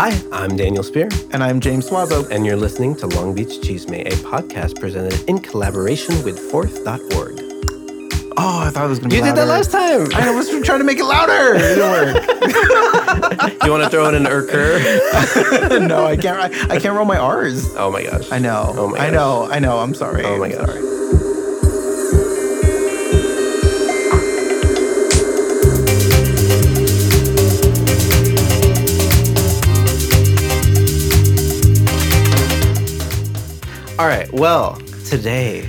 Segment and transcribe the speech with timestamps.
[0.00, 2.30] Hi, I'm Daniel Spear, And I'm James Suazo.
[2.30, 7.40] and you're listening to Long Beach Chisme, a podcast presented in collaboration with Fourth.org.
[8.40, 10.06] Oh, I thought it was going to be You did that last time.
[10.14, 11.56] I was trying to make it louder.
[11.56, 13.64] It didn't work.
[13.64, 14.78] you want to throw in an urker?
[15.88, 16.38] no, I can't.
[16.70, 17.74] I, I can't roll my R's.
[17.76, 18.30] Oh my gosh.
[18.30, 18.72] I know.
[18.76, 19.48] Oh my I know.
[19.50, 19.78] I know.
[19.78, 20.24] I'm sorry.
[20.24, 20.66] Oh my I'm gosh.
[20.68, 20.87] sorry.
[33.98, 34.32] All right.
[34.32, 34.76] Well,
[35.06, 35.68] today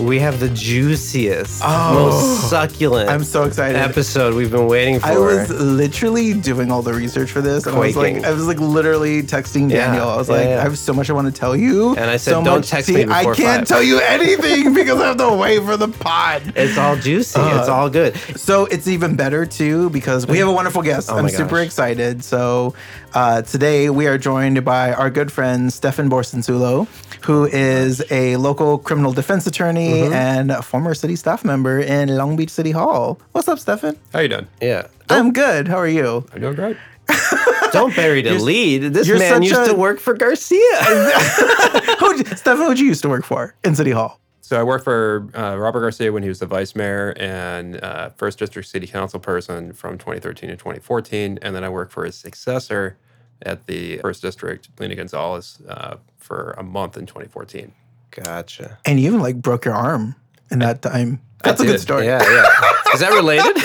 [0.00, 1.94] we have the juiciest, Oh.
[1.94, 3.76] most succulent I'm so excited.
[3.76, 5.06] episode we've been waiting for.
[5.06, 8.46] I was literally doing all the research for this, and I was like, I was
[8.46, 10.08] like literally texting Yeah, Daniel.
[10.08, 10.58] I was yeah, like, yeah.
[10.58, 11.90] I have so much I want to tell you.
[11.96, 14.74] And I said, so "Don't much- text See, me I can't five." tell you anything
[14.80, 16.52] because I have to wait for the pod.
[16.56, 17.40] It's all juicy.
[17.40, 18.16] it's Uh, all good.
[18.36, 21.10] So it's even better too because we have a wonderful guest.
[21.10, 22.24] Oh I'm my super excited.
[22.24, 22.74] So
[23.12, 26.86] uh, today we are joined by our good friend Stefan Borst-Censullo,
[27.24, 30.12] who is a local criminal defense attorney Mm-hmm.
[30.12, 33.20] and a former city staff member in Long Beach City Hall.
[33.32, 33.96] What's up, Stefan?
[34.12, 34.46] How you doing?
[34.60, 34.86] Yeah.
[35.08, 35.68] I'm good.
[35.68, 36.24] How are you?
[36.32, 36.76] I'm doing great.
[37.72, 38.94] Don't bury the lead.
[38.94, 40.58] This man used a- to work for Garcia.
[41.98, 44.20] Who'd you, Stefan, who'd you used to work for in City Hall?
[44.40, 48.10] So I worked for uh, Robert Garcia when he was the vice mayor and uh,
[48.10, 52.16] first district city council person from 2013 to 2014, and then I worked for his
[52.16, 52.96] successor
[53.42, 57.72] at the first district, Lena Gonzalez, uh, for a month in 2014.
[58.10, 58.78] Gotcha.
[58.84, 60.14] And you even like broke your arm
[60.50, 61.20] in that time.
[61.42, 62.06] That's a good story.
[62.06, 62.92] Yeah, yeah.
[62.94, 63.56] Is that related?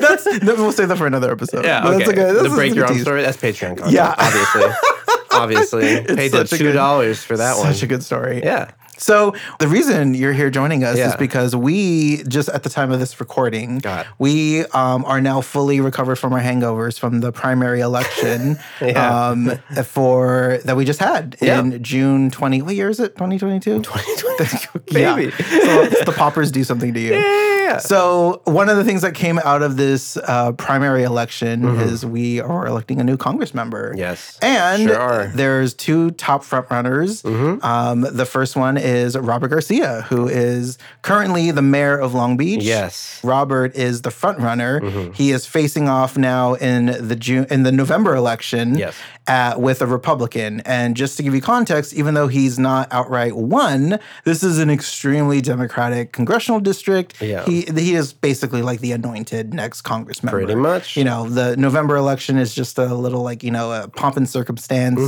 [0.00, 0.26] That's
[0.58, 1.64] we'll save that for another episode.
[1.64, 1.98] Yeah, okay.
[1.98, 3.22] that's a good, that's the break your arm story.
[3.22, 3.92] That's Patreon content.
[3.92, 4.14] Yeah.
[4.18, 4.64] obviously,
[5.32, 5.84] obviously.
[5.84, 7.72] It's Paid the two dollars for that one.
[7.72, 8.42] Such a good story.
[8.42, 8.70] Yeah.
[9.02, 13.00] So the reason you're here joining us is because we just at the time of
[13.00, 13.80] this recording,
[14.18, 19.28] we um, are now fully recovered from our hangovers from the primary election Yeah.
[19.28, 21.58] um, for that we just had Yeah.
[21.60, 22.62] in June 20.
[22.62, 23.16] What year is it?
[23.16, 23.82] 2022.
[24.98, 25.16] yeah.
[25.16, 25.30] Baby.
[25.32, 27.14] So the poppers do something to you.
[27.72, 27.78] Yeah.
[27.78, 32.40] So one of the things that came out of this uh, primary election is we
[32.40, 33.90] are electing a new Congress member.
[33.90, 33.98] Mm-hmm.
[33.98, 34.38] Yes.
[34.42, 34.96] And Sure.
[34.96, 35.36] Mm-hmm.
[35.36, 37.24] there's two top frontrunners.
[37.64, 42.62] Um, the first one is Robert Garcia, who is currently the mayor of Long Beach.
[42.62, 43.20] Yes.
[43.24, 44.80] Robert is the front runner.
[44.80, 45.12] Mm-hmm.
[45.12, 48.94] He is facing off now in the June in the November election Yes.
[49.28, 50.60] At, with a Republican.
[50.62, 54.68] And just to give you context, even though he's not outright won, this is an
[54.68, 57.22] extremely Democratic congressional district.
[57.22, 57.44] Yeah.
[57.44, 60.38] He he is basically like the anointed next Congress member.
[60.38, 60.96] Pretty much.
[60.96, 64.28] You know, the November election is just a little like, you know, a pomp and
[64.28, 65.00] circumstance.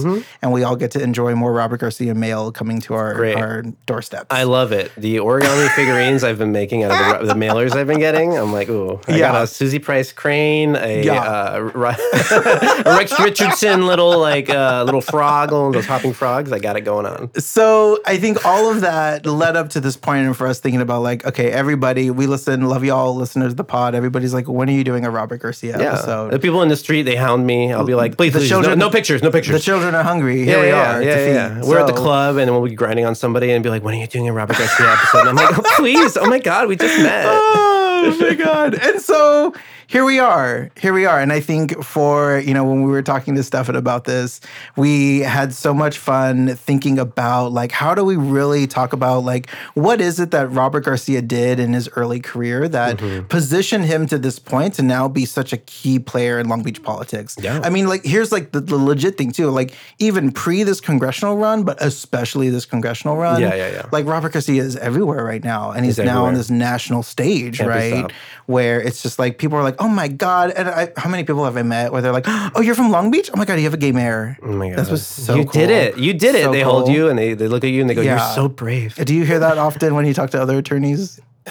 [0.43, 3.37] And we all get to enjoy more Robert Garcia mail coming to our, Great.
[3.37, 4.27] our doorsteps.
[4.31, 4.93] I love it.
[4.97, 8.39] The origami figurines I've been making out of the, the mailers I've been getting.
[8.39, 9.33] I'm like, ooh, I Yeah.
[9.33, 11.21] got a Suzie Price crane, a, Yeah.
[11.21, 11.71] uh,
[12.87, 16.53] a Rex Richardson little like uh, little frog, one those hopping frogs.
[16.53, 17.31] I got it going on.
[17.41, 20.81] So I think all of that led up to this point and for us thinking
[20.81, 23.95] about like, okay, everybody, we listen, love y'all listeners of the pod.
[23.95, 25.93] Everybody's like, when are you doing a Robert Garcia Yeah.
[25.95, 26.33] episode?
[26.33, 27.73] The people in the street they hound me.
[27.73, 29.53] I'll be like, please, The please, children- no, no pictures, no pictures.
[29.55, 30.41] the children are hungry.
[30.41, 31.03] yeah, Here we yeah, are.
[31.03, 31.55] yeah, yeah.
[31.61, 31.69] feed.
[31.69, 33.99] We're at the club and we'll be grinding on somebody and be like, when are
[33.99, 35.21] you doing a Robert Garcia episode?
[35.21, 37.25] And I'm like, oh, please, oh my god, we just met.
[37.29, 39.55] oh my god and so
[39.95, 41.21] here we are here we are.
[41.21, 44.41] And i think for you know when we were talking to stefan about this
[44.77, 49.49] we had so much fun thinking about like how do we really talk about like
[49.75, 53.27] what is it that robert garcia did in his early career that Mm-hmm.
[53.29, 56.83] positioned him to this point to now be such a key player in long beach
[56.83, 57.37] politics?
[57.41, 57.61] Yeah.
[57.63, 59.49] i mean like here's like the, the legit thing too.
[59.51, 63.87] Like even pre this congressional run but especially this congressional run Yeah, yeah, yeah.
[63.93, 65.71] like robert garcia is everywhere right now.
[65.71, 68.11] And he's, He's now on this national stage right?
[68.47, 71.45] where it's just like people are like, "Oh my god!" And I, how many people
[71.45, 72.25] have I met where they're like,
[72.55, 73.31] "Oh, you're from Long Beach?
[73.33, 75.45] Oh my god, you have a gay mayor." Oh my god, This was so you
[75.45, 75.99] did it.
[75.99, 76.45] You did it.
[76.45, 78.17] So they hold you and they, they look at you and they go, Yeah.
[78.25, 81.21] "You're so brave." Do you hear that often when you talk to other attorneys?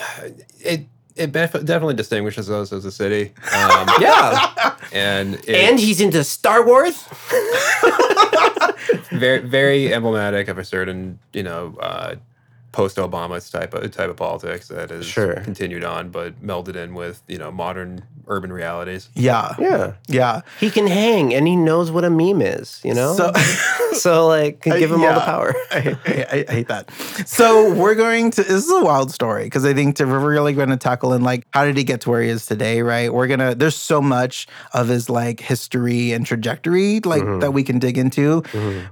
[0.65, 4.75] It it bef- definitely distinguishes us as a city, um, Yeah.
[4.91, 6.95] and it, and he's into Star Wars.
[9.11, 12.15] very very emblematic of a certain you know uh,
[12.71, 15.35] post Obama type of type of politics that is Sure.
[15.41, 19.09] continued on, but melded in with you know modern urban realities.
[19.15, 19.93] Yeah, Yeah.
[20.07, 20.41] yeah.
[20.59, 23.13] He can hang and he knows what a meme is, you know?
[23.15, 23.31] So.
[23.93, 25.53] So, like, can give him all the power.
[25.69, 26.89] I, I, I hate that.
[27.27, 28.41] So we're going to.
[28.43, 31.21] This is a wild story because I think to, we're really going to tackle in
[31.21, 33.13] like how did he get to where he is today, right?
[33.13, 33.53] We're gonna.
[33.53, 37.39] There's so much of his like history and trajectory like Mm-hmm.
[37.41, 38.41] that we can dig into.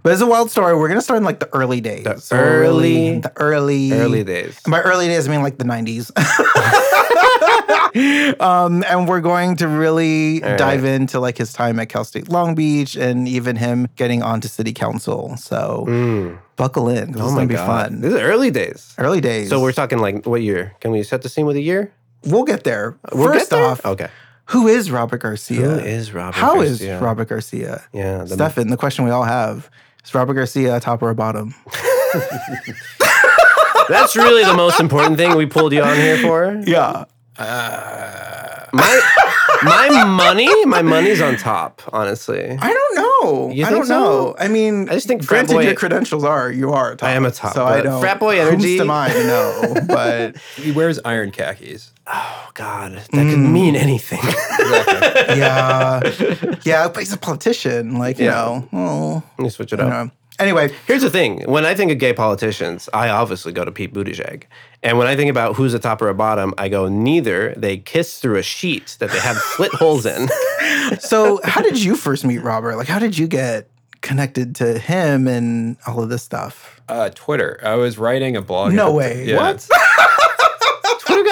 [0.03, 0.75] But it's a wild story.
[0.75, 2.03] We're gonna start in like the early days.
[2.03, 4.59] The So really- early- the early, Early days.
[4.65, 6.11] And by early days, I mean like the 90s.
[8.39, 12.29] um, and we're going to really All dive into like his time at Cal State
[12.29, 15.35] Long Beach and even him getting onto city council.
[15.37, 16.37] So Mm.
[16.55, 18.01] buckle in 'cause Oh it's my gonna be fun.
[18.01, 18.93] This is early days.
[18.97, 19.49] Early days.
[19.49, 20.73] So we're talking like what year?
[20.79, 21.91] Can we set the scene with a year?
[22.23, 22.95] we'll get there.
[23.13, 23.65] We'll First get there?
[23.65, 24.07] off, okay.
[24.45, 25.59] who is Robert Garcia?
[25.59, 26.35] Who is Robert?
[26.35, 26.99] How is Garcia?
[27.01, 27.81] Robert Garcia?
[27.93, 29.69] Yeah, the, Stefan, the question we all have
[30.05, 31.55] is Robert Garcia a top or a bottom?
[33.89, 36.61] that's really the most important thing we pulled you on here for.
[36.65, 37.05] Yeah.
[37.37, 39.01] Uh, my
[39.63, 41.81] my money, my money's on top.
[41.93, 43.51] Honestly, I don't know.
[43.51, 43.99] You I think don't so?
[43.99, 44.35] know.
[44.37, 47.07] I mean, I just think frat granted boy- your credentials are you are a top.
[47.09, 48.01] I am a top, So I but don't.
[48.01, 49.75] frat boy whom's energy- to mine, no.
[49.87, 51.91] But He wears iron khakis.
[52.07, 53.51] oh god, that could mm.
[53.51, 54.19] mean anything.
[55.31, 56.01] Yeah,
[56.63, 56.87] yeah.
[56.87, 57.97] But he's a politician.
[57.97, 58.31] Like you Yeah.
[58.31, 58.67] know.
[58.73, 59.89] Oh, Let me switch it you up.
[60.07, 60.11] know.
[60.41, 63.93] Anyway, Here's the thing: when I think of gay politicians, I obviously go to Pete
[63.93, 64.43] Buttigieg,
[64.83, 67.53] and when I think about who's a top or a bottom, I go neither.
[67.55, 70.27] They kiss through a sheet that they have slit holes in.
[70.99, 72.75] so how did you first meet Robert?
[72.75, 73.69] Like, how did you get
[74.01, 76.81] connected to him and all of this stuff?
[76.89, 77.59] Uh, Twitter.
[77.63, 78.73] I was writing a blog.
[78.73, 79.25] No at the- way.
[79.27, 79.37] Yeah.
[79.37, 79.69] What?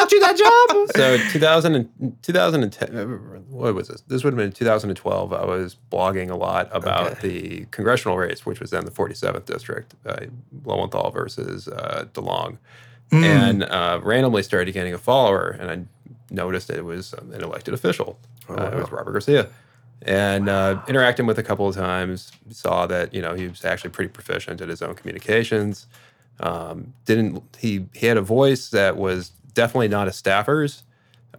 [0.10, 0.88] Got you that job?
[0.96, 3.06] So 2000 and, 2010, uh,
[3.50, 4.02] what was this?
[4.08, 5.34] This would have been 2012.
[5.34, 9.96] I was blogging a lot about the congressional race, which was then the 47th district,
[10.06, 10.26] uh,
[10.66, 12.58] Lowenthal versus uh, DeLong,
[13.12, 18.20] and uh, randomly started getting a follower, and I noticed it was an elected official.
[18.50, 19.50] Uh, it was Robert Garcia.
[20.02, 23.90] And uh, interacting with a couple of times, saw that you know he was actually
[23.92, 25.88] pretty proficient at his own communications.
[26.40, 27.86] Um, didn't he?
[27.94, 30.84] He had a voice that was definitely not a staffer's,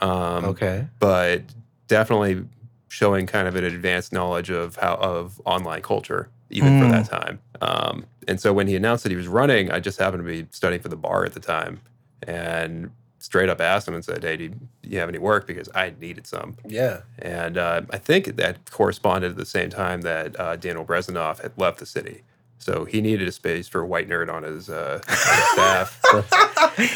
[0.01, 0.87] um, Okay.
[0.99, 1.43] but
[1.89, 2.45] definitely
[2.89, 7.39] showing kind of an advanced knowledge of how of online culture even for that time.
[7.61, 10.49] Um, and so when he announced that he was running, I just happened to be
[10.51, 11.81] studying for the bar at the time,
[12.27, 15.47] and straight up asked him and said, "Hey, do you, do you have any work?"
[15.47, 16.57] Because I needed some.
[16.67, 17.03] Yeah.
[17.21, 21.53] And uh, I think that corresponded at the same time that uh, Daniel Brezenoff had
[21.57, 22.23] left the city.
[22.61, 25.19] So he needed a space for a white nerd on his, uh, on his
[25.53, 26.01] staff.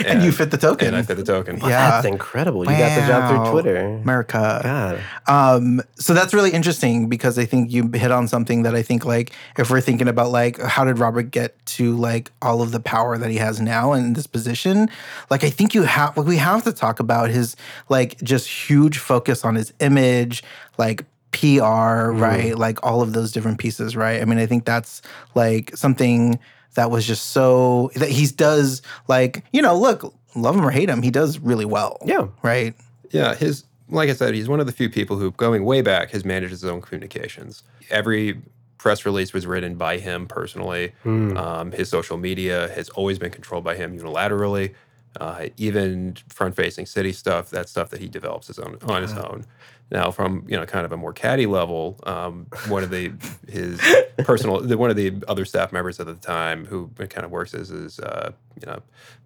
[0.06, 0.88] And, you fit the token.
[0.88, 1.56] And I fit the token.
[1.56, 1.69] Yeah.
[1.69, 2.61] That's incredible.
[2.61, 3.87] You got the job through Twitter.
[3.87, 4.61] America.
[4.62, 5.00] God.
[5.26, 9.06] Um, so that's really interesting because I think you hit on something that I think
[9.06, 12.81] like if we're thinking about like how did Robert get to like all of the
[12.81, 14.88] power that he has now in this position,
[15.31, 17.56] like I think you have like we have to talk about his
[17.88, 20.43] like just huge focus on his image,
[20.76, 22.56] like PR, right?
[22.56, 24.22] Like all of those different pieces, right?
[24.22, 25.02] I mean, I think that's
[25.34, 26.38] like something
[26.75, 30.88] that was just so that he does like, you know, look, love him or hate
[30.88, 31.98] him, he does really well.
[32.04, 32.28] Yeah.
[32.42, 32.75] Right.
[33.10, 36.10] Yeah, his like I said, he's one of the few people who, going way back,
[36.10, 37.62] has managed his own communications.
[37.90, 38.40] Every
[38.78, 40.92] press release was written by him personally.
[41.37, 44.75] Um, his social media has always been controlled by him unilaterally.
[45.20, 49.46] Uh, even front-facing city stuff, that stuff that he develops his own on his own.
[49.90, 53.12] Now, from you know, kind of a more catty level, um, one of the
[53.48, 53.81] his
[54.19, 57.54] personal, the, one of the other staff members at the time who kind of works
[57.54, 58.81] as his uh, you know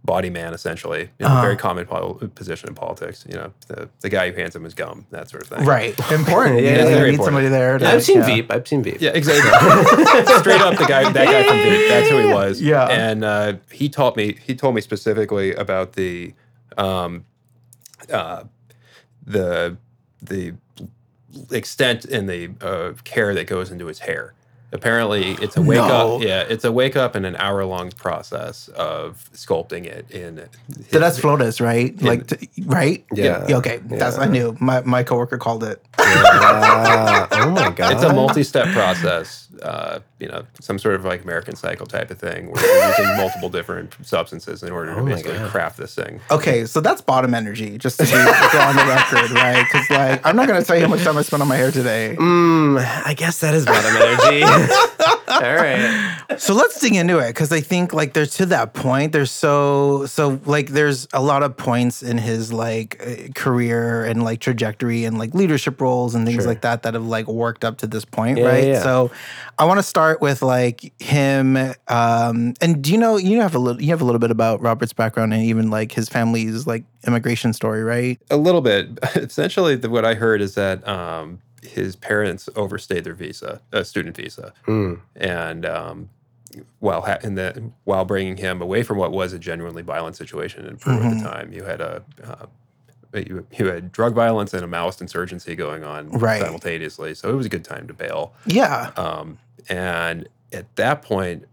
[0.04, 3.24] body man essentially, you know, very common pol- position in politics.
[3.28, 5.64] You know, the, the guy who hands him his gum, that sort of thing.
[5.64, 5.98] Right.
[6.10, 6.60] Important.
[6.60, 7.24] Yeah, yeah, it's you need important.
[7.24, 7.78] somebody there.
[7.78, 8.26] To, I've seen yeah.
[8.26, 8.52] Veep.
[8.52, 9.00] I've seen Veep.
[9.00, 9.50] Yeah, exactly.
[10.38, 12.60] Straight up, the guy, that guy from Veep, that's who he was.
[12.60, 12.86] Yeah.
[12.86, 14.38] and uh, he taught me.
[14.44, 16.34] He told me specifically about the,
[16.76, 17.24] um,
[18.12, 18.44] uh,
[19.24, 19.76] the
[20.22, 20.54] the
[21.50, 24.34] extent and the uh, care that goes into his hair.
[24.70, 26.16] Apparently, it's a wake No.
[26.16, 26.22] up.
[26.22, 30.46] Yeah, it's a wake up and an hour long process of sculpting it in.
[30.90, 32.00] So that's Flores, right?
[32.02, 33.04] Like, t- right?
[33.12, 33.46] Yeah.
[33.50, 34.56] Okay, that's I knew.
[34.60, 35.82] My my coworker called it.
[35.98, 37.26] Yeah.
[37.32, 37.92] oh my god.
[37.92, 39.46] It's a multi-step process.
[39.62, 43.16] Uh, you know, some sort of like American Psycho type of thing, where you're using
[43.16, 45.50] multiple different substances in order to Oh my basically God.
[45.50, 46.20] craft this thing.
[46.30, 49.64] Okay, so that's bottom energy, just to be on the record, right?
[49.64, 51.72] Because like, I'm not gonna tell you how much time I spent on my hair
[51.72, 52.14] today.
[52.18, 54.42] Mm, I guess that is bottom energy.
[55.28, 56.16] All right.
[56.38, 59.12] So let's dig into it because I think like there's to that point.
[59.12, 64.22] There's so so like there's a lot of points in his like uh, career and
[64.24, 66.48] like trajectory and like leadership roles and things Sure.
[66.48, 68.64] like that that have like worked up to this point, Yeah, right?
[68.64, 68.82] yeah, yeah.
[68.82, 69.10] So
[69.58, 71.56] I want to start with like him.
[71.88, 74.60] Um, and do you know you have a little you have a little bit about
[74.60, 78.18] Robert's background and even like his family's like immigration story, right?
[78.30, 78.98] A little bit.
[79.14, 84.16] Essentially, the, what I heard is that um, his parents overstayed their visa, a student
[84.16, 85.00] visa, Mm.
[85.16, 86.08] and um,
[86.78, 90.64] while ha- in the while bringing him away from what was a genuinely violent situation
[90.66, 92.46] in Peru at the time, you had a uh,
[93.14, 96.42] you, you had drug violence and a Maoist insurgency going on Right.
[96.42, 97.14] simultaneously.
[97.14, 98.34] So it was a good time to bail.
[98.46, 98.90] Yeah.
[98.96, 99.38] Um,
[99.70, 101.46] and at that point,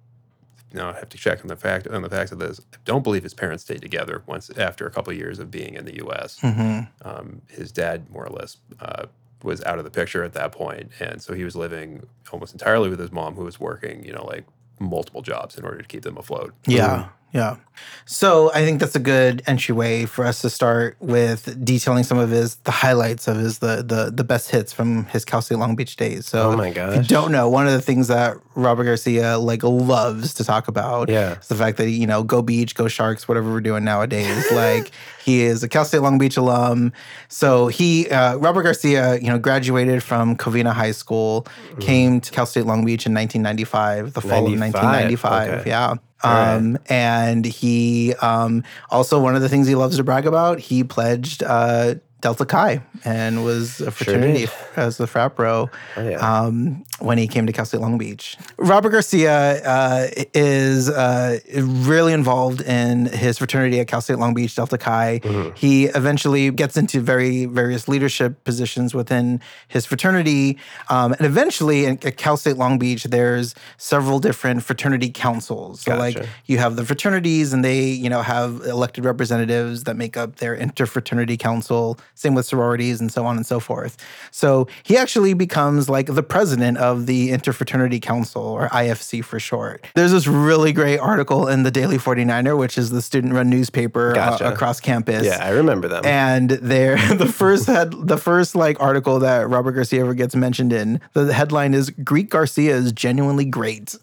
[0.73, 2.59] now I have to check on the fact on the facts of this.
[2.73, 5.75] I don't believe his parents stayed together once after a couple of years of being
[5.75, 6.39] in the U.S.
[6.41, 7.07] Mm-hmm.
[7.07, 9.05] Um, his dad, more or less, uh,
[9.43, 12.89] was out of the picture at that point, and so he was living almost entirely
[12.89, 14.45] with his mom, who was working, you know, like
[14.79, 16.53] multiple jobs in order to keep them afloat.
[16.67, 16.87] Yeah.
[16.87, 17.09] Mm-hmm.
[17.35, 17.57] Yeah.
[18.05, 22.29] So I think that's a good entryway for us to start with detailing some of
[22.29, 25.75] his the highlights of his the the the best hits from his Cal State Long
[25.75, 26.25] Beach days.
[26.25, 29.61] So Oh my if you don't know, one of the things that Robert Garcia like
[29.63, 31.37] loves to talk about Yeah.
[31.39, 34.49] is the fact that you know, go beach, go sharks, whatever we're doing nowadays.
[34.53, 34.91] like
[35.25, 36.93] he is a Cal State Long Beach alum.
[37.27, 41.79] So he uh, Robert Garcia, you know, graduated from Covina High School, Mm-hmm.
[41.81, 45.49] came to Cal State Long Beach in 1995, the fall 95, of 1995.
[45.59, 45.69] okay.
[45.69, 45.95] Yeah.
[46.25, 46.55] Right.
[46.55, 50.83] Um, and he um, also one of the things he loves to brag about, he
[50.83, 54.49] pledged uh, Delta Chi and was a fraternity did.
[54.75, 56.17] as the frat bro Oh, yeah.
[56.17, 58.37] um, when he came to Cal State Long Beach.
[58.57, 64.55] Robert Garcia uh, is uh, really involved in his fraternity at Cal State Long Beach,
[64.55, 65.19] Delta Chi.
[65.23, 65.55] Mm-hmm.
[65.55, 70.57] He eventually gets into very various leadership positions within his fraternity.
[70.89, 75.81] Um, and eventually in, at Cal State Long Beach, there's several different fraternity councils.
[75.81, 80.15] So like you have the fraternities and they, you know, have elected representatives that make
[80.15, 81.99] up their interfraternity council.
[82.13, 83.97] Same with sororities and so on and so forth.
[84.31, 89.85] So he actually becomes like the president of the Interfraternity Council or IFC for short.
[89.95, 94.17] There's this really great article in the Daily 49er, which is the student run newspaper
[94.17, 95.25] uh, across campus.
[95.25, 96.05] yeah, I remember them.
[96.05, 100.73] And there, the first head, the first like article that Robert Garcia ever gets mentioned
[100.73, 103.95] in, the headline is "Greek Garcia is genuinely great."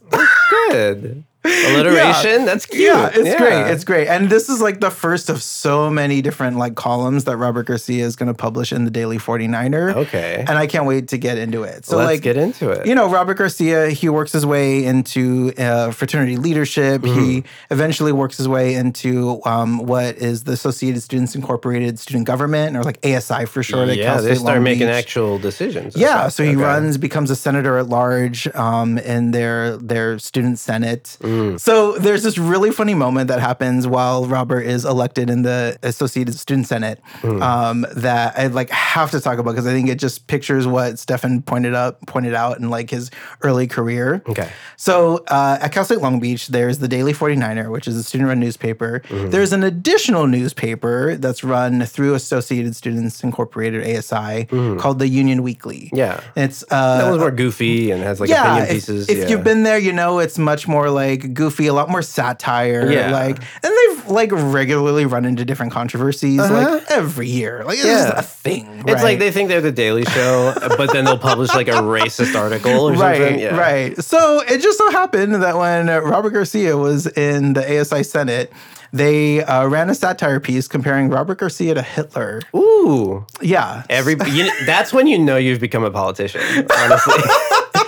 [0.70, 1.24] Good.
[1.76, 2.44] Alliteration.
[2.44, 2.82] That's cute.
[2.82, 3.70] Yeah, it's great.
[3.72, 4.08] It's great.
[4.08, 8.04] And this is like the first of so many different like columns that Robert Garcia
[8.04, 9.94] is going to publish in the Daily 49er.
[9.96, 10.44] Okay.
[10.46, 11.84] And I can't wait to get into it.
[11.86, 12.86] So Let's like get into it.
[12.86, 17.02] you know, Robert Garcia, he works his way into uh, fraternity leadership.
[17.02, 17.20] Mm-hmm.
[17.20, 22.76] He eventually works his way into um, what is the Associated Students Incorporated Student Government,
[22.76, 23.88] or like ASI for short.
[23.88, 24.94] at yeah, they start Long making Beach.
[24.96, 25.96] actual decisions.
[25.96, 26.60] Yeah, so he Okay.
[26.62, 31.16] runs, becomes a senator at large um, in their their student senate.
[31.32, 31.60] Mm.
[31.60, 36.34] So there's this really funny moment that happens while Robert is elected in the Associated
[36.38, 37.42] Student Senate Mm.
[37.42, 40.98] um, that I like have to talk about because I think it just pictures what
[40.98, 43.10] Stefan pointed up pointed out in like his
[43.42, 44.22] early career.
[44.28, 44.48] Okay.
[44.76, 48.28] So uh, at Cal State Long Beach, there's the Daily 49er, which is a student
[48.28, 49.02] run newspaper.
[49.08, 49.30] Mm-hmm.
[49.30, 54.46] There's an additional newspaper that's run through Associated Students Incorporated, ASI,
[54.78, 55.90] called the Union Weekly.
[55.92, 56.20] Yeah.
[56.36, 59.08] It's That uh, was more goofy and has like yeah, opinion if, pieces.
[59.08, 59.28] if yeah.
[59.28, 62.90] you've been there, you know it's much more like goofy, a lot more satire.
[62.90, 63.10] Yeah.
[63.12, 67.62] Like, and they've like regularly run into different controversies like every year.
[67.64, 68.18] Like, it's just Uh-huh.
[68.18, 68.66] A thing.
[68.80, 69.02] It's right?
[69.02, 72.88] like they think they're the Daily Show, but then they'll publish like a racist article
[72.88, 73.38] or right, something.
[73.40, 73.56] Yeah.
[73.56, 73.96] right.
[74.02, 78.52] So it just so happened that when Robert Garcia was in the ASI Senate,
[78.92, 82.42] they uh, ran a satire piece comparing Robert Garcia to Hitler.
[82.54, 83.84] Ooh, Yeah.
[83.88, 86.42] every you, that's when you know you've become a politician.
[86.78, 87.14] Honestly,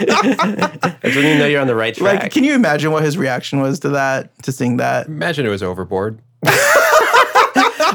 [0.07, 2.23] that's when you know you're on the right track.
[2.23, 5.07] like, can you imagine what his reaction was to that, to seeing that?
[5.07, 6.21] Imagine it was overboard.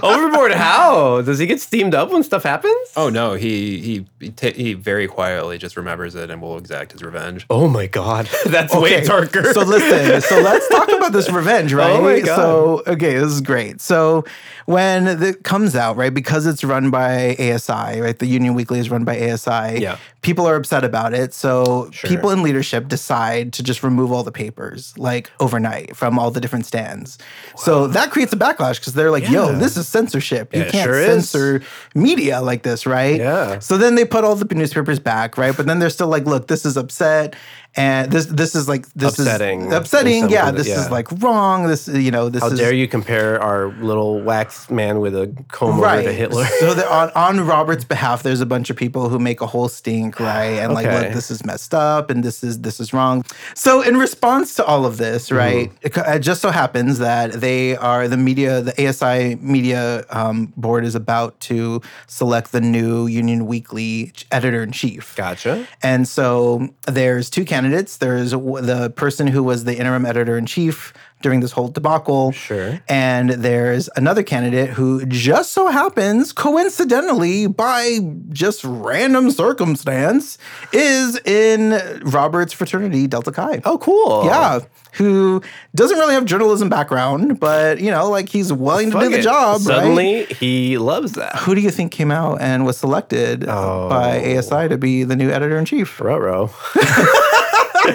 [0.02, 0.54] Overboard?
[0.54, 2.74] How does he get steamed up when stuff happens?
[2.96, 6.94] Oh no, he he he, ta- he very quietly just remembers it and will exact
[6.94, 7.46] his revenge.
[7.50, 9.54] Oh my god, that's way Okay, darker.
[9.54, 11.92] So listen, so let's talk about this revenge, oh right?
[11.92, 12.36] Oh my God.
[12.36, 13.82] So okay, this is great.
[13.82, 14.24] So
[14.66, 18.18] when it comes out, right, because it's run by ASI, right?
[18.18, 19.82] The Union Weekly is run by ASI.
[19.82, 19.98] Yeah.
[20.22, 21.34] People are upset about it.
[21.34, 22.10] So Sure.
[22.10, 26.42] people in leadership decide to just remove all the papers like overnight from all the
[26.42, 27.18] different stands.
[27.56, 30.54] So that creates a backlash because they're like, yo, this is censorship.
[30.54, 31.30] You Yeah, it can't sure is.
[31.30, 31.62] censor
[31.96, 33.18] media like this, right?
[33.18, 33.60] Yeah.
[33.60, 35.56] So then they put all the newspapers back, right?
[35.56, 37.36] But then they're still like, look, this is upset.
[37.76, 40.30] And this this is like this Upsetting is in upsetting.
[40.30, 41.68] Yeah, this is like wrong.
[41.68, 45.32] This you know this How is dare you compare our little wax man with a
[45.50, 46.46] comb over to Hitler?
[46.46, 49.70] so that on, on Robert's behalf, there's a bunch of people who make a whole
[49.70, 50.58] stink, right?
[50.60, 53.24] And like, look, this is messed up, and this is this is wrong.
[53.54, 57.34] So in response to all of this, right, it, co- it just so happens that
[57.34, 63.06] they are the media, the ASI media um, board is about to select the new
[63.06, 65.16] Union Weekly editor in chief.
[65.16, 65.68] Gotcha.
[65.84, 67.59] And so there's two candidates.
[67.98, 72.32] There's the person who was the interim editor in chief during this whole debacle.
[72.32, 72.80] Sure.
[72.88, 78.00] And there's another candidate who just so happens, coincidentally, by
[78.30, 80.38] just random circumstance,
[80.72, 83.62] is in Robert's fraternity, Delta Chi.
[83.66, 84.24] Oh, cool.
[84.26, 84.60] Yeah,
[84.94, 85.42] who
[85.76, 89.20] doesn't really have journalism background, but you know, like he's willing to do Fuck the
[89.20, 89.24] it.
[89.24, 89.54] job.
[89.58, 89.62] right?
[89.76, 91.36] Suddenly, he loves that.
[91.36, 93.90] who do you think came out and was selected Oh.
[93.90, 96.00] by ASI to be the new editor in chief?
[96.00, 96.50] Ruh-roh.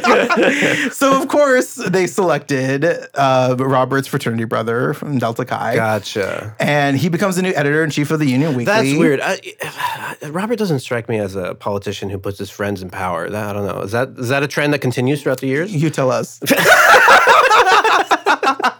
[0.92, 2.84] so of course they selected
[3.14, 5.76] uh, Robert's fraternity brother from Delta Chi.
[5.76, 6.54] Gotcha.
[6.58, 8.64] And he becomes the new editor in chief of the Union Weekly.
[8.64, 9.20] That's weird.
[9.22, 13.26] I, Robert doesn't strike me as a politician who puts his friends in power.
[13.26, 13.82] I don't know.
[13.82, 15.74] Is that is that a trend that continues throughout the years?
[15.74, 16.40] You tell us.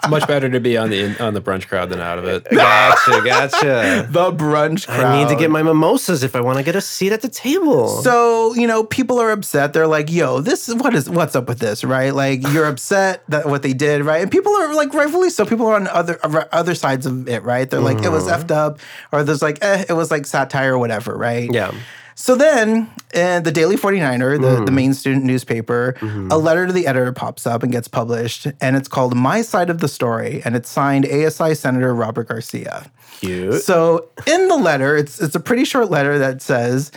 [0.09, 2.45] Much better to be on the on the brunch crowd than out of it.
[2.51, 4.09] Gotcha, gotcha.
[4.11, 5.05] the brunch crowd.
[5.05, 7.29] I need to get my mimosas if I want to get a seat at the
[7.29, 7.89] table.
[8.03, 9.73] So, you know, people are upset.
[9.73, 12.15] They're like, yo, this is what is what's up with this, right?
[12.15, 14.23] Like you're upset that what they did, right?
[14.23, 15.47] And people are like rightfully so.
[15.47, 16.19] People are on other
[16.53, 17.69] other sides of it, right?
[17.69, 18.79] They're like, it was effed up,
[19.13, 21.53] or there's like, eh, it was like satire or whatever, right?
[21.53, 21.73] yeah.
[22.15, 25.97] So then, in the Daily 49er, the, the main student newspaper,
[26.31, 29.71] a letter to the editor pops up and gets published, and it's called My Side
[29.71, 32.91] of the Story, and it's signed ASI Senator Robert Garcia.
[33.21, 33.63] Cute.
[33.63, 36.93] So in the letter, it's it's a pretty short letter that says,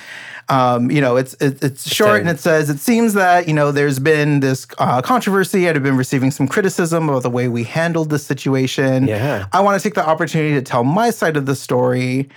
[0.50, 3.72] um, you know, it's it, it's short and it says it seems that you know
[3.72, 5.68] there's been this uh, controversy.
[5.68, 9.08] I've been receiving some criticism about the way we handled this situation.
[9.08, 9.48] Yeah.
[9.52, 12.30] I want to take the opportunity to tell my side of the story.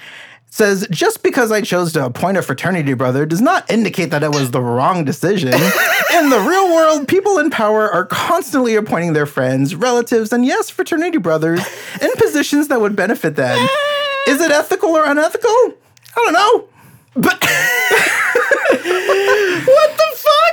[0.53, 4.31] Says just because I chose to appoint a fraternity brother does not indicate that it
[4.31, 5.55] was the wrong decision.
[6.15, 10.69] in the real world, people in power are constantly appointing their friends, relatives, and yes,
[10.69, 11.61] fraternity brothers
[12.03, 13.57] in positions that would benefit them.
[14.27, 15.49] Is it ethical or unethical?
[15.49, 15.75] I
[16.17, 16.69] don't know.
[17.15, 17.41] But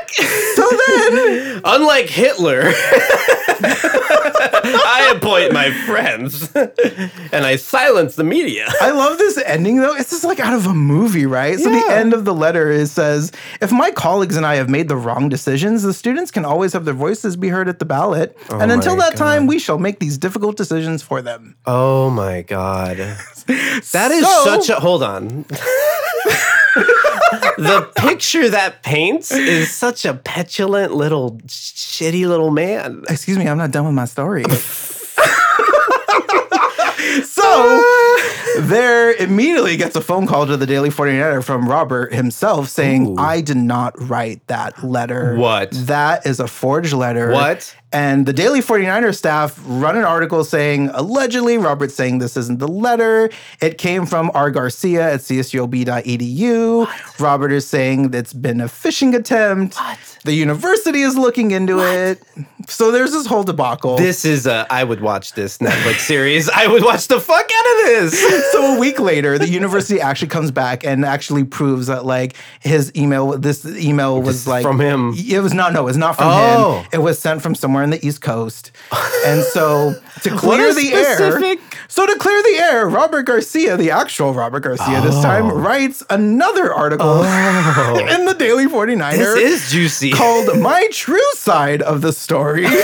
[0.08, 0.56] fuck?
[0.56, 2.64] so then, Unlike Hitler,
[3.60, 8.66] I appoint my friends and I silence the media.
[8.82, 9.96] I love this ending though.
[9.96, 11.58] It's just like out of a movie, right?
[11.60, 14.88] So the end of the letter is says, if my colleagues and I have made
[14.88, 18.38] the wrong decisions, the students can always have their voices be heard at the ballot.
[18.50, 21.56] Oh and until Oh that time, we shall make these difficult decisions for them.
[21.66, 22.98] Oh my god.
[23.94, 25.46] That is So- such a hold on.
[27.57, 33.03] the picture that paints is such a petulant little shitty little man.
[33.10, 34.43] Excuse me, I'm not done with my story.
[37.24, 37.43] so
[38.60, 43.16] there immediately gets a phone call to the Daily 49er from Robert himself saying, Ooh.
[43.18, 45.36] I did not write that letter.
[45.36, 45.72] What?
[45.72, 47.32] That is a forged letter.
[47.32, 47.76] What?
[47.91, 52.67] And the Daily 49er staff run an article saying, allegedly, Robert's saying this isn't the
[52.67, 53.30] letter.
[53.62, 54.52] It came from R.
[54.52, 57.20] Garcia at csub.edu.
[57.20, 59.76] Robert is saying that's been a phishing attempt.
[59.76, 60.16] What?
[60.28, 62.22] The university is looking into it.
[62.68, 63.96] So there's this whole debacle.
[63.96, 66.50] This is a I would watch this Netflix series.
[66.50, 68.52] I would watch the fuck out of this.
[68.52, 72.92] so a week later, the university actually comes back and actually proves that like his
[72.94, 75.13] email, this email was is like from him.
[75.16, 75.72] It was not.
[75.72, 76.80] No, it was not from Oh.
[76.82, 76.90] him.
[76.92, 78.72] It was sent from somewhere in the East Coast.
[79.26, 83.91] And so to What clear the air, so to clear the air, Robert Garcia, the
[83.91, 85.56] actual Robert Garcia, this time oh.
[85.56, 88.08] writes another article oh.
[88.15, 89.36] in the Daily 49er Oh.
[89.36, 90.12] This is juicy.
[90.12, 92.65] called "My True Side of the Story."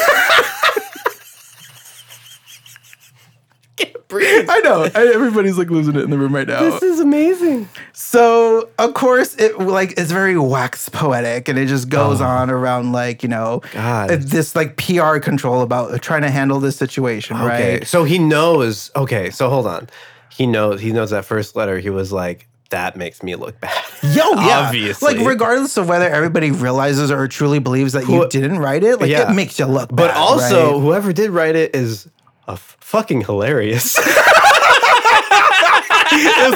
[4.13, 4.47] Breathe.
[4.49, 4.83] I know.
[4.93, 6.59] I- Everybody's like losing it in the room right now.
[6.61, 7.67] This is amazing.
[7.93, 12.25] So of course it like it's very wax poetic and it just goes oh.
[12.25, 13.69] on around like you know Oh.
[13.73, 14.09] God.
[14.09, 17.73] this like PR control about trying to handle this situation Okay.
[17.79, 17.87] right.
[17.87, 18.91] So he knows.
[18.95, 19.29] Okay.
[19.31, 19.89] So hold on.
[20.29, 20.79] He knows.
[20.81, 21.77] He knows that first letter.
[21.79, 24.61] He was like, "That makes me look bad." Yo, yeah.
[24.65, 25.15] Obviously.
[25.15, 29.09] Like regardless of whether everybody realizes or truly believes that you didn't write it, like
[29.11, 29.29] Yeah.
[29.31, 29.95] it makes you look bad.
[29.95, 30.81] But also, right?
[30.81, 32.07] whoever did write it is
[32.47, 33.95] a f- fucking hilarious.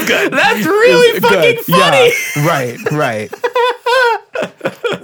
[0.08, 0.32] good.
[0.32, 1.66] That's really fucking good.
[1.66, 2.12] funny.
[2.36, 2.48] Yeah.
[2.48, 3.32] Right, right.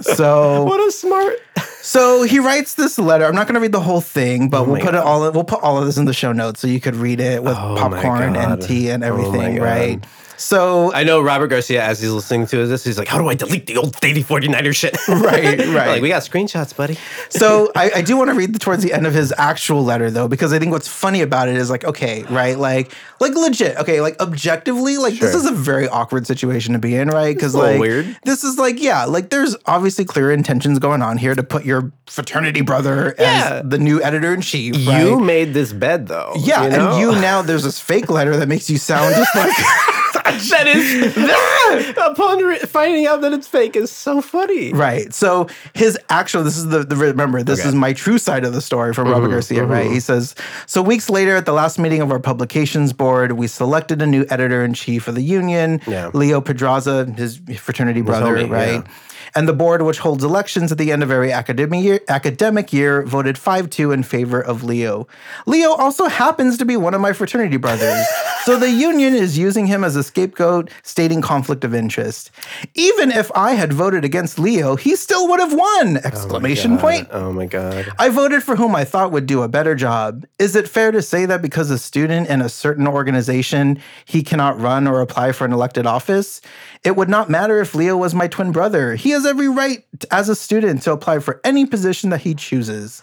[0.02, 1.38] so What a smart.
[1.82, 3.24] So he writes this letter.
[3.26, 5.00] I'm not going to read the whole thing, but oh we'll Oh my put it
[5.00, 5.30] all.
[5.32, 7.56] We'll put all of this in the show notes so you could read it with
[7.56, 9.62] Oh popcorn and tea and Oh everything, God.
[9.64, 10.04] right?
[10.36, 13.34] So I know Robert Garcia, as he's listening to this, he's like, How do I
[13.34, 14.96] delete the old Daily 49er shit?
[15.08, 15.86] Right, right.
[15.88, 16.96] like, we got screenshots, buddy.
[17.28, 20.10] so I, I do want to read the, towards the end of his actual letter
[20.10, 23.76] though, because I think what's funny about it is like, okay, right, like, like legit,
[23.78, 27.34] okay, like objectively, like this is a very awkward situation to be in, right?
[27.34, 28.16] Because like, weird.
[28.24, 31.92] this is like, yeah, like there's obviously clear intentions going on here to put your
[32.06, 33.60] fraternity brother Yeah.
[33.62, 34.76] as the new editor in chief.
[34.76, 36.32] You made this bed, though.
[36.38, 36.90] Yeah, you know?
[36.92, 39.52] and you now there's this fake letter that makes you sound just like
[40.24, 44.72] that is upon re- finding out that it's fake is so funny.
[44.72, 45.12] right.
[45.12, 47.68] So his actual this is the, the remember this Okay.
[47.68, 49.64] is my true side of the story from Robert mm-hmm, Garcia.
[49.64, 49.94] Right, mm-hmm.
[49.94, 50.34] he says
[50.66, 50.82] so.
[50.82, 54.64] Weeks later, at the last meeting of our publications board, we selected a new editor
[54.64, 56.10] in chief of the union, Yeah.
[56.14, 58.34] Leo Pedraza, his fraternity brother.
[58.46, 58.74] right.
[58.74, 58.82] yeah.
[59.36, 63.02] And the board, which holds elections at the end of every academic year, academic year
[63.02, 65.08] voted 5 2 in favor of Leo.
[65.46, 68.06] Leo also happens to be one of my fraternity brothers.
[68.44, 72.30] so the union is using him as a scapegoat, stating conflict of interest.
[72.74, 75.96] Even if I had voted against Leo, he still would have won!
[75.96, 77.08] Oh Exclamation point.
[77.10, 77.88] Oh my god.
[77.98, 80.26] I voted for whom I thought would do a better job.
[80.38, 84.60] Is it fair to say that because a student in a certain organization, he cannot
[84.60, 86.40] run or apply for an elected office?
[86.84, 88.94] It would not matter if Leo was my twin brother.
[88.94, 93.02] He has every right as a student to apply for any position that he chooses.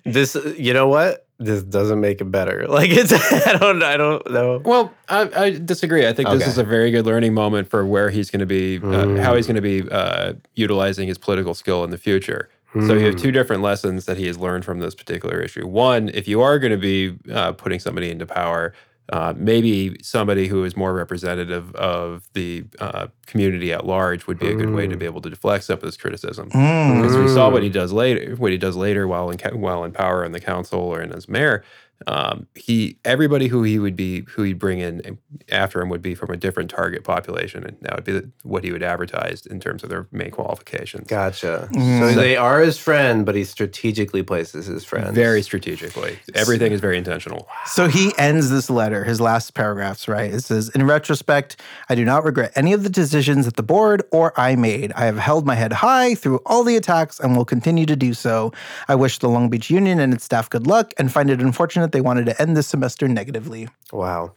[0.04, 1.26] This, you know what?
[1.38, 2.66] This doesn't make it better.
[2.74, 4.60] Like it's, I don't, I don't know.
[4.64, 6.06] Well, I, I disagree.
[6.06, 8.80] I think this is a very good learning moment for where he's going to be,
[8.82, 12.50] uh, how he's going to be uh, utilizing his political skill in the future.
[12.72, 15.64] So you have two different lessons that he has learned from this particular issue.
[15.64, 18.74] One, if you are going to be uh, putting somebody into power,
[19.10, 24.48] uh, maybe somebody who is more representative of the uh, community at large would be
[24.48, 26.48] a good way to be able to deflect some of this criticism.
[26.48, 29.92] Because we saw what he does later, what he does later while in while in
[29.92, 31.62] power in the council or in as mayor.
[32.06, 35.18] Um, he everybody who he would be who he'd bring in
[35.50, 38.72] after him would be from a different target population, and that would be what he
[38.72, 41.06] would advertise in terms of their main qualifications.
[41.06, 41.68] Gotcha.
[41.72, 45.14] So they are his friend, but he strategically places his friends.
[45.14, 47.48] Very strategically, everything is very intentional.
[47.66, 50.32] So he ends this letter, his last paragraphs, right?
[50.32, 54.02] It says, In retrospect, I do not regret any of the decisions that the board
[54.10, 54.92] or I made.
[54.92, 58.14] I have held my head high through all the attacks and will continue to do
[58.14, 58.52] so.
[58.88, 61.92] I wish the Long Beach Union and its staff good luck and find it unfortunate
[61.94, 63.68] they wanted to end this semester negatively.
[63.92, 64.32] Wow.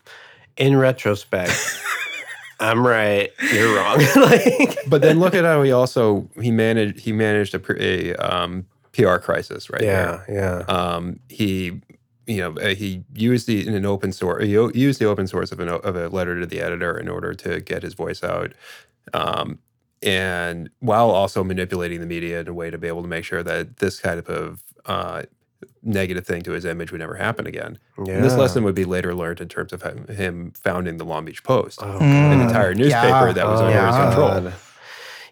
[0.58, 1.52] In retrospect,
[2.60, 3.32] I'm right.
[3.52, 3.98] You're wrong.
[4.16, 8.14] like, But then look at how he also he managed he managed a, pr- a
[8.16, 10.66] um, PR crisis right yeah, there.
[10.70, 10.74] yeah.
[10.74, 11.82] um, he
[12.28, 15.28] you know uh, he used the in an open source he o- used the open
[15.28, 18.24] source of, an, of a letter to the editor in order to get his voice
[18.24, 18.54] out
[19.14, 19.60] um,
[20.04, 23.44] and while also manipulating the media in a way to be able to make sure
[23.44, 25.24] that this kind of uh,
[25.84, 29.16] negative thing to his image would never happen again and this lesson would be later
[29.16, 33.28] learned in terms of him- him founding the long beach post Oh, an entire newspaper
[33.28, 33.34] Yeah.
[33.34, 34.54] that was Oh, under his control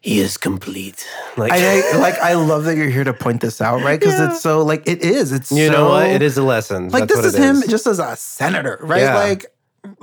[0.01, 1.07] He is complete.
[1.35, 2.13] Like, I, I like.
[2.19, 3.99] I love that you're here to point this out, right?
[3.99, 4.29] Because Yeah.
[4.33, 5.31] it's so like it is.
[5.31, 6.05] It's you so, know what?
[6.07, 6.89] It is a lesson.
[6.89, 9.01] like That's this what is it him just as a senator, right?
[9.01, 9.15] Yeah.
[9.15, 9.45] Like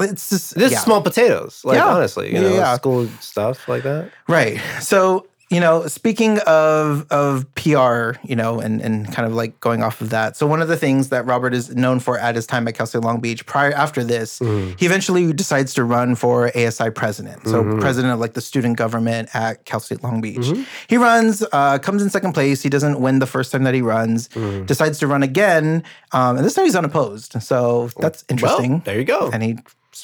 [0.00, 0.78] it's just This yeah.
[0.78, 1.62] is small potatoes.
[1.64, 1.86] Like Yeah.
[1.94, 2.76] honestly, you know, Yeah, yeah.
[2.76, 4.10] school stuff like that.
[4.28, 4.60] Right.
[4.80, 9.82] So, you know, speaking of of PR, you know, and and kind of like going
[9.82, 10.36] off of that.
[10.36, 12.86] So one of the things that Robert is known for at his time at Cal
[12.86, 14.72] State Long Beach, prior after this, Mm-hmm.
[14.78, 17.46] he eventually decides to run for ASI president.
[17.46, 20.38] So president of like the student government at Cal State Long Beach.
[20.38, 20.62] Mm-hmm.
[20.88, 22.62] He runs, uh, comes in second place.
[22.62, 24.28] He doesn't win the first time that he runs.
[24.28, 24.64] Mm-hmm.
[24.64, 27.34] Decides to run again, um, and this time he's unopposed.
[27.42, 28.70] So that's interesting.
[28.72, 29.30] Well, there you go.
[29.32, 29.58] and he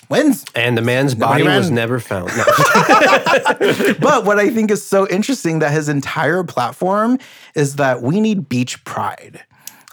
[0.08, 0.44] wins.
[0.54, 2.28] And the man's Nobody body was never found.
[2.36, 2.44] No.
[4.00, 7.18] but what I think is so interesting that his entire platform
[7.54, 9.42] is that we need beach pride.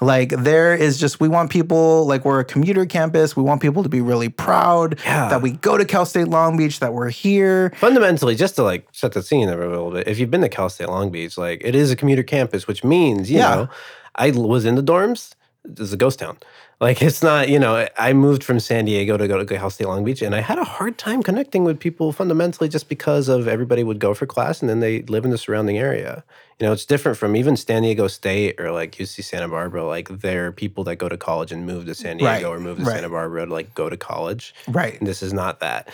[0.02, 3.38] Like there is just we want people like we're a commuter campus.
[3.38, 5.30] We want people to be really proud Yeah.
[5.30, 7.72] that we go to Cal State Long Beach, that we're here.
[7.78, 10.70] Fundamentally, just to like set the scene a little bit, if you've been to Cal
[10.70, 13.56] State Long Beach, like it is a commuter campus, which means, you Yeah.
[13.56, 13.70] know,
[14.16, 15.32] I was in the dorms.
[15.64, 16.38] It's a ghost town.
[16.80, 19.88] Like it's not, you know, I moved from San Diego to go to Cal State
[19.88, 23.48] Long Beach, and I had a hard time connecting with people fundamentally just because of
[23.48, 26.24] everybody would go for class and then they live in the surrounding area.
[26.60, 29.86] You know, it's different from even San Diego State or like UC Santa Barbara.
[29.86, 32.60] Like there are people that go to college and move to San Diego Right, or
[32.60, 32.96] move to right.
[32.96, 34.54] Santa Barbara to like go to college.
[34.68, 34.98] Right.
[35.00, 35.90] And this is not that.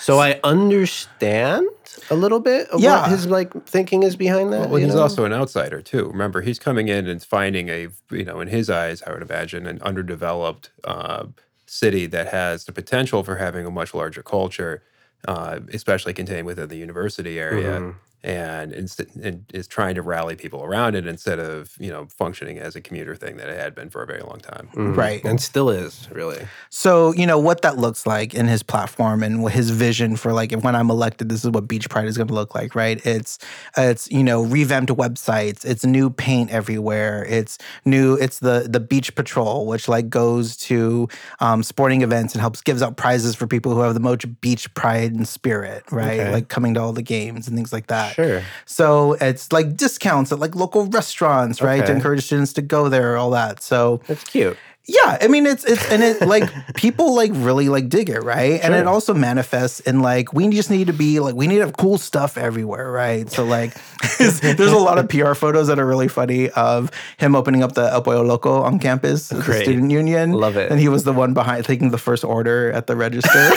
[0.00, 1.68] So I understand
[2.10, 3.02] a little bit of Yeah.
[3.02, 4.70] what his like thinking is behind that.
[4.70, 5.02] Well, he's know?
[5.02, 6.06] also an outsider too.
[6.08, 9.66] Remember, he's coming in and finding a, you know, in his eyes, I would imagine,
[9.66, 11.26] an underdeveloped uh,
[11.66, 14.82] city that has the potential for having a much larger culture,
[15.28, 17.98] uh, especially contained within the university area, Mm-hmm.
[18.22, 22.58] And, inst- and is trying to rally people around it instead of, you know, functioning
[22.58, 24.68] as a commuter thing that it had been for a very long time.
[24.74, 24.96] Mhm.
[24.96, 25.24] Right.
[25.24, 26.46] and still is really.
[26.68, 30.52] So, you know, what that looks like in his platform and his vision for like
[30.52, 33.04] if when I'm elected, this is what Beach Pride is going to look like, right?
[33.06, 33.38] It's
[33.76, 37.24] it's, you know, revamped websites, it's new paint everywhere.
[37.28, 41.08] It's new it's the the Beach Patrol, which like goes to
[41.40, 44.72] um, sporting events and helps gives out prizes for people who have the most beach
[44.74, 46.20] pride and spirit, right?
[46.20, 46.32] Okay.
[46.32, 48.09] Like coming to all the games and things like that.
[48.12, 48.42] Sure.
[48.66, 51.84] So, it's like discounts at like local restaurants, right?
[51.84, 53.62] To encourage students to go there, all that.
[53.62, 54.56] So, That's cute.
[54.86, 58.60] yeah, I mean it's it's and it like people like really like dig it, right?
[58.62, 61.66] And it also manifests in like we just need to be like we need to
[61.66, 63.30] have cool stuff everywhere, right?
[63.30, 63.74] So like
[64.18, 67.90] there's a lot of PR photos that are really funny of him opening up the
[67.92, 70.32] El Pollo Loco on campus, at the student union.
[70.32, 70.70] Love it.
[70.70, 73.50] And he was the one behind taking the first order at the register.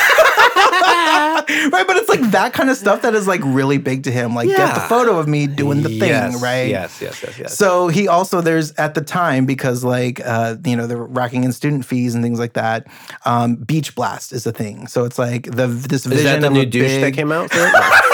[1.71, 4.36] right, but it's like that kind of stuff that is like really big to him.
[4.36, 6.69] Like, get the photo of me doing the thing, yes, right?
[6.69, 7.58] Yes, yes, yes, yes.
[7.58, 11.51] So he also there's at the time because like uh you know they're racking in
[11.51, 12.88] student fees and things like that.
[13.25, 14.88] Um, Beach Blast is a thing.
[14.88, 17.51] So it's like the this vision is that the new douche that came out?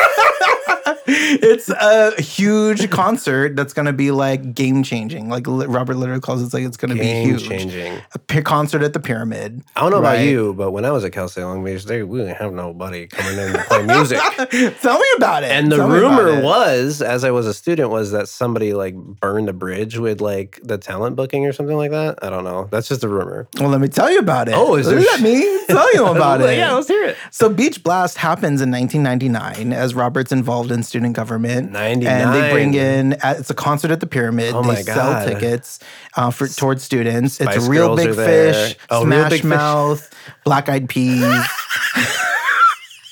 [1.11, 5.29] It's a huge concert that's going to be like game changing.
[5.29, 7.47] Like Robert literally calls it it's like it's going to be huge.
[7.47, 8.01] changing.
[8.13, 9.63] A p- concert at the Pyramid.
[9.75, 12.03] I don't know about you, but when I was at Cal State Long Beach, they
[12.03, 14.19] we didn't have nobody coming in to play music.
[14.81, 15.51] Tell me about it.
[15.51, 19.49] And the Tell rumor was, as I was a student, was that somebody like burned
[19.49, 22.19] a bridge with like the talent booking or something like that.
[22.23, 22.67] I don't know.
[22.71, 23.47] That's just a rumor.
[23.59, 24.55] Well, let me tell you about it.
[24.55, 26.57] Oh, is Let me tell you about it.
[26.57, 27.17] yeah, let's hear it.
[27.31, 31.71] So Beach Blast happens in 1999 as Robert's involved in student government.
[31.71, 32.13] 99.
[32.13, 34.53] And they bring in, it's a concert at the Pyramid.
[34.53, 35.27] Oh they sell God.
[35.27, 35.79] tickets
[36.15, 37.35] uh, for towards students.
[37.35, 38.13] Spice it's Reel Big.
[38.15, 39.49] Fish, Oh, Reel Smash Big Fish.
[39.49, 41.23] Mouth, Black Eyed Peas.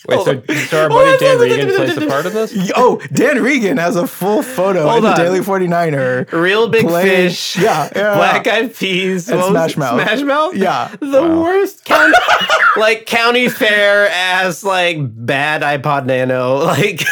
[0.07, 2.71] Wait, so, so our oh, buddy Dan Regan plays a part of this?
[2.75, 5.17] oh, Dan Regan has a full photo Hold in the on.
[5.17, 6.31] Daily 49er.
[6.31, 7.57] Reel big Playing- fish.
[7.57, 8.15] Yeah, yeah.
[8.15, 9.29] Black eyed peas.
[9.29, 9.75] And Smash?
[9.77, 10.01] Mouth.
[10.01, 10.55] Smash Mouth?
[10.55, 10.95] Yeah.
[10.99, 12.13] The worst county
[12.77, 16.57] like county fair ass like bad iPod nano.
[16.77, 17.03] Like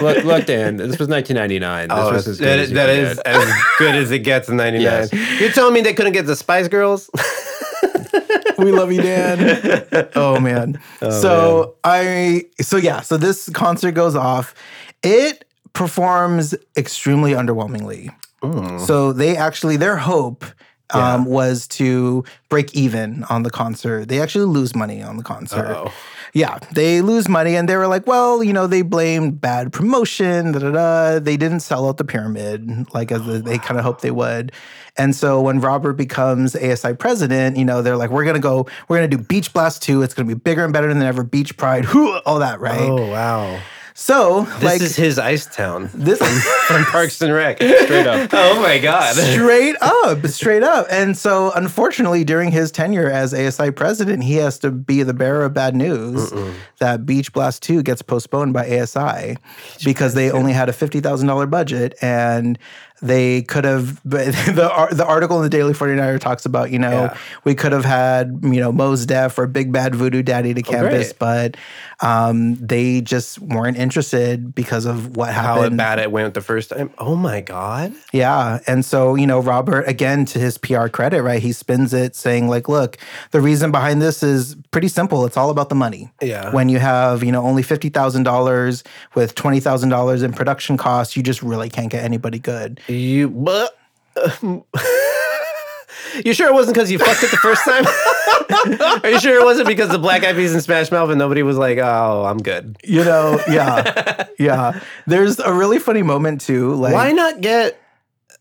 [0.00, 1.88] look, look, Dan, this was 1999.
[1.88, 4.56] This Oh, was as good that as that is as good as it gets in
[4.56, 4.82] 99.
[4.82, 5.40] Yes.
[5.40, 7.10] You're telling me they couldn't get the Spice Girls?
[8.58, 10.08] We love you, Dan.
[10.16, 10.80] oh man.
[11.02, 14.54] Oh, so I so yeah, so this concert goes off.
[15.02, 18.14] It performs extremely underwhelmingly.
[18.42, 18.80] Mm.
[18.80, 20.44] So they actually their hope
[20.92, 24.08] um, was to break even on the concert.
[24.08, 25.66] They actually lose money on the concert.
[25.66, 25.92] Uh-oh.
[26.34, 30.50] Yeah, they lose money, and they were like, well, you know, they blamed bad promotion.
[30.50, 31.18] Da da da.
[31.20, 34.50] They didn't sell out the pyramid like as they kind of hoped they would.
[34.96, 38.96] And so when Robert becomes ASI president, you know, they're like, we're gonna go, we're
[38.96, 40.02] gonna do Beach Blast two.
[40.02, 41.22] It's gonna be bigger and better than ever.
[41.22, 41.86] Beach Pride,
[42.26, 42.80] all that, right?
[42.88, 43.60] Oh wow.
[43.96, 46.18] So This like is his Ice Town this.
[46.66, 47.58] from Parks and Rec.
[47.58, 48.28] Straight up.
[48.34, 49.14] Oh my god.
[49.14, 50.86] straight up, straight up.
[50.90, 55.44] And so, unfortunately, during his tenure as ASI president, he has to be the bearer
[55.44, 56.32] of bad news
[56.80, 59.36] that Beach Blast 2 gets postponed by ASI
[59.84, 62.58] because they only had a $50,000 budget and
[63.02, 66.90] they could have but the the article in the Daily 49er talks about, you know,
[67.04, 67.16] Yeah.
[67.44, 71.08] we could have had, you know, Mos Def or Big Bad Voodoo Daddy to campus,
[71.08, 71.18] great.
[71.18, 71.56] but
[72.00, 75.76] um, they just weren't interested because of what How happened.
[75.76, 76.90] bad it went the first time.
[76.98, 77.92] Oh my god.
[78.12, 78.60] Yeah.
[78.66, 82.48] And so, you know, Robert, again, to his PR credit, right, he spins it saying,
[82.48, 82.96] like, look,
[83.30, 85.24] the reason behind this is pretty simple.
[85.24, 86.10] It's all about the money.
[86.20, 86.50] Yeah.
[86.52, 88.82] When you have, you know, only $50,000
[89.14, 92.80] with $20,000 in production costs, you just really can't get anybody good.
[92.88, 93.76] You but
[96.24, 97.84] You sure it wasn't because you fucked it the first time?
[99.02, 101.42] Are you sure it wasn't because the Black Eyed Peas and Smash Mouth and nobody
[101.42, 104.26] was like, "Oh, I'm good." You know, yeah.
[104.38, 104.80] yeah.
[105.06, 106.74] There's a really funny moment, too.
[106.74, 107.80] Like, Why not get?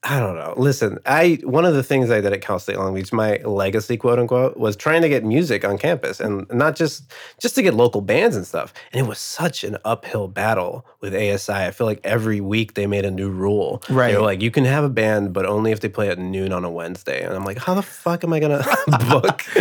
[0.05, 0.53] I don't know.
[0.57, 3.95] Listen, I one of the things I did at Cal State Long Beach, my legacy,
[3.95, 7.73] quote unquote, was trying to get music on campus, and not just just to get
[7.73, 8.73] local bands and stuff.
[8.91, 11.53] And it was such an uphill battle with ASI.
[11.53, 13.81] I feel like every week they made a new rule.
[13.89, 14.11] Right.
[14.11, 16.51] They were like, you can have a band, but only if they play at noon
[16.51, 17.23] on a Wednesday.
[17.23, 18.63] And I'm like, how the fuck am I gonna
[19.09, 19.43] book?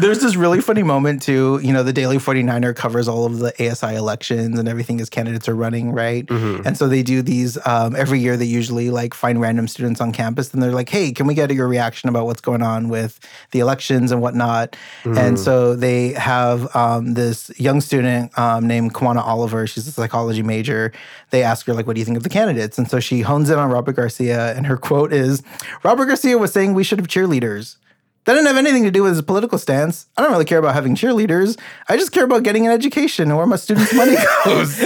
[0.00, 1.60] There's this really funny moment too.
[1.62, 5.48] You know, the Daily 49er covers all of the ASI elections and everything as candidates
[5.48, 6.28] are running, right?
[6.30, 8.36] And so they do these um, every year.
[8.36, 11.50] They usually like find random students on campus and they're like, "Hey, can we get
[11.52, 13.20] your reaction about what's going on with
[13.50, 19.22] the elections and whatnot?" And so they have um, this young student um, named Kwana
[19.24, 19.66] Oliver.
[19.66, 20.92] She's a psychology major.
[21.30, 23.50] They ask her like, "What do you think of the candidates?" And so she hones
[23.50, 25.42] in on Robert Garcia, and her quote is,
[25.82, 27.76] "Robert Garcia was saying we should have cheerleaders."
[28.24, 30.06] That didn't have anything to do with his political stance.
[30.16, 31.58] I don't really care about having cheerleaders.
[31.88, 34.84] I just care about getting an education and where my students' money goes.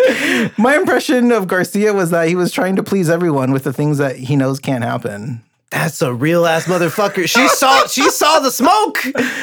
[0.57, 3.99] my impression of Garcia was that he was trying to please everyone with the things
[3.99, 5.42] that he knows can't happen.
[5.70, 7.29] That's a real ass motherfucker.
[7.29, 8.99] She saw she saw the smoke.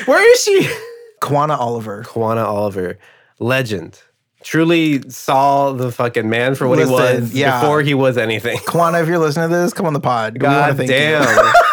[0.06, 0.70] Where is she?
[1.22, 2.04] Kwana Oliver.
[2.04, 2.98] Kwana Oliver,
[3.40, 4.02] legend.
[4.44, 7.60] Truly saw the fucking man for what he was yeah.
[7.60, 8.58] before he was anything.
[8.60, 10.42] Kwana, if you're listening to this, come on the pod.
[10.42, 10.96] We wanna God thank you.
[10.96, 11.54] damn.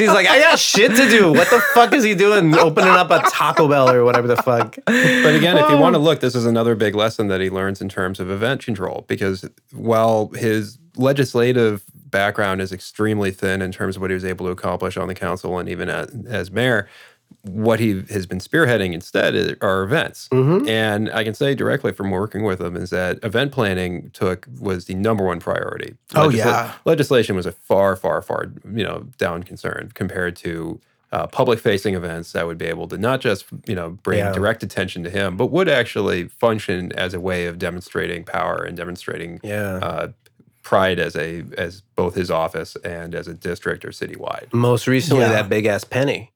[0.00, 1.30] She's like, I got shit to do.
[1.30, 2.56] What the fuck is he doing?
[2.56, 4.76] Opening up a Taco Bell or whatever the fuck.
[4.86, 7.50] But again, if you um, want to look, this is another big lesson that he
[7.50, 13.72] learns in terms of event control because while his legislative background is extremely thin in
[13.72, 16.50] terms of what he was able to accomplish on the council and even as, as
[16.50, 16.88] mayor,
[17.42, 20.28] what he has been spearheading instead are events.
[20.32, 24.84] And I can say directly from working with him is that event planning took was
[24.86, 25.94] the number one priority.
[26.14, 26.72] Oh, yeah.
[26.84, 30.80] legislation was a far, far, far you know down concern compared to
[31.12, 34.32] uh, public-facing events that would be able to not just you know bring Yeah.
[34.32, 38.76] direct attention to him, but would actually function as a way of demonstrating power and
[38.76, 39.76] demonstrating Yeah.
[39.82, 40.08] uh,
[40.62, 44.52] pride as a as both his office and as a district or citywide.
[44.52, 45.30] Most recently, Yeah.
[45.32, 46.32] that big ass penny.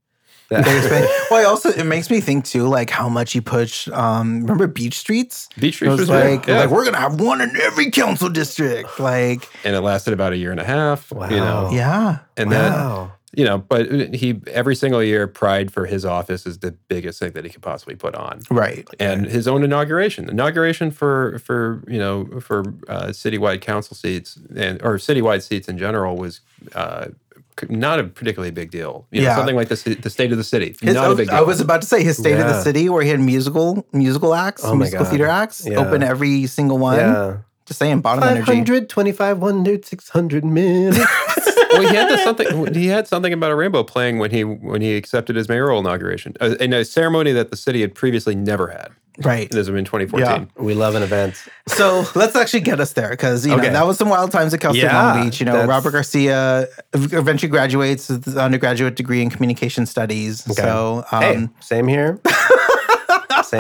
[0.63, 1.03] Biggest thing.
[1.31, 3.89] well, I also it makes me think too, like how much he pushed.
[3.91, 5.49] Um, remember Beach Streets?
[5.59, 6.61] Beach It was was like, yeah.
[6.61, 8.99] like we're gonna have one in every council district.
[9.01, 11.11] Like, and it lasted about a year and a half.
[11.11, 11.71] You know, Wow.
[11.73, 13.13] yeah, and then Wow.
[13.37, 17.33] you know, but he every single year, pride for his office is the biggest thing
[17.33, 18.41] that he could possibly put on.
[18.51, 18.87] right.
[19.01, 20.29] and his own inauguration.
[20.29, 25.79] Inauguration for for you know for uh, citywide council seats and or citywide seats in
[25.79, 26.41] general was
[26.75, 27.13] uh, c-
[27.69, 29.07] not a particularly big deal.
[29.11, 29.37] You know, Yeah.
[29.37, 31.37] something like the the state of the city, His, not a big deal.
[31.37, 34.35] I was about to say his State of the City, where he had musical musical
[34.35, 35.79] acts, Oh musical theater acts, Yeah.
[35.79, 36.99] open every single one.
[36.99, 37.37] Yeah.
[37.67, 38.45] Just saying, bottom energy.
[38.45, 40.99] 500, 2500, 600 minutes.
[41.79, 42.75] well, he had this something.
[42.75, 46.35] He had something about a rainbow playing when he when he accepted his mayoral inauguration,
[46.41, 48.91] uh, in a ceremony that the city had previously never had.
[49.19, 49.49] Right.
[49.49, 50.51] This was in 2014.
[50.57, 51.37] we love an event.
[51.69, 54.61] So let's actually get us there because you know that was some wild times at
[54.61, 55.39] Cal State Yeah, Long Beach.
[55.39, 60.43] You know, that's- Robert Garcia eventually graduates with his undergraduate degree in communication studies.
[60.57, 62.19] So, um, hey, same here.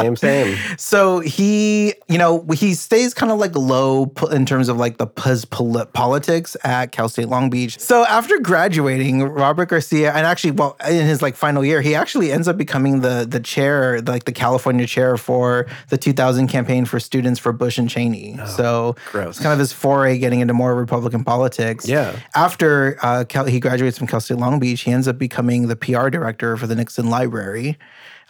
[0.00, 0.58] Same, same.
[0.78, 5.06] so he, you know, he stays kind of like low in terms of like the
[5.06, 7.78] politics at Cal State Long Beach.
[7.78, 12.32] So after graduating, Robert Garcia, and actually, well, in his like final year, he actually
[12.32, 17.00] ends up becoming the the chair, like the California chair for the 2000 campaign for
[17.00, 18.38] students for Bush and Cheney.
[18.46, 19.36] so gross.
[19.36, 21.86] it's kind of his foray getting into more Republican politics.
[21.88, 22.18] Yeah.
[22.34, 25.76] After uh, Cal- he graduates from Cal State Long Beach, he ends up becoming the
[25.76, 27.78] PR director for the Nixon Library.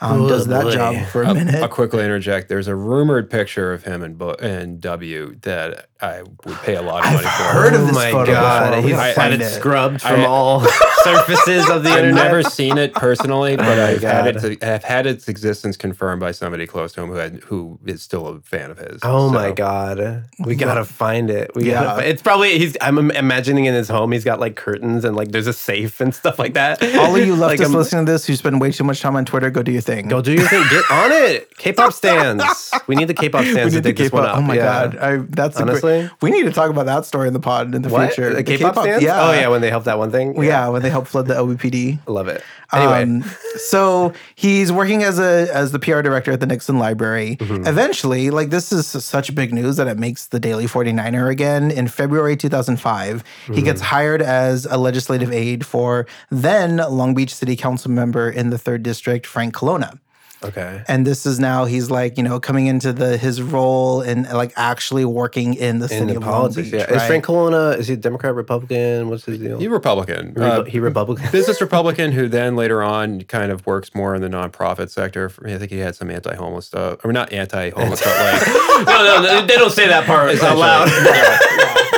[0.00, 0.72] Um, Oh, does that boy.
[0.72, 1.62] job for a minute.
[1.62, 2.48] I'll quickly interject.
[2.48, 6.83] There's a rumored picture of him and Bu- and W that I would pay a
[6.83, 7.42] lot of I've money for.
[7.44, 8.83] heard of oh this my photo god, before.
[8.83, 9.50] We he's gotta had it it.
[9.50, 10.61] scrubbed from I- all
[11.04, 12.24] surfaces of the I've internet.
[12.24, 14.62] never seen it personally, but Oh I've had it.
[14.64, 18.26] I've had its existence confirmed by somebody close to him who had, who is still
[18.26, 19.00] a fan of his.
[19.02, 21.52] Oh So, my god, we gotta find it.
[21.54, 21.85] We Yeah.
[21.85, 22.09] gotta.
[22.09, 22.76] It's probably he's.
[22.80, 26.00] I'm im- imagining in his home, he's got like curtains and like there's a safe
[26.00, 26.83] and stuff like that.
[26.96, 29.16] All of you like leftists a- listening to this who spend way too much time
[29.16, 30.09] on Twitter, go do your thing.
[30.09, 30.64] Go do your thing.
[30.70, 31.57] Get on it.
[31.57, 32.44] K-pop stands.
[32.87, 34.37] We need the K-pop stands to need to take this one up.
[34.37, 34.64] Oh my Yeah.
[34.88, 36.01] god, I, that's Honestly?
[36.03, 36.11] great.
[36.20, 38.12] We need to talk about that story in the pod in the What?
[38.12, 38.31] future.
[38.31, 39.03] The The K-pop, stands?
[39.05, 39.23] Yeah.
[39.29, 40.42] Oh yeah, when they helped that one thing.
[40.42, 42.01] yeah, when they helped flood the OBPD.
[42.09, 42.42] Love it.
[42.73, 43.25] Anyway, Um,
[43.57, 47.37] so he's working as a as the PR director at the Nixon Library.
[47.37, 47.66] Mm-hmm.
[47.66, 51.70] Eventually, like this is such big news that it makes the Daily 49er again.
[51.70, 53.88] In February 2005, he gets Mm-hmm.
[53.94, 58.83] hired as a legislative aide for then Long Beach City Council member in the 3rd
[58.83, 60.00] District, Frank Colonna.
[60.44, 60.82] okay.
[60.88, 64.52] And this is now he's like, you know, coming into the his role and like
[64.56, 66.88] actually working in the In city the of politics, Long Beach.
[66.90, 66.96] yeah.
[66.96, 67.06] Is?
[67.06, 67.70] Frank Colonna?
[67.78, 69.08] Is he a Democrat, Republican?
[69.08, 69.58] What's his deal?
[69.58, 70.34] He Republican.
[70.34, 71.26] Re- Uh, he Republican.
[71.32, 75.30] business Republican who then later on kind of works more in the nonprofit sector.
[75.46, 79.46] I think he had some anti-homeless stuff, or not anti-homeless, but like no, no, no,
[79.46, 80.88] they don't say that part out loud.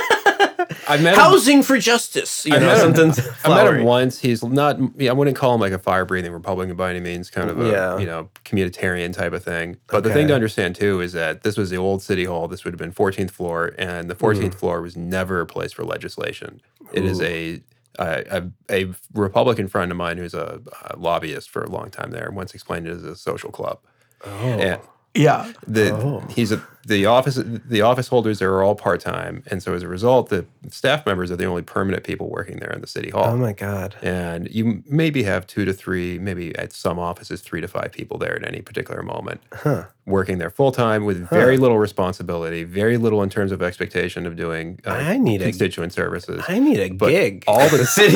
[0.88, 1.20] I met him.
[1.20, 2.46] Housing for justice.
[2.46, 3.24] You I know, met him- something.
[3.44, 4.20] I met him once.
[4.20, 4.78] He's not.
[4.96, 7.30] Yeah, I wouldn't call him like a fire-breathing Republican by any means.
[7.30, 7.98] Kind of a Yeah.
[7.98, 9.76] you know communitarian type of thing.
[9.88, 12.48] But the thing to understand too is that this was the old city hall.
[12.48, 14.50] This would have been 14th floor, and the 14th mm-hmm.
[14.50, 16.60] floor was never a place for legislation.
[16.92, 17.62] It is a
[17.98, 22.10] a, a, a Republican friend of mine who's a, a lobbyist for a long time
[22.10, 23.78] there once explained it as a social club.
[24.24, 24.28] Oh.
[24.30, 24.80] And
[25.14, 25.50] Yeah.
[25.66, 26.20] the Oh.
[26.28, 29.82] he's a the office the office holders there are all part time, and so as
[29.82, 33.10] a result, the staff members are the only permanent people working there in the city
[33.10, 33.24] hall.
[33.26, 33.94] Oh my god.
[34.02, 38.18] and you maybe have two to three, maybe at some offices three to five people
[38.18, 39.84] there at any particular moment, Huh.
[40.06, 44.36] working there full time with very little responsibility, very little in terms of expectation of
[44.36, 46.44] doing uh, I need a- constituent services.
[46.48, 47.44] I need a But gig.
[47.48, 48.14] all the city.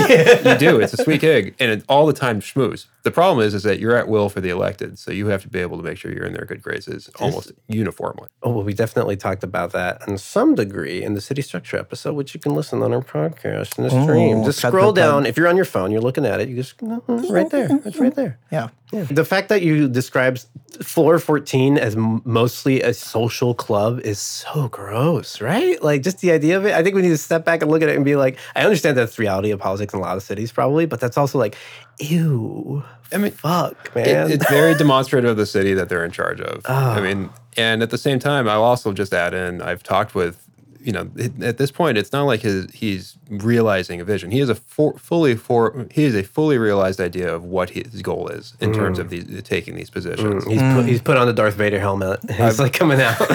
[0.48, 0.80] you do.
[0.80, 2.86] It's a sweet gig, and it, all the time schmooze.
[3.02, 5.48] The problem is, is that you're at will for the elected, so you have to
[5.48, 8.28] be able to make sure you're in their good graces almost uniformly.
[8.42, 12.12] Oh, well, we definitely talked about that in some degree in the city structure episode,
[12.12, 14.38] which you can listen on our podcast in the stream.
[14.40, 15.24] Oh, just scroll down.
[15.24, 16.50] If you're on your phone, you're looking at it.
[16.50, 17.68] You just no, it's right there.
[17.86, 18.38] It's right there.
[18.52, 18.68] Yeah.
[18.92, 19.04] Yeah.
[19.04, 20.38] The fact that you describe
[20.82, 25.82] floor 14 as mostly a social club is so gross, right?
[25.82, 26.74] Like just the idea of it.
[26.74, 28.62] I think we need to step back and look at it and be like, I
[28.64, 31.38] understand that's the reality of politics in a lot of cities, probably, but that's also
[31.38, 31.56] like,
[31.98, 32.82] ew.
[33.12, 34.30] I mean, fuck, It- man.
[34.30, 36.62] it's very demonstrative of the city that they're in charge of.
[36.66, 36.94] Ah.
[36.94, 40.34] I mean, and at the same time, I'll also just add in, I've talked with,
[40.82, 41.10] you know,
[41.42, 44.30] at this point, it's not like his, he's realizing a vision.
[44.30, 48.00] He has a for, fully for he has a fully realized idea of what his
[48.00, 49.02] goal is in terms Mm.
[49.02, 50.44] of these taking these positions.
[50.46, 52.18] he's, put, he's put on the Darth Vader helmet.
[52.30, 53.16] He's like coming out.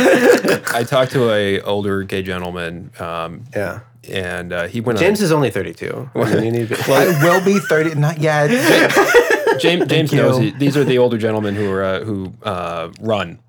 [0.73, 3.81] I talked to a older gay gentleman, um, yeah.
[4.09, 6.09] and uh, he went James is only 32.
[6.15, 8.49] I mean, you need to be- I will be 30, not yet.
[9.59, 13.39] James James knows he, these are the older gentlemen who are uh, who uh, run,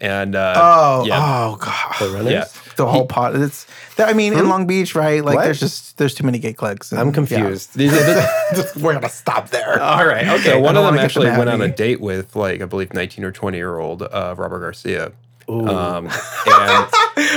[0.00, 1.94] and uh, Oh, yeah, oh god.
[2.00, 2.32] The runners?
[2.32, 2.44] yeah.
[2.76, 3.36] The whole pot.
[3.36, 3.66] It's.
[3.98, 5.22] I mean, in Long Beach, right?
[5.22, 5.44] Like, What?
[5.44, 6.90] there's just there's too many gay cliques.
[6.92, 7.74] and- I'm confused.
[7.76, 9.78] These are the, We're gonna stop there.
[9.82, 10.26] All right.
[10.26, 10.42] Okay.
[10.52, 13.24] so one of them actually them went on a date with like I believe 19
[13.24, 15.12] or 20 year old uh, Robert Garcia.
[15.48, 16.08] Um,
[16.46, 16.86] and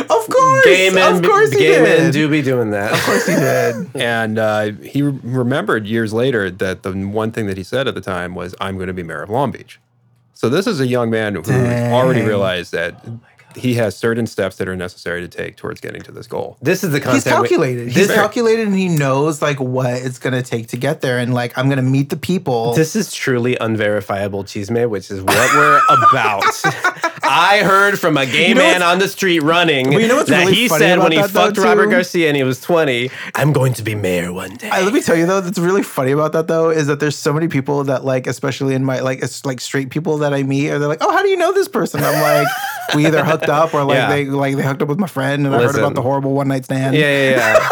[0.09, 1.83] Of course, gay men, of course, he gay did.
[1.83, 2.93] men do be doing that.
[2.93, 3.95] Of course, he did.
[4.01, 7.95] and uh, he re- remembered years later that the one thing that he said at
[7.95, 9.79] the time was, "I'm going to be mayor of Long Beach."
[10.43, 11.41] So this is a young man who
[11.93, 13.01] already realized that
[13.55, 16.57] he has certain steps that are necessary to take towards getting to this goal.
[16.61, 17.35] This is the He's concept.
[17.35, 17.87] calculated.
[17.87, 21.17] He's This, calculated, and he knows like what it's gonna take to get there.
[21.19, 22.73] And like, I'm gonna meet the people.
[22.73, 26.43] this is truly unverifiable chisme, which is what we're about.
[27.25, 30.17] I heard from a gay You know man on the street running Well, you know
[30.17, 31.87] what's that really he funny said when he that, though, fucked Robert?
[31.87, 34.69] Garcia and he was 20, I'm going to be mayor one day.
[34.69, 37.17] I, let me tell you though, that's really funny about that though is that there's
[37.17, 40.43] so many people that like, especially in my like, it's like straight people that I
[40.43, 42.47] meet, or they're like, "Oh, how do you know this person?" I'm like,
[42.95, 44.09] we either hooked up or like Yeah.
[44.09, 46.47] they like they hooked up with my friend, and I heard about the horrible one
[46.47, 46.95] night stand.
[46.95, 47.69] yeah, yeah, yeah.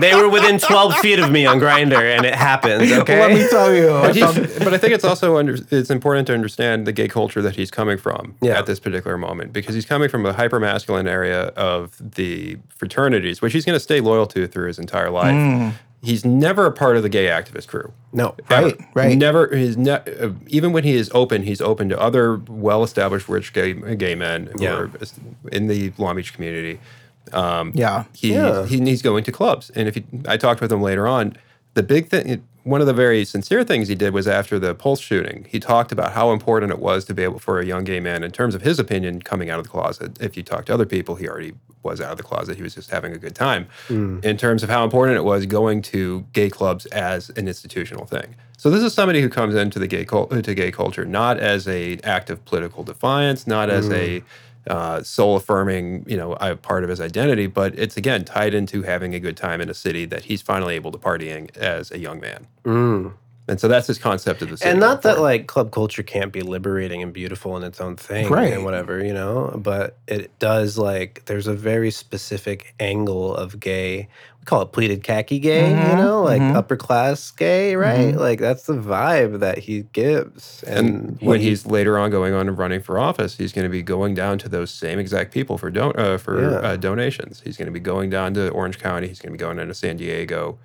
[0.00, 2.82] they were within 12 feet of me on Grindr, and it happened.
[2.98, 3.18] Okay.
[3.20, 6.34] Let me tell you, But, he's- but I think it's also under, it's important to
[6.34, 8.58] understand the gay culture that he's coming from Yeah.
[8.58, 13.40] at this particular moment because he's coming from a hyper masculine area of the fraternities,
[13.42, 15.34] which he's going to stay loyal to through his entire life.
[15.34, 15.72] Mm.
[16.00, 17.92] He's never a part of the gay activist crew.
[18.12, 18.34] no.
[18.50, 18.66] Ever.
[18.66, 19.18] Right, right.
[19.18, 19.54] Never.
[19.54, 23.72] He's ne- uh, even when he is open, he's open to other well-established rich gay
[23.96, 24.86] gay men who Yeah.
[25.50, 26.78] in the Long Beach community.
[27.32, 28.04] Um, yeah.
[28.14, 28.64] he, Yeah.
[28.66, 31.36] he he's going to clubs, and if he, I talked with him later on,
[31.74, 35.00] the big thing, one of the very sincere things he did was after the Pulse
[35.00, 37.98] shooting, he talked about how important it was to be able for a young gay
[37.98, 40.20] man, in terms of his opinion, coming out of the closet.
[40.20, 42.56] If you talk to other people, he already was out of the closet.
[42.56, 43.68] He was just having a good time.
[43.86, 44.20] Hmm.
[44.22, 48.34] In terms of how important it was going to gay clubs as an institutional thing.
[48.58, 51.98] So this is somebody who comes into the gay to gay culture not as a
[52.04, 54.26] act of political defiance, not as a hmm.
[54.68, 58.82] Uh, soul affirming, you know, a part of his identity, but it's again tied into
[58.82, 61.98] having a good time in a city that he's finally able to partying as a
[61.98, 62.46] young man.
[62.64, 63.12] Mm.
[63.48, 64.70] And so that's his concept of the city.
[64.70, 68.28] And not that like club culture can't be liberating and beautiful in its own thing
[68.28, 68.52] Right.
[68.52, 74.08] and whatever, you know, but it does like there's a very specific angle of gay.
[74.40, 76.54] We call it pleated khaki gay, you Mhm, know, like mhm.
[76.56, 78.14] upper class gay, right?
[78.14, 78.18] Mhm.
[78.20, 80.62] Like that's the vibe that he gives.
[80.66, 83.64] And And, when he- he's later on going on and running for office, he's going
[83.64, 86.56] to be going down to those same exact people for don- uh, for Yeah.
[86.58, 87.40] uh, donations.
[87.44, 89.08] He's going to be going down to Orange County.
[89.08, 90.58] He's going to be going down to San Diego,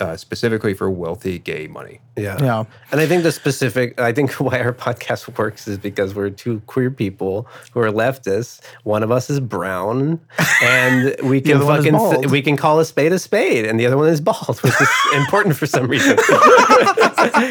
[0.00, 2.00] uh, specifically for wealthy gay money.
[2.16, 2.36] yeah.
[2.40, 2.64] Yeah.
[2.90, 6.60] And I think the specific, I think why our podcast works is because we're two
[6.66, 8.60] queer people who are leftists.
[8.84, 10.20] One of us is brown,
[10.62, 12.30] and we can other one is fucking bald.
[12.30, 14.88] we can call a spade a spade, and the other one is bald, which is
[15.14, 16.16] important for some reason.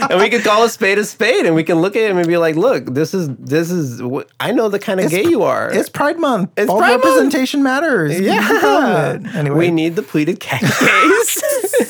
[0.09, 2.27] and we can call a spade a spade, and we can look at him and
[2.27, 5.23] be like, "Look, this is this is wh- I know the kind of It's gay
[5.23, 5.71] pr- you are.
[5.71, 6.51] It's Pride Month.
[6.57, 7.03] It's All Pride Month.
[7.05, 8.17] representation matters.
[8.19, 9.37] Be proud of yeah.
[9.39, 11.20] Anyway, We need the pleated khaki gays,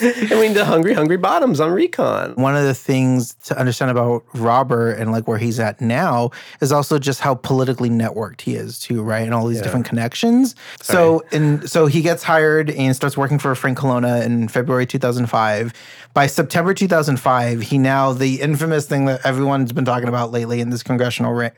[0.01, 2.33] and we need the hungry hungry bottoms on recon.
[2.35, 6.31] one of the things to understand about Robert and like where he's at now
[6.61, 9.23] is also just how politically networked he is too, right?
[9.23, 10.55] And all these different connections.
[10.81, 15.73] So and so he gets hired and starts working for Frank Colonna in February 2005.
[16.13, 20.69] By September 2005, he now the infamous thing that everyone's been talking about lately in
[20.69, 21.49] this congressional ra-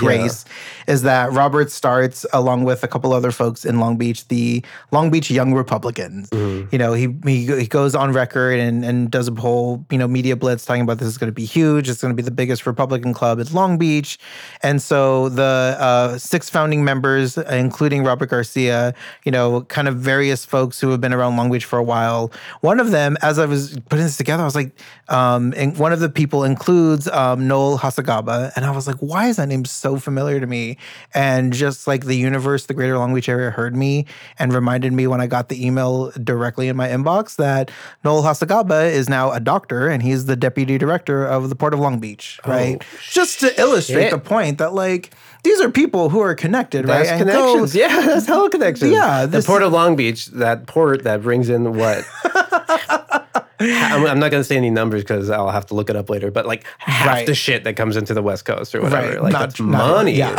[0.00, 0.44] race
[0.86, 5.10] is that Robert starts along with a couple other folks in Long Beach, the Long
[5.10, 6.30] Beach Young Republicans.
[6.32, 10.08] You know, he, he he goes on record and and does a whole you know
[10.08, 11.88] media blitz talking about this is going to be huge.
[11.88, 14.18] It's going to be the biggest Republican club in Long Beach,
[14.62, 18.94] and so the uh, six founding members, including Robert Garcia,
[19.24, 22.32] you know, kind of various folks who have been around Long Beach for a while.
[22.62, 24.72] One of them, as I was putting this together, I was like,
[25.08, 29.26] um, and one of the people includes um, Noel Hacegaba, and I was like, why
[29.26, 30.78] is that name so familiar to me?
[31.12, 34.06] And just like the universe, the Greater Long Beach area heard me
[34.38, 37.70] and reminded me when I got the email directly in my inbox that
[38.04, 41.80] Noel Hacegaba is now a doctor and he's the deputy director of the Port of
[41.80, 42.82] Long Beach, right?
[43.10, 44.10] just to illustrate shit.
[44.12, 45.10] the point that like
[45.42, 47.20] these are people who are connected, That's right?
[47.20, 47.74] And connections.
[47.74, 48.92] yeah, that's hella connections.
[48.92, 52.04] Yeah, the port of Long Beach, that port that brings in what?
[53.60, 56.08] I'm, I'm not going to say any numbers because I'll have to look it up
[56.10, 56.30] later.
[56.30, 57.26] But like half Right.
[57.26, 59.88] the shit that comes into the West Coast or whatever, Right, like not- that's not-
[59.96, 60.12] money.
[60.12, 60.30] yeah.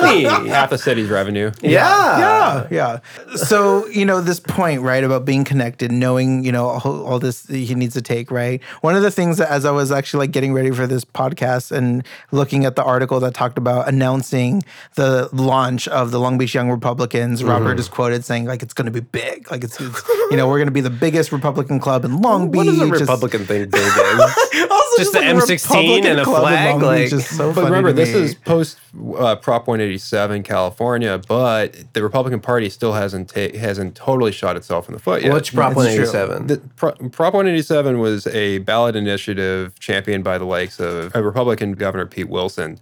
[0.00, 0.24] Money.
[0.48, 1.50] Half the city's revenue.
[1.60, 2.18] Yeah.
[2.18, 3.36] yeah, yeah.
[3.36, 7.46] So you know this point, right, about being connected, knowing you know all, all this
[7.46, 8.62] he needs to take, right.
[8.80, 11.70] One of the things that, as I was actually like getting ready for this podcast
[11.72, 14.62] and looking at the article that talked about announcing
[14.94, 17.80] the launch of the Long Beach Young Republicans, Robert mm-hmm.
[17.80, 20.58] is quoted saying like it's going to be big, like it's, it's you know we're
[20.58, 22.56] going to be the biggest Republican club in Long Long Beach.
[22.58, 24.66] What does a just- Republican think big is?
[24.70, 27.92] also, Just the like M16 and a flag, Long like- Beach so But funny remember,
[27.92, 28.78] this is post
[29.18, 34.88] uh, Prop 187 California, but the Republican Party still hasn't ta- hasn't totally shot itself
[34.88, 35.32] in the foot yet.
[35.32, 36.46] What's Prop 187?
[36.46, 41.72] The, Pro- Prop 187 was a ballot initiative championed by the likes of a Republican
[41.72, 42.78] Governor Pete Wilson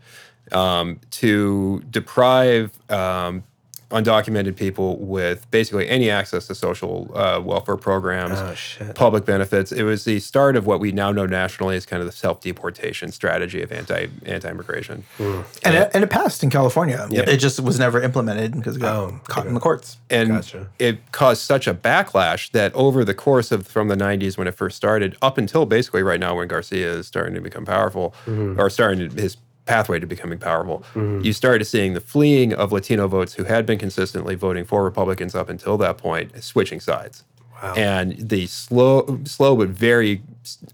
[0.52, 3.42] um, to deprive um,
[3.90, 8.38] undocumented people with basically any access to social uh, welfare programs,
[8.80, 9.70] Oh, public benefits.
[9.72, 12.40] It was the start of what we now know nationally as kind of the self
[12.40, 15.04] deportation strategy of anti anti immigration.
[15.18, 15.40] Hmm.
[15.64, 17.06] and, it, and it passed in California.
[17.10, 17.28] Yep.
[17.28, 19.98] It just was never implemented because it got Oh, caught in the courts.
[20.10, 20.68] and Gotcha.
[20.78, 24.54] it caused such a backlash that over the course of from the 90s when it
[24.54, 28.60] first started up until basically right now when garcia is starting to become powerful Mm-hmm.
[28.60, 30.84] or starting to, his pathway to becoming powerful
[31.22, 35.34] you started seeing the fleeing of latino votes who had been consistently voting for republicans
[35.34, 37.24] up until that point switching sides
[37.62, 37.74] Wow.
[37.74, 40.22] and the slow slow but very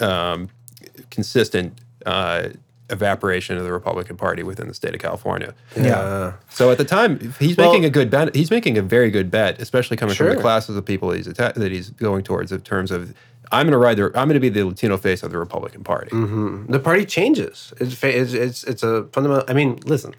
[0.01, 0.49] um,
[1.11, 2.49] consistent uh,
[2.91, 6.33] evaporation of the republican party within the state of california Yeah.
[6.51, 8.35] so at the time, he's Well- making a good bet.
[8.35, 11.55] He's making a very good bet, especially coming from the classes of people he's atta-
[11.59, 13.15] that he's going towards in terms of
[13.53, 15.85] I'm going to ride the I'm going to be the Latino face of the Republican
[15.85, 16.11] Party.
[16.11, 17.73] The party changes.
[17.79, 19.45] It's fa- it's it's, it's a fundamental.
[19.49, 20.15] I mean, listen.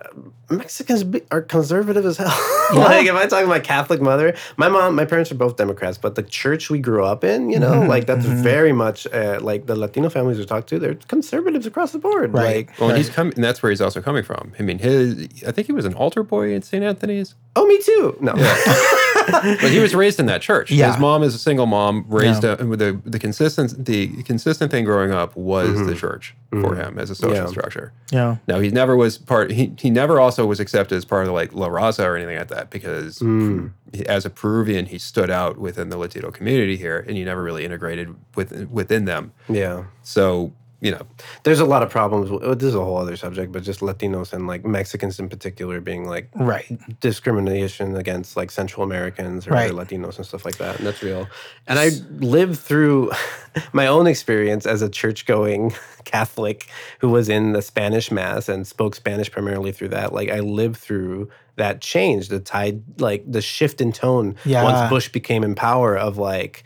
[0.00, 0.08] uh,
[0.50, 2.28] Mexicans be, are conservative as hell.
[2.74, 5.98] like if I talk to my Catholic mother, my mom, my parents are both Democrats,
[5.98, 9.66] but the church we grew up in, you know, like that's very much uh, like
[9.66, 10.78] the Latino families we talk to.
[10.78, 12.32] They're conservatives across the board.
[12.34, 12.68] Right.
[12.68, 14.52] Like, Well, and he's coming, and that's where he's also coming from.
[14.58, 16.84] I mean, his I think he was an altar boy in St.
[16.84, 18.16] Anthony's, oh, me too.
[18.20, 18.34] No.
[19.60, 20.70] but he was raised in that church.
[20.70, 20.90] Yeah.
[20.90, 22.52] His mom is a single mom, raised Yeah.
[22.52, 25.94] uh, with the the consistent the consistent thing growing up was the mm-hmm.
[25.94, 26.62] church mm-hmm.
[26.64, 27.46] for him as a social Yeah.
[27.46, 27.92] structure.
[28.10, 28.36] Yeah.
[28.46, 29.50] Now he never was part.
[29.50, 32.48] He, he never also was accepted as part of like La Raza or anything like
[32.48, 33.72] that because mm.
[33.92, 37.42] he- as a Peruvian he stood out within the Latino community here, and he never
[37.42, 39.32] really integrated with within them.
[39.48, 39.84] yeah.
[40.02, 41.02] So you know,
[41.44, 42.30] There's a lot of problems.
[42.30, 45.80] with- This is a whole other subject, but just Latinos and like Mexicans in particular
[45.80, 46.66] being like Right.
[47.00, 49.70] discrimination against like Central Americans or Right.
[49.70, 50.76] other Latinos and stuff like that.
[50.78, 51.28] And that's real.
[51.66, 53.10] And I lived through
[53.72, 55.74] my own experience as a church going
[56.04, 56.66] Catholic
[57.00, 60.12] who was in the Spanish Mass and spoke Spanish primarily through that.
[60.12, 64.62] Like I lived through that change, the tide, like the shift in tone Yeah.
[64.62, 66.64] once Bush became in power of like,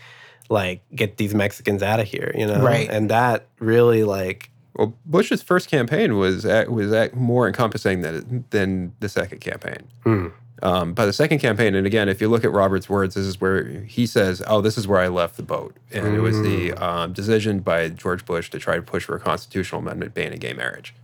[0.51, 2.61] like get these Mexicans out of here, you know?
[2.61, 2.91] Right.
[2.91, 8.45] And that really like, well, Bush's first campaign was at, was at more encompassing than
[8.51, 9.89] than the second campaign.
[10.05, 10.29] Hmm.
[10.63, 13.41] Um, by the second campaign, and again, if you look at Robert's words, this is
[13.41, 16.73] where he says, "Oh, this is where I left the boat," and it was the
[16.73, 20.53] um, decision by George Bush to try to push for a constitutional amendment banning gay
[20.53, 20.95] marriage.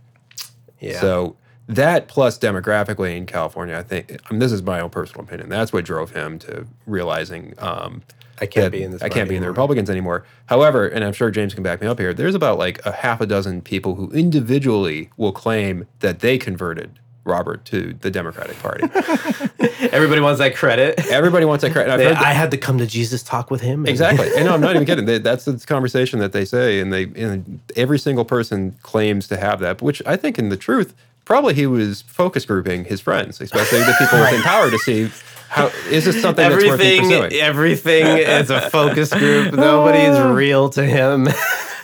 [0.79, 1.01] yeah.
[1.01, 1.37] So
[1.67, 5.49] that plus demographically in California, I think I mean, this is my own personal opinion.
[5.49, 8.03] That's what drove him to realizing um,
[8.39, 9.01] I can't be in this.
[9.01, 9.47] I can't be in the.
[9.47, 10.25] Republicans anymore.
[10.47, 12.13] However, and I'm sure James can back me up here.
[12.13, 16.99] There's about like a half a dozen people who individually will claim that they converted
[17.23, 18.83] Robert to the Democratic Party.
[19.91, 21.05] Everybody wants that credit.
[21.07, 21.97] Everybody wants that credit.
[21.97, 23.85] They- that- I had to come to Jesus talk with him.
[23.85, 24.29] Exactly.
[24.35, 25.05] And no, I'm not even kidding.
[25.05, 29.37] They, that's the conversation that they say, and they and every single person claims to
[29.37, 29.81] have that.
[29.81, 33.95] Which I think, in the truth, probably he was focus grouping his friends, especially the
[33.99, 35.09] people within power, to see
[35.49, 37.33] how is this something that's worth everything, pursuing.
[37.33, 39.53] everything is a focus group.
[39.55, 41.27] Nobody is real to him.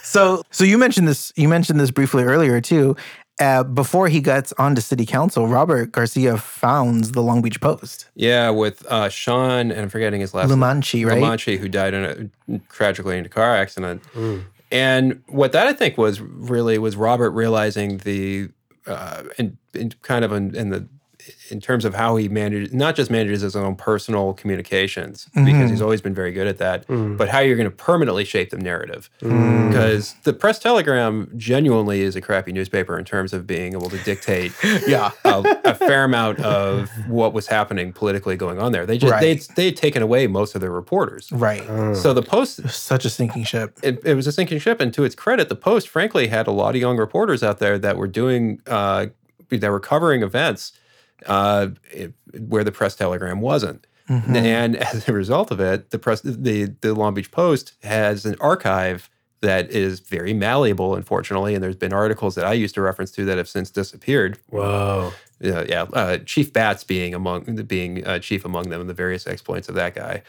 [0.06, 1.32] So, so you mentioned this.
[1.34, 2.94] You mentioned this briefly earlier too.
[3.40, 8.08] Uh, before he gets onto city council, Robert Garcia founds the Long Beach Post.
[8.14, 10.58] Yeah, with uh, Sean, and I'm forgetting his last name.
[10.60, 11.20] Lumanchi, right?
[11.20, 14.04] Lamanchi, who died in a tragically in a car accident.
[14.70, 18.50] And what that I think was really was Robert realizing the
[18.86, 20.86] uh, in, in kind of in, in the
[21.50, 25.68] in terms of how he manages not just manages his own personal communications because mm-hmm.
[25.68, 27.16] he's always been very good at that, mm-hmm.
[27.16, 29.10] but how you're going to permanently shape the narrative.
[29.20, 29.68] Mm.
[29.68, 33.98] Because the Press Telegram genuinely is a crappy newspaper in terms of being able to
[34.04, 34.52] dictate
[34.86, 35.10] Yeah.
[35.24, 38.86] a, a fair amount of what was happening politically going on there.
[38.86, 39.48] They just they Right.
[39.56, 41.30] they had taken away most of their reporters.
[41.32, 41.64] Right.
[41.68, 41.94] Ah.
[41.94, 43.78] So the Post Such a sinking ship.
[43.82, 46.52] it, it was a sinking ship, and to its credit, the Post frankly had a
[46.52, 49.06] lot of young reporters out there that were doing uh,
[49.50, 50.72] that were covering events
[51.26, 52.14] uh, it-
[52.48, 53.86] where the Press Telegram wasn't.
[54.08, 58.36] And as a result of it, the press the the Long Beach Post has an
[58.40, 59.08] archive
[59.40, 61.54] that is very malleable, unfortunately.
[61.54, 64.38] And there's been articles that I used to reference to that have since disappeared.
[64.50, 65.12] Whoa.
[65.40, 65.82] Yeah, yeah.
[65.92, 69.74] Uh, chief Batts being among being uh, chief among them, and the various exploits of
[69.74, 70.22] that guy.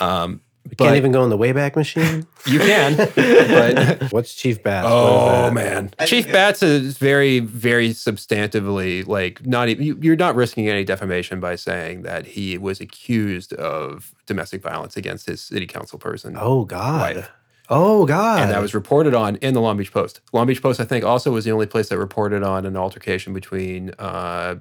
[0.00, 0.40] Um,
[0.78, 2.26] Can't even go in the Wayback Machine.
[2.46, 4.88] you can, but What's Chief Batts?
[4.90, 9.68] Oh man, Chief Batts is very, very substantively like not.
[9.68, 14.62] Even, you, you're not risking any defamation by saying that he was accused of domestic
[14.62, 16.34] violence against his city council person.
[16.38, 17.16] Oh God.
[17.16, 17.30] wife.
[17.70, 18.40] Oh God.
[18.40, 20.20] and that was reported on in the Long Beach Post.
[20.32, 23.32] Long Beach Post, I think, also was the only place that reported on an altercation
[23.32, 24.56] between uh,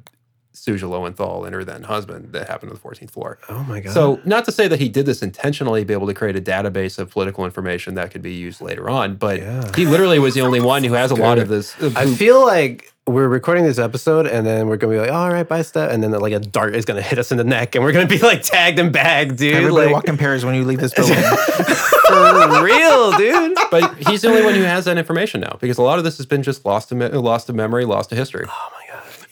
[0.54, 3.40] Suja Lowenthal and her then husband that happened on the 14th floor.
[3.50, 3.94] Oh my God.
[3.94, 7.00] So, not to say that he did this intentionally, be able to create a database
[7.00, 9.72] of political information that could be used later on, but Yeah.
[9.76, 11.74] he literally was the only one who has a lot of this.
[11.82, 15.30] Uh, I feel like we're recording this episode and then we're gonna be like, all
[15.30, 17.76] right, bye step, and then like a dart is gonna hit us in the neck
[17.76, 19.56] and we're gonna be like tagged and bagged, dude.
[19.56, 21.16] Everybody like, walk in pairs when you leave this building.
[21.18, 23.58] for real, dude.
[23.72, 26.18] but he's the only one who has that information now because a lot of this
[26.18, 28.46] has been just lost to me- lost to memory, lost to history.
[28.48, 28.83] Oh my God.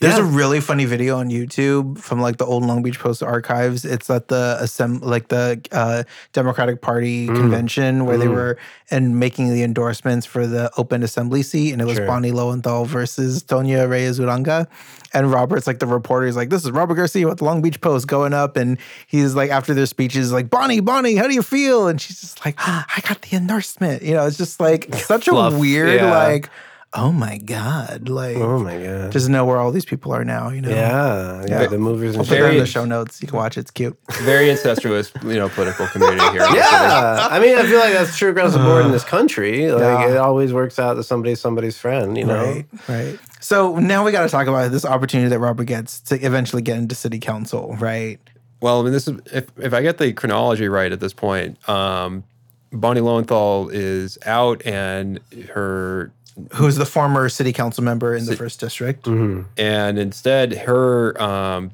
[0.02, 0.24] There's Yeah.
[0.24, 3.84] a really funny video on YouTube from like the old Long Beach Post archives.
[3.84, 7.36] It's at the assemb- like the uh, Democratic Party Mm.
[7.36, 8.58] convention where they were
[8.90, 12.06] and making the endorsements for the open assembly seat, and it was Sure.
[12.06, 14.66] Bonnie Lowenthal versus Tonya Reyes Uranga.
[15.14, 17.80] And Robert's like the reporter is like, "This is Robert Garcia with the Long Beach
[17.80, 21.42] Post going up," and he's like, after their speeches, like, "Bonnie, Bonnie, how do you
[21.42, 24.92] feel?" And she's just like, "Ah, "I got the endorsement." You know, it's just like
[24.96, 26.10] such Fluff, a weird yeah.
[26.16, 26.50] like.
[26.94, 28.10] Oh my God!
[28.10, 29.12] Like, Oh my God.
[29.12, 30.50] just know where all these people are now.
[30.50, 30.68] You know.
[30.68, 33.22] yeah, yeah, the movers I'll and put that in the show notes.
[33.22, 33.60] You can watch it.
[33.60, 33.98] It's cute.
[34.20, 36.32] Very incestuous, you know, political community here.
[36.32, 36.56] in the city.
[36.58, 39.70] Yeah, I mean, I feel like that's true across the board in this country.
[39.72, 40.10] Like, Yeah.
[40.10, 42.44] it always works out that somebody's somebody's friend, you know?
[42.44, 42.66] Right.
[42.88, 43.18] Right.
[43.40, 46.76] So now we got to talk about this opportunity that Robert gets to eventually get
[46.76, 47.74] into city council.
[47.80, 48.20] Right.
[48.60, 51.56] Well, I mean, this is if if I get the chronology right at this point,
[51.68, 52.22] um,
[52.70, 55.18] Bonnie Lowenthal is out, and
[55.54, 56.12] her
[56.54, 59.04] Who's the former city council member in the first district?
[59.04, 59.44] Mhm.
[59.58, 61.70] and instead her um,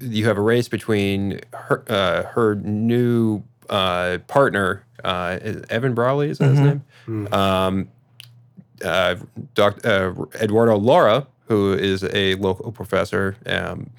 [0.00, 5.38] you have a race between her uh, her new uh, partner uh,
[5.70, 6.82] Evan Brawley is that his name?
[7.32, 7.88] Um,
[8.84, 9.16] uh,
[9.54, 13.90] Doc, uh, Eduardo Laura who is a local professor um,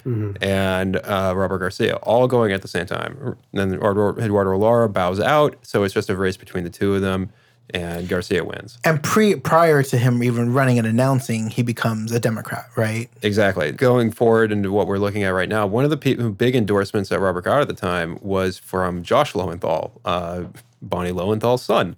[0.42, 3.16] and uh, Robert Garcia all going at the same time.
[3.22, 5.56] And then Eduardo, Eduardo Laura bows out.
[5.62, 7.30] So it's just a race between the two of them
[7.74, 12.20] and Garcia wins And pre prior to him even running and announcing, he becomes a
[12.20, 12.66] Democrat.
[12.76, 13.10] Right.
[13.22, 13.72] Exactly.
[13.72, 17.10] Going forward into what we're looking at right now, one of the pe- big endorsements
[17.10, 20.44] that Robert got at the time was from Josh Lowenthal, uh,
[20.82, 21.96] Bonnie Lowenthal's son.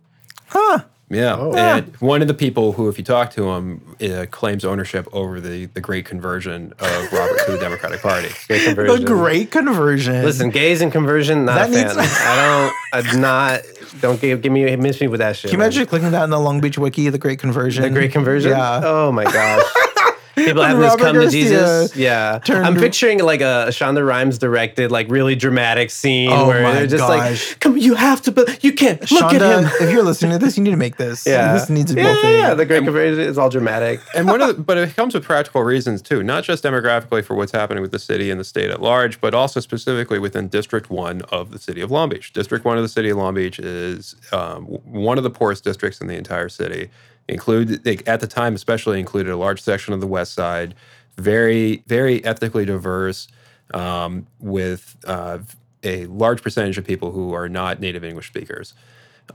[0.47, 0.83] Huh.
[1.09, 1.37] Yeah.
[1.55, 5.39] And one of the people who, if you talk to him, uh, claims ownership over
[5.39, 8.27] the, the great conversion of Robert to the Democratic Party.
[8.49, 10.23] Gay The great conversion.
[10.25, 13.61] Listen, gays and conversion, not That a needs- I don't, I'm not,
[14.01, 15.49] don't give, give me, miss me with that shit.
[15.51, 15.67] Can you man.
[15.67, 17.83] imagine clicking that in the Long Beach Wiki, the great conversion?
[17.83, 18.51] The great conversion?
[18.51, 18.81] Yeah.
[18.83, 19.63] Oh my gosh.
[20.37, 21.95] People When have this Robert come to Jesus.
[21.95, 22.39] Yeah.
[22.47, 26.87] I'm picturing like a Shonda Rhimes directed, like really dramatic scene Oh where my they're
[26.87, 27.49] just gosh.
[27.51, 28.99] like, come, you have to, but you can't.
[29.11, 29.87] Look at Shonda, him.
[29.87, 31.25] if you're listening to this, you need to make this.
[31.25, 31.53] Yeah.
[31.53, 32.33] This needs to be yeah, thing.
[32.39, 33.99] yeah, the great conversion is all dramatic.
[34.15, 37.35] and one of the, but it comes with practical reasons too, not just demographically for
[37.35, 40.89] what's happening with the city and the state at large, but also specifically within District
[40.91, 42.31] One of the city of Long Beach.
[42.33, 45.63] District One of the city of Long Beach is um, w- one of the poorest
[45.63, 46.89] districts in the entire city.
[47.29, 50.75] Include they, at the time, especially included a large section of the West Side,
[51.17, 53.27] very very ethnically diverse,
[53.73, 55.39] um, with uh,
[55.83, 58.73] a large percentage of people who are not native English speakers.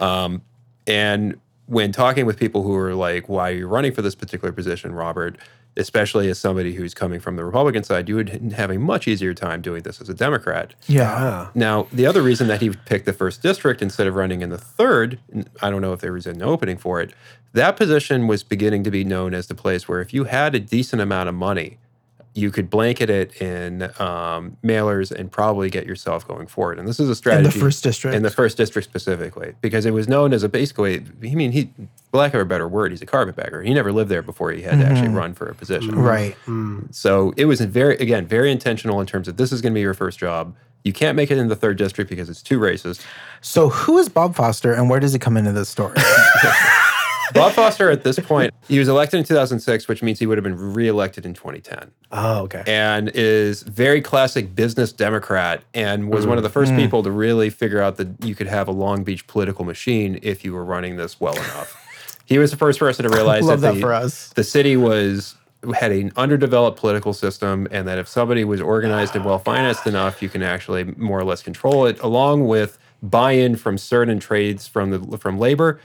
[0.00, 0.42] Um,
[0.86, 4.52] and when talking with people who are like, why are you running for this particular
[4.52, 5.38] position, Robert?
[5.76, 9.32] Especially as somebody who's coming from the Republican side, you would have a much easier
[9.32, 10.74] time doing this as a Democrat.
[10.86, 11.10] Yeah.
[11.10, 11.50] Ah.
[11.54, 14.58] Now, the other reason that he picked the first district instead of running in the
[14.58, 15.18] third,
[15.62, 17.14] I don't know if there was an opening for it,
[17.52, 20.60] that position was beginning to be known as the place where if you had a
[20.60, 21.78] decent amount of money,
[22.34, 26.78] you could blanket it in um, mailers and probably get yourself going forward.
[26.78, 28.16] And this is a strategy In strategy the first district.
[28.16, 31.04] in the first district specifically, because it was known as a basically.
[31.22, 31.70] I mean, he,
[32.10, 33.62] for lack of a better word, he's a carpetbagger.
[33.62, 35.16] He never lived there before he had to actually mm-hmm.
[35.16, 35.90] run for a position.
[35.90, 36.00] Mm-hmm.
[36.00, 36.36] right.
[36.46, 36.94] Mm.
[36.94, 39.74] So it was a very, again, very intentional in terms of this is going to
[39.74, 40.54] be your first job.
[40.84, 43.04] You can't make it in the third district because it's too racist.
[43.40, 45.96] So who is Bob Foster and where does he come into this story?
[47.34, 50.44] Bob Foster, at this point, he was elected in 2006, which means he would have
[50.44, 51.90] been reelected in 2010.
[52.12, 52.62] Oh, okay.
[52.66, 56.52] and is very classic business Democrat and was one of the Mm.
[56.52, 60.18] first people to really figure out that you could have a Long Beach political machine
[60.22, 61.78] if you were running this well enough.
[62.26, 64.28] He was the first person to realize that, that the, for us.
[64.30, 65.34] the city was
[65.76, 70.20] had an underdeveloped political system and that if somebody was organized and well financed enough,
[70.20, 74.90] you can actually more or less control it, along with buy-in from certain trades from
[74.90, 75.80] the from labor,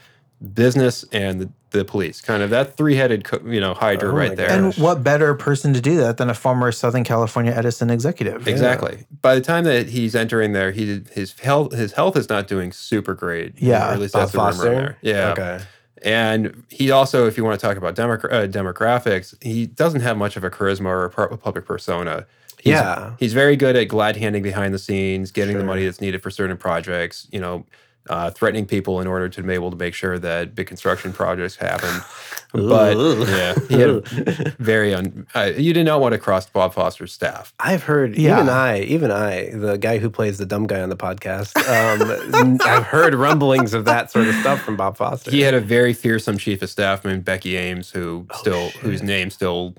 [0.54, 2.22] business, and the, the police.
[2.22, 4.50] Kind of that three-headed co- you know hydra Oh right there.
[4.52, 8.48] and what better person to do that than a former Southern California Edison executive?
[8.48, 9.06] Exactly.
[9.22, 12.72] By the time that he's entering there, he his health his health is not doing
[12.72, 13.54] super great.
[13.60, 14.70] Yeah, or at least Bob that's the rumor Foster?
[14.70, 14.98] there.
[15.02, 15.32] Yeah.
[15.32, 15.60] Okay.
[16.04, 20.16] And he also, if you want to talk about demogra- uh, demographics, he doesn't have
[20.16, 22.28] much of a charisma or a public persona.
[22.60, 23.14] He's, Yeah.
[23.20, 26.30] he's very good at glad handing behind the scenes, getting the money that's needed for
[26.30, 27.28] certain projects.
[27.32, 27.66] You know,
[28.10, 31.56] uh, threatening people in order to be able to make sure that big construction projects
[31.56, 32.02] happen.
[32.54, 33.26] But Ooh.
[33.28, 34.08] yeah, he had
[34.58, 35.28] very un.
[35.36, 37.54] Uh, you did not want to cross Bob Foster's staff.
[37.60, 38.36] I've heard Yeah.
[38.38, 42.58] even I, even I, the guy who plays the dumb guy on the podcast, um,
[42.66, 45.30] I've heard rumblings of that sort of stuff from Bob Foster.
[45.30, 49.04] He had a very fearsome chief of staff named Becky Ames, who Oh, still whose
[49.04, 49.76] name still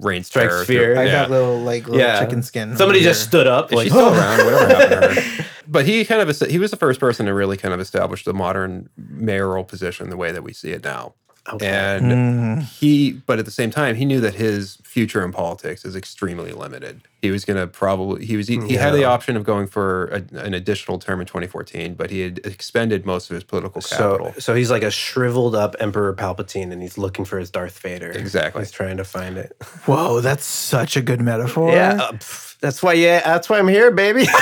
[0.00, 0.64] reigns Strikes terror.
[0.64, 0.98] fear.
[0.98, 1.12] I yeah.
[1.12, 2.18] got little like little Yeah.
[2.18, 2.76] chicken skin.
[2.76, 3.28] Somebody just here.
[3.28, 4.38] stood up, Is like she still around?
[4.44, 5.44] Whatever happened to her?
[5.70, 8.32] But he kind of he was the first person to really kind of establish the
[8.32, 11.14] modern mayoral position the way that we see it now.
[11.50, 11.66] Okay.
[11.66, 12.62] And Mm.
[12.62, 16.52] he, but at the same time, he knew that his future in politics is extremely
[16.52, 17.00] limited.
[17.22, 20.06] He was going to probably he was he, he had the option of going for
[20.08, 24.18] a, an additional term in 2014, but he had expended most of his political So,
[24.18, 24.34] capital.
[24.40, 28.10] so he's like a shriveled up Emperor Palpatine, and he's looking for his Darth Vader.
[28.10, 28.60] Exactly.
[28.62, 29.56] He's trying to find it.
[29.86, 31.72] Whoa, that's such a good metaphor.
[31.72, 32.92] Yeah, uh, pff, that's why.
[32.92, 34.26] Yeah, that's why I'm here, baby.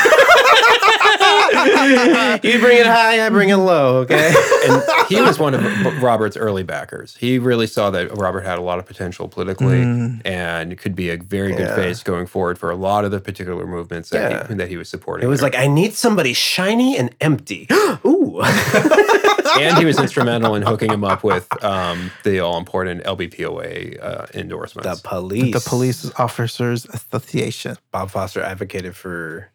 [2.43, 3.99] you bring it high, I bring it low.
[3.99, 4.33] Okay.
[4.69, 7.17] and he was one of Robert's early backers.
[7.17, 9.83] He really saw that Robert had a lot of potential politically
[10.25, 11.77] and could be a very good Yeah.
[11.77, 14.49] face going forward for a lot of the particular movements that, Yeah.
[14.49, 15.25] he, that he was supporting.
[15.27, 15.51] It was there.
[15.51, 17.69] like I need somebody shiny and empty.
[18.05, 18.41] Ooh.
[19.59, 24.27] and he was instrumental in hooking him up with um, the all important LBPOA uh,
[24.35, 25.01] endorsements.
[25.03, 25.55] the police.
[25.55, 27.77] The Police Officers Association.
[27.93, 29.51] Bob Foster advocated for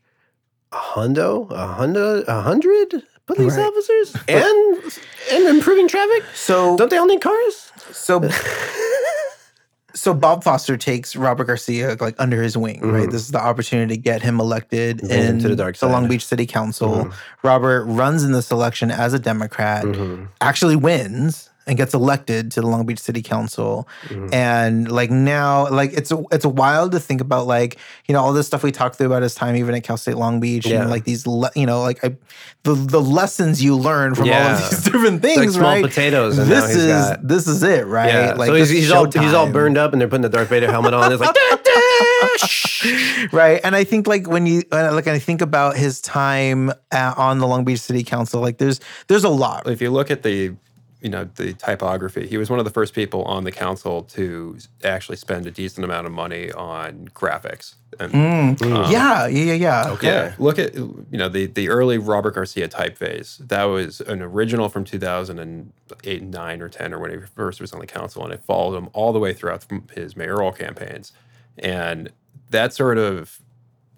[0.72, 3.66] a hundo, a hundo, a hundred police Right.
[3.68, 5.00] officers, and
[5.32, 6.24] and improving traffic.
[6.34, 7.72] So Don't they all need cars?
[7.92, 8.22] so
[9.94, 13.04] so Bob Foster takes Robert Garcia like under his wing, right?
[13.04, 13.12] Mm-hmm.
[13.12, 15.92] This is the opportunity to get him elected in to the dark side.
[15.92, 16.90] Long Beach City Council.
[17.06, 17.48] Mm-hmm.
[17.48, 20.26] Robert runs in this election as a Democrat, mm-hmm.
[20.40, 23.88] actually wins and gets elected to the Long Beach City Council.
[24.34, 28.34] And like now, like it's a, it's wild to think about like you know all
[28.34, 30.82] this stuff we talked through about his time even at Cal State Long Beach Yeah.
[30.82, 32.18] and like these le- you know like I,
[32.64, 35.84] the the lessons you learn from all of these different things, like small right?
[35.84, 38.10] potatoes, this is got this is it, right?
[38.14, 38.34] yeah.
[38.34, 40.70] Like so he's, he's all he's all burned up, and they're putting the Darth Vader
[40.70, 41.10] helmet on.
[41.12, 41.36] It's like
[43.32, 47.16] right and i think like when you uh, like i think about his time at,
[47.18, 50.24] on the long beach city council like there's there's a lot if you look at
[50.24, 50.54] the
[51.02, 54.58] you know the typography he was one of the first people on the council to
[54.84, 58.92] actually spend a decent amount of money on graphics and Mm.
[58.92, 60.08] yeah yeah yeah yeah Okay.
[60.08, 63.38] Yeah, look at you know the the early Robert Garcia typeface.
[63.40, 67.80] That was an original from 2008, nine or ten or when he first was on
[67.80, 71.12] the council, and it followed him all the way throughout his mayoral campaigns.
[71.58, 72.12] And
[72.52, 73.40] that sort of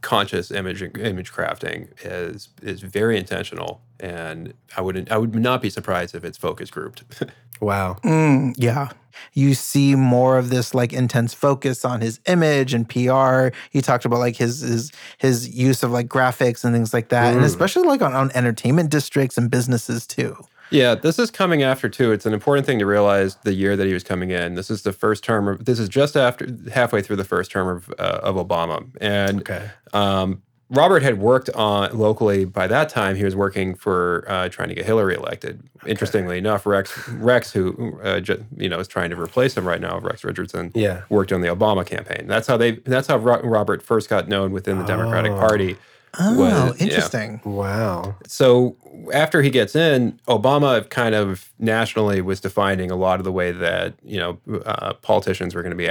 [0.04, 5.72] conscious image image crafting is is very intentional, and I wouldn't I would not be
[5.72, 7.04] surprised if it's focus grouped.
[7.62, 7.98] wow.
[8.04, 8.90] Mm, yeah
[9.34, 14.06] you see more of this like intense focus on his image and pr he talked
[14.06, 17.84] about like his his his use of like graphics and things like that and especially
[17.84, 20.36] like on, on entertainment districts and businesses too
[20.70, 22.12] Yeah, this is coming after too.
[22.12, 24.56] It's an important thing to realize the year that he was coming in.
[24.56, 25.66] This is the first term of.
[25.66, 29.70] This is just after halfway through the first term of uh, of Obama, and Okay.
[29.94, 33.16] um, Robert had worked on locally by that time.
[33.16, 35.62] He was working for uh, trying to get Hillary elected.
[35.86, 39.82] Interestingly enough, Rex Rex, who uh, ju- you know is trying to replace him right
[39.82, 41.02] now, Rex Richardson, Yeah.
[41.10, 42.26] worked on the Obama campaign.
[42.26, 42.72] That's how they.
[42.78, 45.38] That's how Ro- Robert first got known within the Democratic Oh.
[45.40, 45.76] Party.
[46.20, 46.86] Oh was- yeah.
[46.86, 48.16] interesting Wow.
[48.28, 48.76] So
[49.14, 53.52] after he gets in, Obama kind of nationally was defining a lot of the way
[53.52, 55.90] that you know uh, politicians were going to be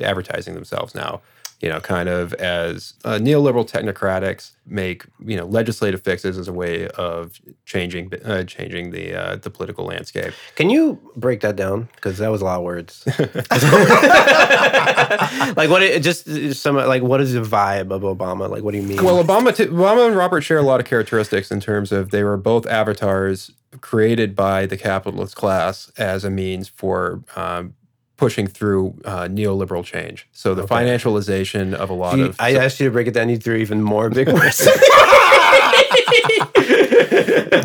[0.00, 1.20] advertising themselves now.
[1.60, 6.52] You know, kind of as uh, neoliberal technocratics make you know legislative fixes as a
[6.52, 10.34] way of changing uh, changing the uh, the political landscape.
[10.56, 11.88] Can you break that down?
[11.94, 13.04] Because that was a lot of words.
[15.56, 15.82] like what?
[15.82, 18.50] It just some like what is the vibe of Obama?
[18.50, 19.02] Like what do you mean?
[19.02, 22.24] Well, Obama, t- Obama and Robert share a lot of characteristics in terms of they
[22.24, 27.74] were both avatars created by the capitalist class as a means for um,
[28.16, 30.28] pushing through uh, neoliberal change.
[30.32, 30.74] So the Okay.
[30.74, 33.28] financialization of a lot You- of I asked you to break it down.
[33.30, 34.60] You threw even more big words.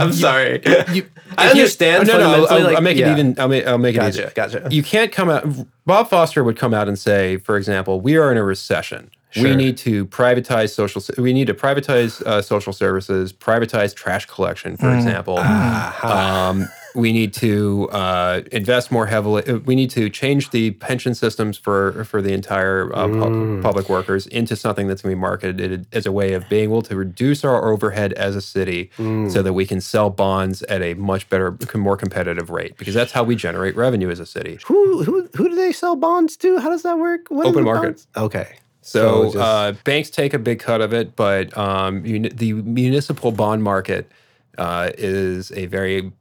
[0.01, 0.61] I'm sorry.
[0.65, 1.05] I If you-
[1.37, 2.07] understand.
[2.07, 3.09] No, no, I'll, like- I'll make yeah.
[3.09, 3.39] it even.
[3.39, 4.09] I'll make, I'll make it Gotcha.
[4.09, 4.31] easier.
[4.35, 4.67] Gotcha.
[4.71, 5.45] You can't come out.
[5.85, 9.11] Bob Foster would come out and say, for example, we are in a recession.
[9.39, 11.03] We need to privatize social.
[11.21, 15.37] We need to privatize uh, social services, privatize trash collection, for example.
[15.37, 19.45] Um, we need to uh, invest more heavily.
[19.45, 23.89] uh, We need to change the pension systems for for the entire uh, pub- public
[23.89, 26.95] workers into something that's going to be marketed as a way of being able to
[26.95, 31.29] reduce our overhead as a city, so that we can sell bonds at a much
[31.29, 32.77] better, more competitive rate.
[32.77, 34.57] Because that's how we generate revenue as a city.
[34.65, 36.59] Who who who do they sell bonds to?
[36.59, 37.27] How does that work?
[37.29, 37.81] What Open market.
[37.81, 38.07] bonds?
[38.17, 38.55] Okay.
[38.81, 43.31] So, just- uh, banks take a big cut of it, but um, uni- the municipal
[43.31, 44.09] bond market
[44.57, 46.11] uh, is a very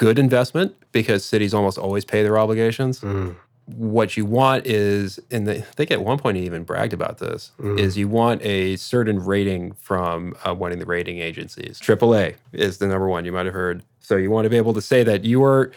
[0.00, 3.00] good investment because cities almost always pay their obligations.
[3.00, 3.36] Mm.
[3.66, 7.18] What you want is, and they, I think at one point he even bragged about
[7.18, 11.78] this, is you want a certain rating from uh, one of the rating agencies.
[11.78, 13.26] AAA is the number one.
[13.26, 13.84] You might have heard.
[14.10, 15.70] So you want to be able to say that you are,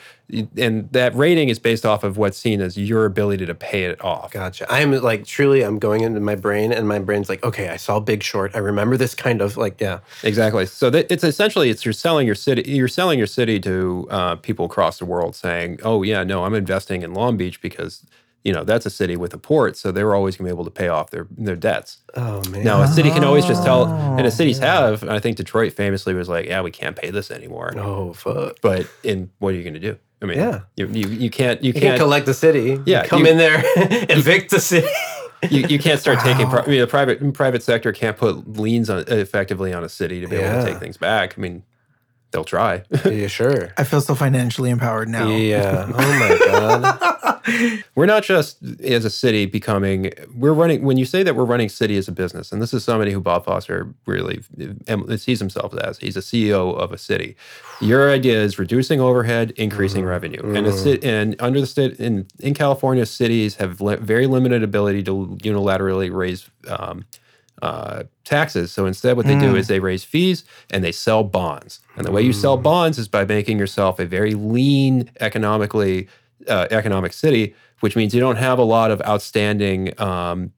[0.57, 4.03] and that rating is based off of what's seen as your ability to pay it
[4.03, 4.31] off.
[4.31, 4.65] Gotcha.
[4.73, 7.99] I'm like truly, I'm going into my brain, and my brain's like, okay, I saw
[7.99, 8.55] Big Short.
[8.55, 10.65] I remember this kind of like, yeah, Exactly.
[10.65, 12.63] So that it's essentially it's you're selling your city.
[12.71, 16.55] You're selling your city to uh, people across the world, saying, "Oh yeah, no, I'm
[16.55, 18.03] investing in Long Beach because
[18.43, 20.65] you know that's a city with a port, so they're always going to be able
[20.65, 23.85] to pay off their their debts." oh man, Now a city can always just tell,
[23.85, 25.01] and Oh, the cities have.
[25.03, 28.57] And I think Detroit famously was like, "Yeah, we can't pay this anymore." oh fuck.
[28.61, 29.97] But in what are you going to do?
[30.21, 30.61] I mean, Yeah.
[30.77, 32.79] you, you you can't you You can't can't collect the city.
[32.85, 33.61] Yeah, You come you- in there,
[34.09, 34.87] evict the city.
[35.49, 36.47] you, you can't start taking.
[36.49, 40.21] Pri- I mean, the private private sector can't put liens on effectively on a city
[40.21, 41.37] to be able to take things back.
[41.37, 41.63] I mean,
[42.33, 42.83] they'll try.
[43.05, 43.73] yeah, sure.
[43.77, 45.29] I feel so financially empowered now.
[45.29, 45.89] Yeah.
[45.95, 47.83] Oh my god.
[47.95, 51.67] we're not just as a city becoming we're running when you say that we're running
[51.67, 54.41] city as a business and this is somebody who bob foster really
[55.17, 57.35] sees himself as he's a ceo of a city
[57.81, 62.25] your idea is reducing overhead increasing revenue and a cit- and under the state in
[62.39, 67.03] in california cities have li- very limited ability to unilaterally raise um,
[67.63, 68.73] uh, taxes.
[68.73, 71.79] So instead, what they do is they raise fees and they sell bonds.
[71.95, 76.09] And the way you sell bonds is by making yourself a very lean economically
[76.49, 80.51] uh, economic city, which means you don't have a lot of outstanding um,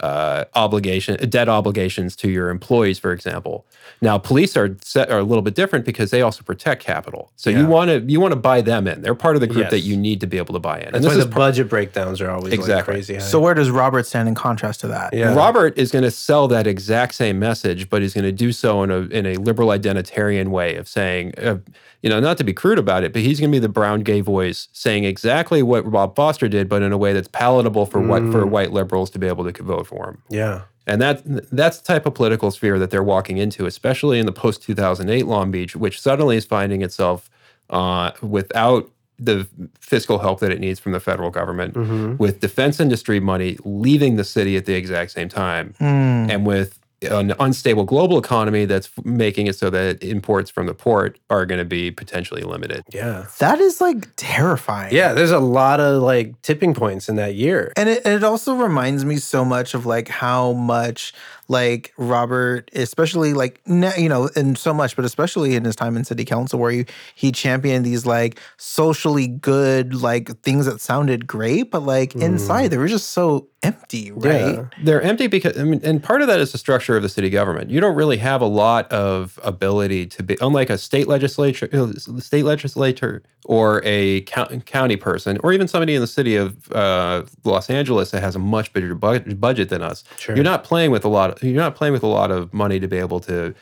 [0.00, 3.64] uh, obligation debt obligations to your employees, for example.
[4.00, 7.30] Now, police are set, are a little bit different because they also protect capital.
[7.36, 7.60] So Yeah.
[7.60, 9.02] you want to you want to buy them in.
[9.02, 10.92] They're part of the group that you need to be able to buy in.
[10.92, 12.94] That's why the budget breakdowns are always like Exactly.
[12.94, 13.14] crazy.
[13.14, 13.20] high.
[13.20, 15.14] So where does Robert stand in contrast to that?
[15.14, 15.34] yeah.
[15.34, 18.82] Robert is going to sell that exact same message, but he's going to do so
[18.82, 21.58] in a in a liberal identitarian way of saying, uh,
[22.04, 24.00] you know, not to be crude about it, but he's going to be the brown
[24.02, 27.98] gay voice saying exactly what Bob Foster did, but in a way that's palatable for
[28.00, 30.22] white for white liberals to be able to vote for him.
[30.28, 30.62] yeah.
[30.86, 34.32] And that that's the type of political sphere that they're walking into, especially in the
[34.32, 37.30] post 2008 Long Beach, which suddenly is finding itself
[37.70, 39.46] uh, without the
[39.80, 42.16] fiscal help that it needs from the federal government, Mm-hmm.
[42.18, 46.28] with defense industry money leaving the city at the exact same time, Hmm.
[46.30, 51.18] and with an unstable global economy that's making it so that imports from the port
[51.30, 52.84] are going to be potentially limited.
[52.92, 53.26] Yeah.
[53.38, 54.94] That is like terrifying.
[54.94, 55.12] Yeah.
[55.12, 57.72] There's a lot of like tipping points in that year.
[57.76, 61.12] And it, and it also reminds me so much of like how much
[61.48, 66.04] like Robert, especially like you know, and so much, but especially in his time in
[66.04, 71.70] city council, where he he championed these like socially good like things that sounded great,
[71.70, 74.54] but like inside they were just so empty, right?
[74.54, 74.66] Yeah.
[74.82, 77.30] They're empty because, I mean, and part of that is the structure of the city
[77.30, 77.70] government.
[77.70, 82.20] You don't really have a lot of ability to be, unlike a state legislature, the
[82.20, 87.24] state legislator, or a co- county person, or even somebody in the city of uh,
[87.44, 90.04] Los Angeles that has a much bigger bu- budget than us.
[90.18, 90.34] Sure.
[90.34, 91.33] You're not playing with a lot.
[91.36, 93.54] Of, you're not playing with a lot of money to be able to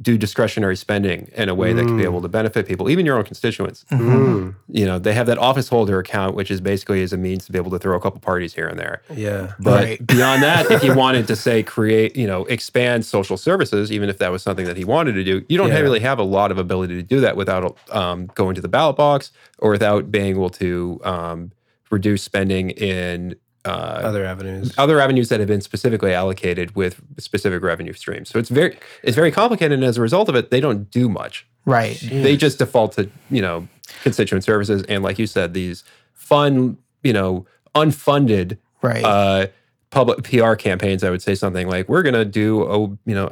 [0.00, 3.18] do discretionary spending in a way that can be able to benefit people, even your
[3.18, 3.84] own constituents.
[3.90, 4.54] Mm.
[4.68, 7.52] You know, they have that office holder account, which is basically as a means to
[7.52, 9.02] be able to throw a couple parties here and there.
[9.12, 9.54] Yeah.
[9.58, 10.06] But Right.
[10.06, 14.18] beyond that, if you wanted to say create, you know, expand social services, even if
[14.18, 15.80] that was something that he wanted to do, you don't Yeah.
[15.80, 18.94] really have a lot of ability to do that without um, going to the ballot
[18.96, 21.50] box or without being able to um,
[21.90, 23.68] reduce spending in uh,
[24.04, 24.72] Other avenues.
[24.78, 28.28] other avenues that have been specifically allocated with specific revenue streams.
[28.30, 31.08] So it's very it's very complicated, and as a result of it, they don't do
[31.08, 31.46] much.
[31.66, 31.98] Right.
[32.00, 33.68] They just default to you know
[34.02, 35.84] constituent services, and like you said, these
[36.14, 39.04] fun you know unfunded Right.
[39.04, 39.46] uh,
[39.90, 43.28] public PR campaigns, I would say something like, "We're going to do a you know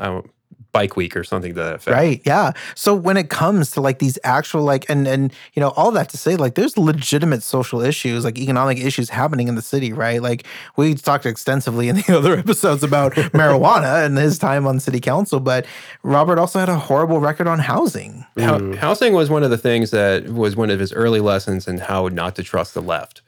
[0.73, 2.23] bike week or something to that effect." Right.
[2.25, 2.53] Yeah.
[2.75, 6.09] So when it comes to like these actual like and and you know all that
[6.11, 10.21] to say like there's legitimate social issues like economic issues happening in the city, right?
[10.23, 10.47] Like
[10.77, 15.41] we talked extensively in the other episodes about marijuana and his time on city council,
[15.41, 15.67] but
[16.03, 18.25] Robert also had a horrible record on housing.
[18.37, 21.79] Hou- Housing was one of the things that was one of his early lessons in
[21.79, 23.23] how not to trust the left.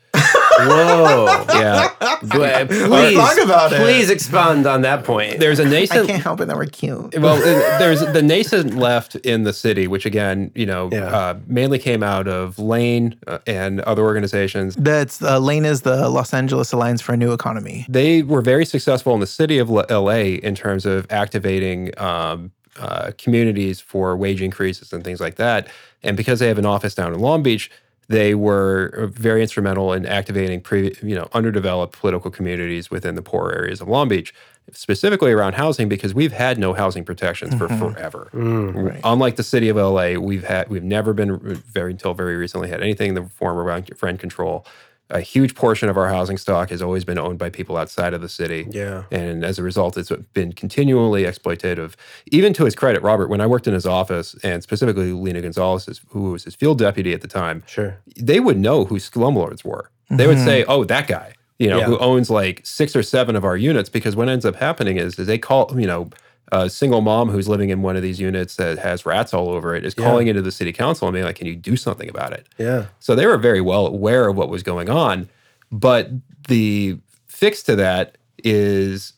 [0.58, 1.46] Whoa.
[1.60, 1.90] Yeah,
[2.22, 3.80] But please, talk about it.
[3.80, 5.38] please expound on that point.
[5.38, 6.04] there's a I nascent.
[6.04, 7.18] I can't help it that we're cute.
[7.18, 11.04] Well, uh, there's the nascent left in the city, which again, you know, Yeah.
[11.06, 14.74] uh, mainly came out of LAANE uh, and other organizations.
[14.76, 17.84] That's uh, LAANE is the Los Angeles Alliance for a New Economy.
[17.88, 22.52] They were very successful in the city of L- LA in terms of activating um,
[22.78, 25.68] uh, communities for wage increases and things like that.
[26.02, 27.70] And because they have an office down in Long Beach,
[28.10, 33.52] they were very instrumental in activating pre, you know, underdeveloped political communities within the poor
[33.52, 34.34] areas of Long Beach.
[34.72, 37.92] specifically around housing because we've had no housing protections for mm-hmm.
[37.92, 38.28] forever.
[38.32, 38.90] Mm.
[38.90, 39.00] Right.
[39.02, 42.82] Unlike the city of LA, we've had we've never been very until very recently had
[42.82, 44.66] anything in the form of rent rent control.
[45.10, 48.20] A huge portion of our housing stock has always been owned by people outside of
[48.20, 48.66] the city.
[48.70, 49.04] Yeah.
[49.10, 51.94] And as a result, it's been continually exploitative.
[52.26, 56.00] Even to his credit, Robert, when I worked in his office, and specifically Lena Gonzalez,
[56.08, 57.98] who was his field deputy at the time, Sure.
[58.16, 59.90] they would know who slumlords were.
[60.10, 60.46] They would mm-hmm.
[60.46, 61.84] say, "Oh, that guy," you know, Yeah.
[61.86, 63.88] who owns like six or seven of our units.
[63.88, 66.10] Because what ends up happening is, is they call, you know,
[66.52, 69.74] a single mom who's living in one of these units that has rats all over
[69.74, 72.32] it is calling into the city council and being like, "Can you do something about
[72.32, 72.86] it?" Yeah.
[72.98, 75.28] So they were very well aware of what was going on,
[75.70, 76.10] but
[76.48, 76.98] the
[77.28, 79.12] fix to that is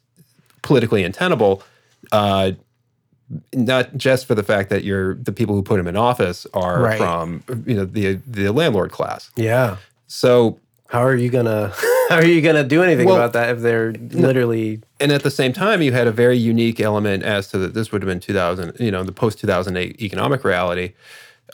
[0.63, 1.63] politically untenable.
[2.11, 2.53] Uh,
[3.55, 6.83] not just for the fact that you're the people who put him in office are
[6.83, 6.99] Right.
[6.99, 9.31] from you know the the landlord class.
[9.37, 9.77] Yeah.
[10.07, 10.59] So
[10.89, 11.73] How are you gonna
[12.13, 15.31] how are you gonna do anything Well- about that if they're literally and at the
[15.31, 17.75] same time, you had a very unique element as to that.
[17.75, 20.93] This would have been 2000, you know, the post 2008 economic reality.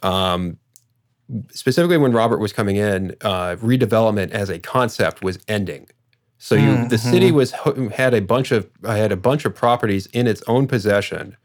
[0.03, 0.59] Um,
[1.51, 5.87] specifically, when Robert was coming in, uh, redevelopment as a concept was ending.
[6.39, 7.53] So you, the city was
[7.93, 11.37] had a bunch of had a bunch of properties in its own possession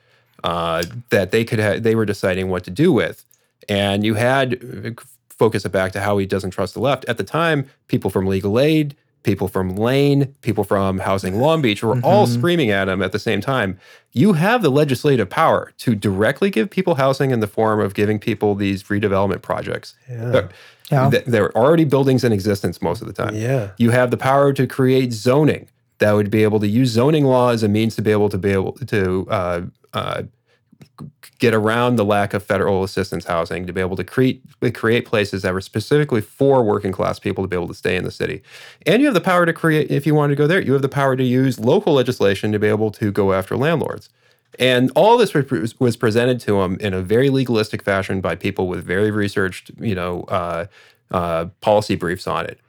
[0.43, 3.25] uh, that they could ha- they were deciding what to do with,
[3.67, 4.95] and you had
[5.29, 7.05] focus it back to how he doesn't trust the left.
[7.05, 11.81] At the time, people from legal aid, people from LAANE, people from Housing Long Beach
[11.81, 13.79] were all screaming at him at the same time.
[14.11, 18.19] You have the legislative power to directly give people housing in the form of giving
[18.19, 19.95] people these redevelopment projects.
[20.07, 20.49] There-
[20.91, 21.09] Yeah.
[21.09, 23.35] th- There are already buildings in existence most of the time.
[23.35, 23.69] Yeah.
[23.77, 25.67] You have the power to create zoning
[25.99, 28.37] that would be able to use zoning law as a means to be able to
[28.37, 29.61] be able to uh,
[29.93, 30.23] uh,
[31.39, 34.41] get around the lack of federal assistance housing, to be able to create
[34.73, 38.03] create places that were specifically for working class people to be able to stay in
[38.03, 38.41] the city.
[38.85, 40.81] And you have the power to create, if you wanted to go there, you have
[40.81, 44.09] the power to use local legislation to be able to go after landlords.
[44.59, 48.67] And all this was was presented to him in a very legalistic fashion by people
[48.67, 50.67] with very researched, you know, uh,
[51.13, 52.59] uh, policy briefs on it.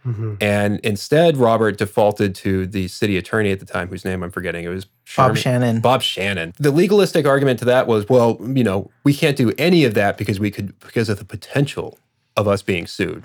[0.40, 4.64] And instead, Robert defaulted to the city attorney at the time, whose name I'm forgetting.
[4.64, 4.86] It was
[5.16, 5.80] Bob Shannon.
[5.80, 6.53] Bob Shannon.
[6.59, 10.18] The legalistic argument to that was, well, you know, we can't do any of that
[10.18, 11.99] because we could because of the potential
[12.36, 13.24] of us being sued.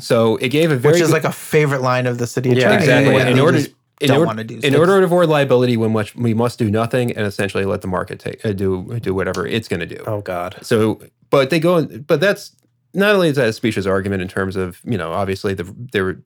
[0.00, 0.86] So it gave a very Mm-hmm.
[0.94, 2.62] which is good- like a favorite line of the city attorney.
[2.62, 2.82] Yeah, attorney.
[2.84, 3.14] exactly.
[3.14, 3.70] When in they order, just
[4.00, 6.58] in don't order, want to do in order to avoid liability, we must we must
[6.58, 9.86] do nothing and essentially let the market take uh, do do whatever it's going to
[9.86, 10.02] do.
[10.06, 10.56] Oh God.
[10.62, 12.52] So, but they go, but that's
[12.94, 15.64] not only is that a specious argument in terms of you know obviously the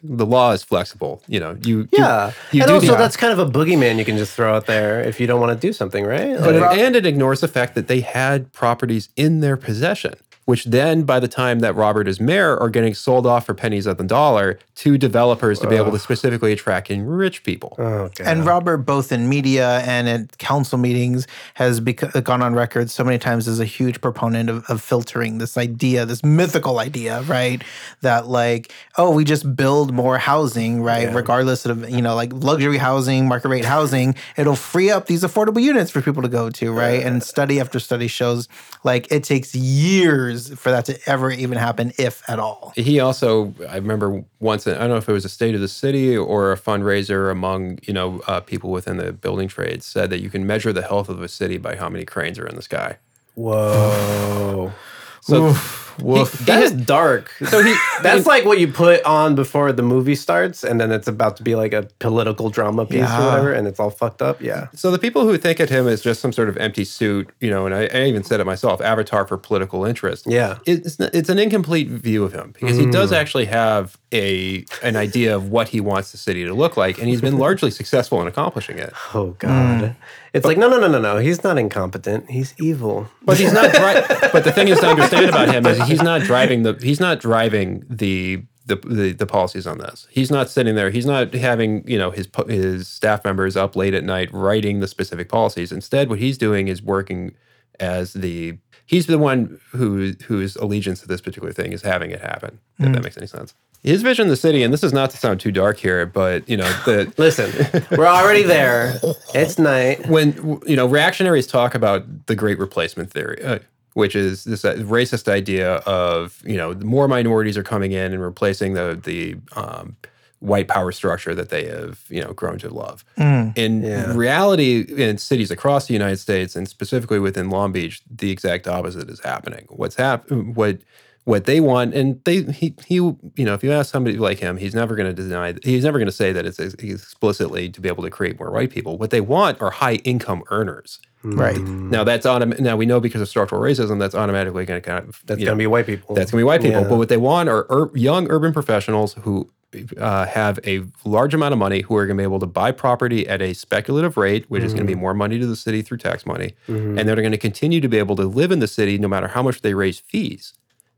[0.02, 1.22] the law is flexible.
[1.28, 2.32] You know you you- Yeah.
[2.52, 4.66] you and do also the- that's kind of a boogeyman you can just throw out
[4.66, 6.36] there if you don't want to do something, right?
[6.38, 10.14] But Like- it, and it ignores the fact that they had properties in their possession,
[10.44, 13.86] which then, by the time that Robert is mayor, are getting sold off for pennies
[13.86, 17.74] on the dollar to developers to be able to specifically attract in rich people.
[17.78, 22.90] oh And Robert, both in media and at council meetings, has bec- gone on record
[22.90, 26.22] so many times as a huge proponent of, of filtering this idea, this
[26.57, 27.62] mythical idea, right?
[28.00, 31.12] That like, oh, we just build more housing, right?
[31.14, 35.61] Regardless of you know, like luxury housing, market rate housing, it'll free up these affordable
[35.61, 37.02] units for people to go to, right?
[37.02, 38.48] And study after study shows
[38.84, 42.72] like it takes years for that to ever even happen, if at all.
[42.74, 45.68] He also, I remember once, I don't know if it was a state of the
[45.68, 50.20] city or a fundraiser among you know uh, people within the building trades, said that
[50.20, 52.62] you can measure the health of a city by how many cranes are in the
[52.62, 52.96] sky.
[53.34, 54.72] Whoa.
[55.20, 55.54] So
[56.01, 56.32] Woof.
[56.47, 57.32] That is dark.
[57.47, 61.07] So he that's like what you put on before the movie starts, and then it's
[61.07, 63.22] about to be like a political drama piece Yeah.
[63.22, 64.40] or whatever, and it's all fucked up.
[64.40, 64.66] Yeah.
[64.74, 67.51] So the people who think of him as just some sort of empty suit, you
[67.51, 70.26] know, and I, I even said it myself, avatar for political interest.
[70.26, 70.59] Yeah.
[70.66, 73.16] it's it's an incomplete view of him because he does mm.
[73.16, 77.09] actually have a an idea of what he wants the city to look like, and
[77.09, 78.92] he's been largely successful in accomplishing it.
[79.14, 79.80] Oh God.
[79.80, 79.92] Hmm.
[80.32, 81.18] It's like no, no, no, no, no.
[81.18, 82.30] He's not incompetent.
[82.30, 83.09] He's evil.
[83.22, 83.72] But he's not.
[83.72, 86.74] Dri- but the thing is to understand about him is he's not driving the.
[86.80, 88.44] He's not driving the.
[88.68, 90.09] The, the, the policies on this.
[90.11, 90.90] He's not sitting there.
[90.90, 94.88] He's not having you know his his staff members up late at night writing the
[94.88, 95.70] specific policies.
[95.70, 97.36] Instead, what he's doing is working
[97.78, 102.20] as the he's the one who whose allegiance to this particular thing is having it
[102.20, 102.59] happen.
[102.78, 103.55] If that makes any sense.
[103.82, 106.49] His vision of the city, and this is not to sound too dark here, but
[106.49, 107.53] you know the Listen,
[107.97, 108.99] we're already there.
[109.34, 110.09] It's night.
[110.09, 113.59] when you know reactionaries talk about the great replacement theory uh,
[113.97, 118.20] which is this uh, racist idea of you know more minorities are coming in and
[118.20, 119.97] replacing the the um,
[120.41, 123.57] white power structure that they have you know grown to love mm.
[123.57, 124.14] in Yeah.
[124.14, 129.09] reality in cities across the united states and specifically within long beach the exact opposite
[129.09, 130.78] is happening what's hap- what
[131.24, 134.57] what they want, and they he he you know if you ask somebody like him,
[134.59, 135.57] he's never going to deny.
[135.64, 138.70] He's never going to say that it's explicitly to be able to create more white
[138.70, 138.97] people.
[138.97, 141.01] What they want are high income earners.
[141.24, 141.57] Right.
[141.57, 141.91] Mm.
[141.91, 145.09] Now that's autom- Now we know because of structural racism, that's automatically going to kind
[145.09, 146.14] of That's gonna be white people.
[146.14, 146.82] that's going to be white people.
[146.82, 146.89] Yeah.
[146.89, 149.51] But what they want are ur- young urban professionals who
[149.98, 152.72] uh, have a large amount of money who are going to be able to buy
[152.72, 155.82] property at a speculative rate, which is going to be more money to the city
[155.82, 156.54] through tax money.
[156.68, 156.98] Mhm.
[156.98, 159.28] And they're going to continue to be able to live in the city no matter
[159.28, 160.54] how much they raise fees.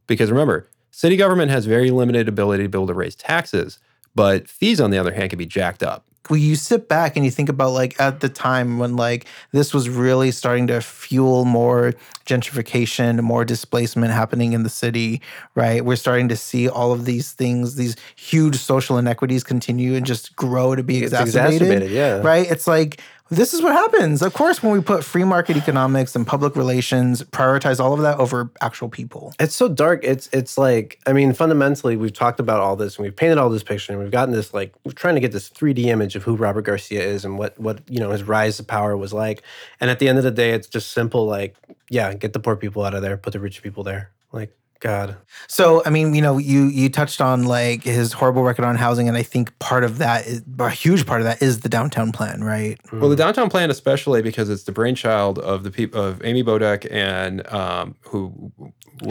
[0.07, 3.79] Because remember, city government has very limited ability to be able to raise taxes,
[4.15, 6.05] but fees, on the other hand, can be jacked up.
[6.29, 9.75] When you sit back and you think about like at the time when like this
[9.75, 11.95] was really starting to fuel more
[12.27, 15.23] gentrification, more displacement happening in the city,
[15.55, 15.85] right?
[15.85, 20.37] We're starting to see all of these things, these huge social inequities continue and just
[20.37, 21.63] grow to be exacerbated.
[21.63, 22.19] exacerbated, yeah.
[22.19, 22.51] Right?
[22.51, 23.01] It's like
[23.31, 24.23] this is what happens.
[24.23, 28.19] Of course, when we put free market economics and public relations, prioritize all of that
[28.19, 29.35] over actual people.
[29.39, 30.01] It's so dark.
[30.03, 33.51] It's it's like I mean, fundamentally, we've talked about all this and we've painted all
[33.51, 36.23] this picture and we've gotten this like we're trying to get this 3D image of
[36.23, 39.43] who Robert Garcia is and what what you know his rise to power was like.
[39.81, 41.57] And at the end of the day, it's just simple like
[41.91, 44.11] yeah, get the poor people out of there, put the rich people there.
[44.33, 45.17] Like God,
[45.49, 49.09] So, I mean, you know, you you touched on like his horrible record on housing,
[49.09, 52.13] and I think part of that is a huge part of that is the downtown
[52.13, 52.79] plan, right?
[52.93, 56.87] Well, the downtown plan, especially because it's the brainchild of the people of Amy Bodek
[56.93, 58.53] and um, who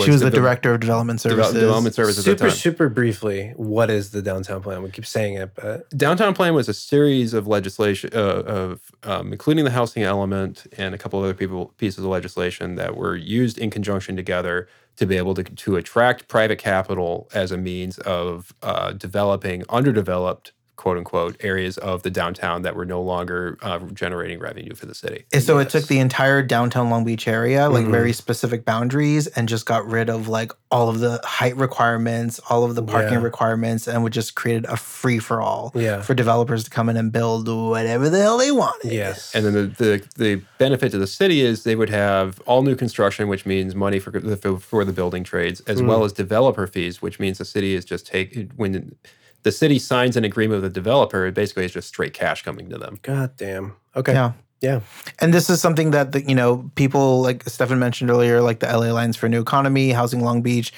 [0.03, 1.53] she was the, devel- director of development devel- services.
[1.53, 2.57] development services at the super time.
[2.57, 4.83] super briefly, what is the downtown plan?
[4.83, 9.31] We keep saying it, but downtown plan was a series of legislation uh, of um,
[9.31, 13.57] including the housing element and a couple other people pieces of legislation that were used
[13.57, 14.67] in conjunction together
[14.97, 20.51] to be able to, to attract private capital as a means of uh, developing underdeveloped
[20.77, 24.95] quote unquote areas of the downtown that were no longer uh, generating revenue for the
[24.95, 27.91] city And so it took the entire downtown Long Beach area, like Mhm.
[27.91, 32.63] very specific boundaries, and just got rid of like all of the height requirements, all
[32.63, 33.23] of the parking Yeah.
[33.23, 36.95] requirements, and would just created a free for all yeah, for developers to come in
[36.97, 38.91] and build whatever the hell they wanted.
[38.91, 42.61] yes, And then the, the the benefit to the city is they would have all
[42.61, 45.87] new construction, which means money for for, for the building trades, as Mm.
[45.87, 48.93] well as developer fees, which means the city is just take when
[49.47, 52.69] the city signs an agreement with the developer, it basically is just straight cash coming
[52.69, 52.99] to them.
[53.01, 53.75] God damn.
[53.95, 54.33] Okay, Yeah.
[54.61, 54.79] yeah,
[55.19, 58.67] And this is something that the, you know people like Stefan mentioned earlier, like the
[58.67, 60.73] LA Alliance for New Economy, Housing Long Beach,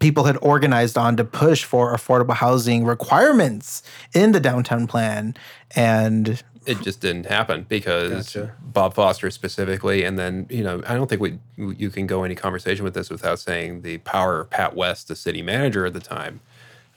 [0.00, 3.82] people had organized on to push for affordable housing requirements
[4.14, 5.34] in the downtown plan,
[5.74, 8.52] and It just didn't happen because Gotcha.
[8.60, 12.34] Bob Foster specifically, and then you know I don't think we you can go any
[12.34, 16.00] conversation with this without saying the power of Pat West, the city manager at the
[16.18, 16.40] time.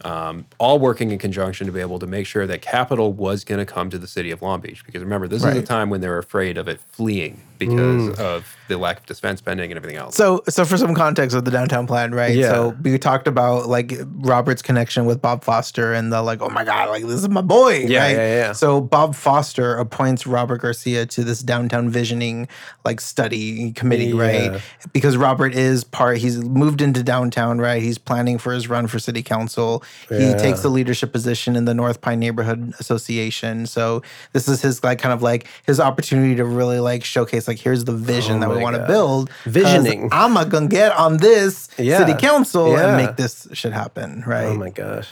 [0.04, 3.60] Um, all working in conjunction to be able to make sure that capital was going
[3.60, 4.86] to come to the city of Long Beach.
[4.86, 5.58] Because remember, this is Right.
[5.58, 8.20] a time when they're afraid of it fleeing because mm.
[8.20, 10.16] of the lack of defense spending and everything else.
[10.16, 12.36] So, so for some context of the downtown plan, right?
[12.36, 12.49] Yeah.
[12.49, 16.64] So we talked about like Robert's connection with Bob Foster and the like, oh my
[16.64, 17.80] God, like this is my boy.
[17.80, 18.16] Yeah, right?
[18.16, 18.51] yeah, yeah.
[18.54, 22.47] So Bob Foster appoints Robert Garcia to this downtown visioning
[22.86, 24.22] like study committee, Yeah.
[24.22, 24.62] right?
[24.91, 27.82] Because Robert is part, he's moved into downtown, right?
[27.82, 29.84] He's planning for his run for city council.
[30.10, 33.66] He takes the leadership position in the North Pine Neighborhood Association.
[33.66, 34.01] So
[34.32, 37.84] this is his like kind of like his opportunity to really like showcase like here's
[37.86, 39.30] the vision Oh that we want to build.
[39.45, 40.10] Visioning.
[40.12, 41.97] I'm not gonna get on this Yeah.
[41.99, 42.95] city council Yeah.
[42.95, 44.45] and make this shit happen, right?
[44.47, 45.10] Oh my gosh.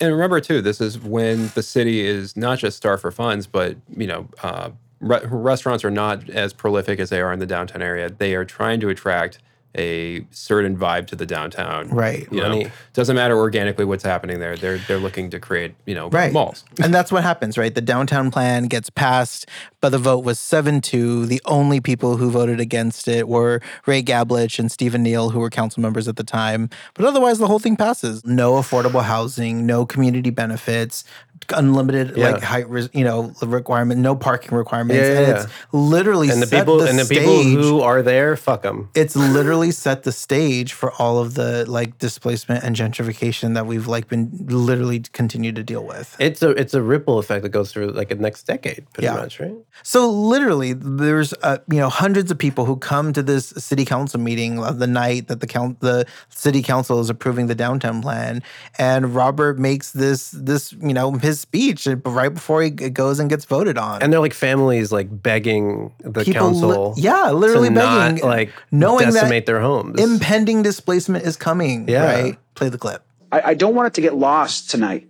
[0.00, 3.76] and remember too, this is when the city is not just star for funds, but
[3.94, 4.70] you know, uh,
[5.00, 8.08] re- restaurants are not as prolific as they are in the downtown area.
[8.08, 9.38] They are trying to attract
[9.76, 11.88] a certain vibe to the downtown.
[11.88, 12.28] Right.
[12.30, 12.70] You know, Money.
[12.92, 14.56] doesn't matter organically what's happening there.
[14.56, 16.32] They're they're looking to create you know Right.
[16.32, 16.64] malls.
[16.82, 17.74] and that's what happens, right?
[17.74, 19.46] The downtown plan gets passed,
[19.80, 21.26] but the vote was 7 2.
[21.26, 25.50] The only people who voted against it were Rae Gabelich and Steven Neal, who were
[25.50, 26.68] council members at the time.
[26.94, 28.24] But otherwise, the whole thing passes.
[28.26, 31.04] No affordable housing, no community benefits,
[31.50, 32.30] unlimited Yeah.
[32.32, 35.00] like height, res- you know, requirement, no parking requirements.
[35.02, 37.18] Yeah, yeah, and it's literally And the set people the and the stage.
[37.18, 38.88] people who are there, fuck them.
[38.94, 43.86] it's literally set the stage for all of the like displacement and gentrification that we've
[43.86, 46.14] like been literally continued to deal with.
[46.18, 49.40] It's a it's a ripple effect that goes through like the next decade, pretty much,
[49.40, 49.54] right?
[49.82, 54.20] So literally, there's uh, you know hundreds of people who come to this city council
[54.20, 58.42] meeting of the night that the count the city council is approving the downtown plan,
[58.78, 63.44] and Robert makes this this you know his speech right before he goes and gets
[63.44, 64.02] voted on.
[64.02, 68.28] And they're like families like begging the People li- council, yeah, literally to begging, not
[68.28, 70.00] like knowing that decimate their homes.
[70.00, 71.88] impending displacement is coming.
[71.88, 72.04] Yeah.
[72.04, 72.38] Right.
[72.54, 73.04] Play the clip.
[73.30, 75.08] I, I don't want it to get lost tonight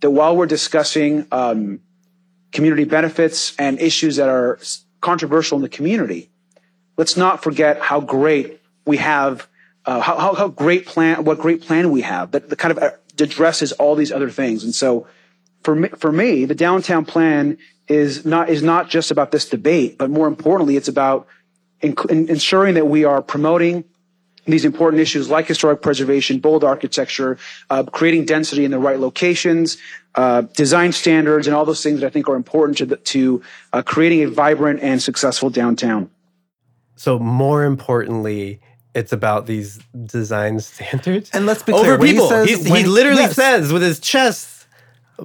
[0.00, 1.80] that while we're discussing um,
[2.52, 4.58] community benefits and issues that are
[5.00, 6.30] controversial in the community,
[6.96, 9.48] let's not forget how great we have
[9.88, 12.82] uh, how, how, how great plan, what great plan we have that, that kind of
[12.82, 14.62] uh, addresses all these other things.
[14.62, 15.06] And so
[15.68, 17.58] for me, for me, the downtown plan
[17.88, 21.26] is not, is not just about this debate, but more importantly, it's about
[21.82, 23.84] in, in, ensuring that we are promoting
[24.46, 27.36] these important issues like historic preservation, bold architecture,
[27.68, 29.76] uh, creating density in the right locations,
[30.14, 33.42] uh, design standards, and all those things that I think are important to, the, to
[33.74, 36.08] uh, creating a vibrant and successful downtown.
[36.96, 38.62] So more importantly,
[38.94, 42.80] it's about these design standards And let's be over clear, when he says- He's- when-
[42.80, 43.34] he literally yes.
[43.36, 44.54] says with his chest,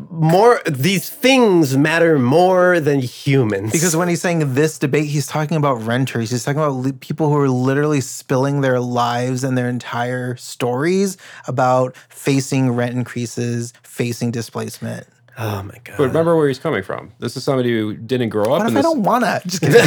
[0.10, 3.72] more these things matter more than humans.
[3.72, 6.32] Because when he's saying this debate, he's talking about renters.
[6.32, 11.18] He's talking about li- people who are literally spilling their lives and their entire stories
[11.48, 15.06] about facing rent increases, facing displacement.
[15.38, 17.12] oh my god, But remember where he's coming from.
[17.20, 18.84] This is somebody who didn't grow up What in if I this.
[18.84, 19.42] don't wanna?
[19.48, 19.80] Just kidding.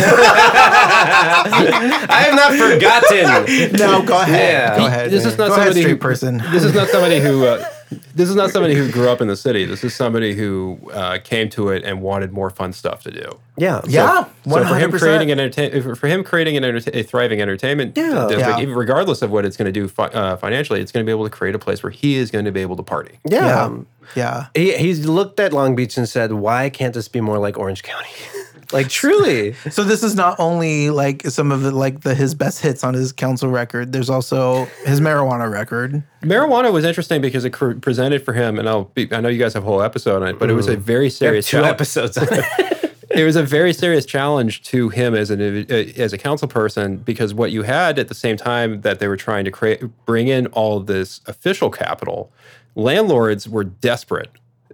[0.98, 3.72] I have not forgotten.
[3.78, 4.40] no, go ahead.
[4.72, 4.76] Yeah.
[4.78, 5.10] Go ahead.
[5.10, 6.38] This is not go ahead, somebody straight who, person.
[6.52, 7.44] This is not somebody who.
[7.46, 7.64] Uh,
[8.14, 9.64] this is not somebody who grew up in the city.
[9.64, 13.38] This is somebody who uh, came to it and wanted more fun stuff to do.
[13.56, 17.02] Yeah, yeah, one So for him creating an entertain, for him creating an enterta- a
[17.02, 18.26] thriving entertainment Yeah.
[18.28, 18.60] district, Yeah.
[18.60, 21.12] even regardless of what it's going to do fi- uh, financially, it's going to be
[21.12, 23.18] able to create a place where he is going to be able to party.
[23.28, 23.46] yeah.
[23.46, 23.78] Yeah,
[24.14, 24.46] yeah.
[24.54, 27.82] He, he's looked at Long Beach and said, "Why can't this be more like Orange
[27.82, 28.08] County?"
[28.72, 32.60] like truly, So this is not only like some of the like the his best
[32.60, 33.93] hits on his council record.
[33.93, 36.02] There's also his marijuana record.
[36.22, 39.38] Marijuana was interesting because it cr- presented for him, and I'll be, I know you
[39.38, 41.72] guys have a whole episode on it, but it was a very serious two challenge.
[41.72, 42.18] episodes.
[42.18, 42.82] On it.
[43.10, 46.98] it was a very serious challenge to him as an uh, as a council person
[46.98, 50.28] because what you had at the same time that they were trying to create bring
[50.28, 52.32] in all this official capital,
[52.74, 54.30] landlords were desperate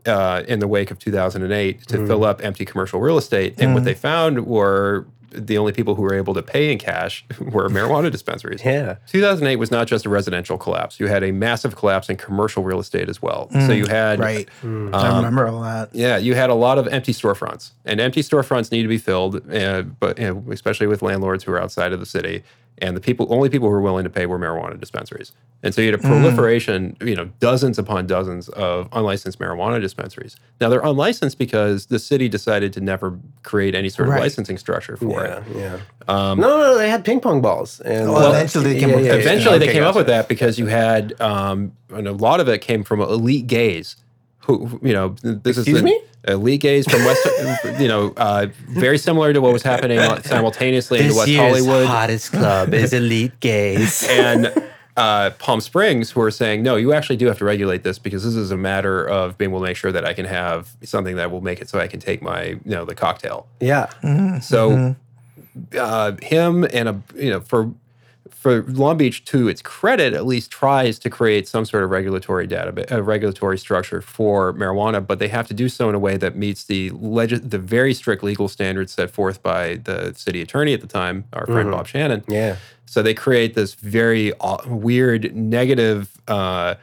[0.06, 2.06] uh, in the wake of 2008 to mm-hmm.
[2.06, 3.86] fill up empty commercial real estate, and what mm.
[3.86, 8.10] they found were the only people who were able to pay in cash were marijuana
[8.10, 8.62] dispensaries.
[8.64, 8.96] Yeah.
[9.06, 11.00] 2008 was not just a residential collapse.
[11.00, 13.48] You had a massive collapse in commercial real estate as well.
[13.50, 14.48] so mm, you had Right.
[14.62, 14.94] Mm.
[14.94, 15.94] I um, remember all that.
[15.94, 19.50] yeah, you had a lot of empty storefronts, and empty storefronts need to be filled,
[19.52, 22.42] uh, but you know, especially with landlords who are outside of the city.
[22.78, 25.30] And the people, only people who were willing to pay were marijuana dispensaries.
[25.62, 30.34] And so you had a proliferation, you know, dozens upon dozens of unlicensed marijuana dispensaries.
[30.60, 34.22] Now they're unlicensed because the city decided to never create any sort of Right.
[34.22, 35.42] licensing structure for Yeah, it.
[35.56, 35.76] yeah.
[36.08, 39.06] no, no, no they had ping pong balls, and Well, eventually they came up with-
[39.06, 42.48] Eventually, they Okay, came up with that because you had, um, and a lot of
[42.48, 43.94] it came from elite gays,
[44.46, 46.00] who, who, you know, this Excuse is the, me?
[46.24, 47.26] Elite gays from West,
[47.80, 52.74] you know, uh, very similar to what was happening simultaneously in West Hollywood hottest club
[52.74, 54.06] is Elite Gays.
[54.10, 54.52] and
[54.96, 58.24] uh, Palm Springs, who are saying, no, you actually do have to regulate this because
[58.24, 61.16] this is a matter of being able to make sure that I can have something
[61.16, 63.46] that will make it so I can take my, you know, the cocktail.
[63.60, 63.88] yeah,
[64.40, 64.96] So
[65.78, 67.70] uh, him and a you know for
[68.42, 72.48] for Long Beach to its credit at least tries to create some sort of regulatory
[72.48, 76.16] data a regulatory structure for marijuana, but they have to do so in a way
[76.16, 80.74] that meets the legis- the very strict legal standards set forth by the city attorney
[80.74, 82.24] at the time, our friend Bob Shannon.
[82.26, 82.56] yeah.
[82.84, 86.74] So they create this very uh, weird negative uh,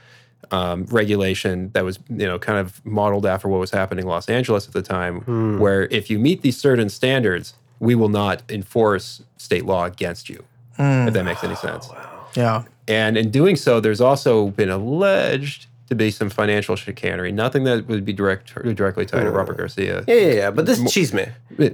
[0.51, 4.29] um, regulation that was, you know, kind of modeled after what was happening in Los
[4.29, 9.21] Angeles at the time, where if you meet these certain standards, we will not enforce
[9.37, 10.43] state law against you.
[10.79, 11.07] Mm.
[11.07, 11.89] If that makes any sense.
[11.91, 12.63] Oh, yeah.
[12.87, 17.31] And in doing so, there's also been alleged to be some financial chicanery.
[17.31, 20.03] Nothing that would be direct directly tied to Robert Garcia.
[20.07, 20.51] Yeah, yeah, yeah.
[20.51, 21.25] But this cheese me.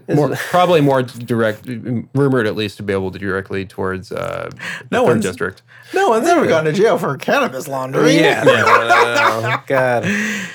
[0.08, 4.88] More, probably more direct, rumored at least to be able to directly towards uh, the
[4.92, 5.62] No third one's- district.
[5.94, 8.16] No one's ever gone to jail for cannabis laundering.
[8.18, 8.44] Yeah.
[9.38, 10.06] Oh, God.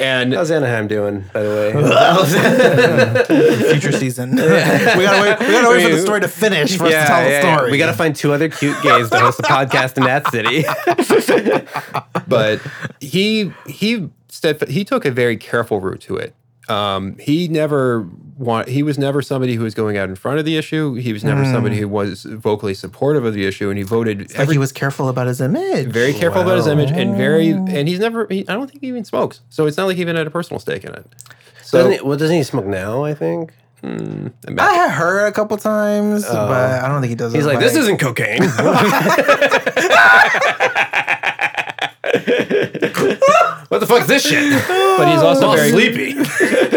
[0.01, 1.73] And How's Anaheim doing, by the way?
[3.71, 4.31] Future season.
[4.33, 5.39] we gotta wait.
[5.41, 7.71] We gotta wait for the story to finish for us to tell the story.
[7.71, 10.65] We got to find two other cute gays to host a podcast in that city.
[12.27, 12.61] but
[13.01, 16.35] he he stead, he took a very careful route to it.
[16.69, 18.09] Um, he never
[18.39, 20.95] want he was never somebody who was going out in front of the issue.
[20.95, 24.51] He was never somebody who was vocally supportive of the issue, and he voted like
[24.51, 25.89] he was careful about his image.
[25.89, 28.89] very careful about his image and very and he's never he, I don't think he
[28.89, 29.41] even smokes.
[29.49, 31.07] So it's not like he even had a personal stake in it.
[31.63, 33.05] So doesn't he, well, doesn't he smoke now?
[33.05, 33.53] I think
[33.83, 37.33] I have heard a couple times, but I don't think he does.
[37.33, 38.43] he's it like, this isn't cocaine.
[43.71, 44.53] what the fuck's this shit?
[44.69, 46.11] but he's also very sleepy.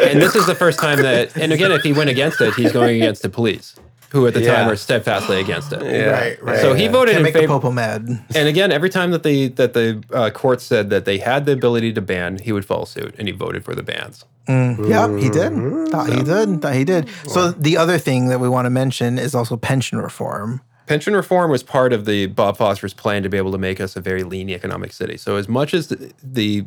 [0.10, 2.72] and this is the first time that and again if he went against it, he's
[2.72, 3.76] going against the police,
[4.12, 4.68] who at the time Yeah.
[4.68, 5.82] were steadfastly against it.
[5.84, 6.12] Yeah.
[6.12, 6.60] Right, right.
[6.62, 8.08] So he voted Can't in make the favor popo mad.
[8.36, 11.52] And again, every time that the that the uh, court said that they had the
[11.54, 14.24] ability to ban, he would follow suit, and he voted for the bans.
[14.48, 15.52] Yep, he did.
[15.90, 16.62] Thought he did.
[16.62, 17.10] Thought he did.
[17.28, 20.62] So the other thing that we want to mention is also pension reform.
[20.88, 23.96] Pension reform was part of the Bob Foster's plan to be able to make us
[23.96, 25.18] a very lean economic city.
[25.18, 26.66] So as much as the, the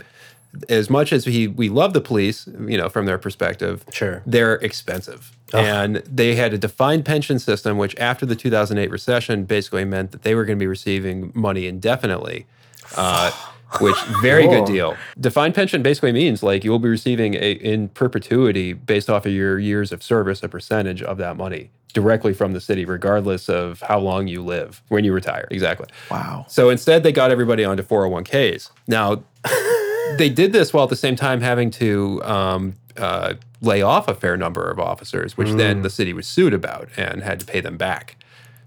[0.71, 4.23] as much as he we love the police, you know, from their perspective, Sure.
[4.27, 5.33] they're expensive.
[5.53, 10.23] And they had a defined pension system, which after the 2008 recession basically meant that
[10.23, 12.47] they were going to be receiving money indefinitely.
[12.97, 13.31] Uh,
[13.81, 14.97] which very good deal.
[15.19, 19.33] Defined pension basically means like you will be receiving a, in perpetuity based off of
[19.33, 23.81] your years of service a percentage of that money directly from the city, regardless of
[23.81, 25.49] how long you live when you retire.
[25.51, 25.87] Exactly.
[26.11, 26.45] Wow.
[26.47, 28.71] So instead, they got everybody onto 401ks.
[28.87, 29.25] Now,
[30.19, 34.15] they did this while at the same time having to um, uh, lay off a
[34.15, 37.61] fair number of officers, which then the city was sued about and had to pay
[37.61, 38.17] them back.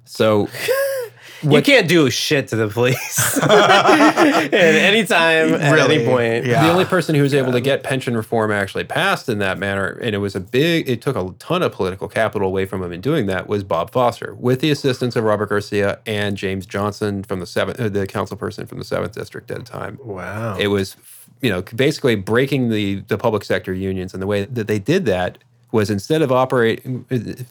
[0.05, 0.49] So,
[1.41, 5.95] You can't do shit to the police at any time, at Really?
[5.97, 6.45] any point.
[6.45, 6.63] Yeah.
[6.63, 9.87] the only person who was able to get pension reform actually passed in that manner,
[10.01, 12.91] and it was a big, it took a ton of political capital away from him
[12.91, 17.23] in doing that, was Bob Foster, with the assistance of Robert Garcia and James Johnson
[17.23, 19.97] from the seventh, uh, the council person from the seventh district at the time.
[20.03, 20.57] Wow.
[20.57, 20.95] It was,
[21.41, 25.05] you know, basically breaking the the public sector unions, and the way that they did
[25.05, 25.37] that
[25.71, 27.05] was instead of operating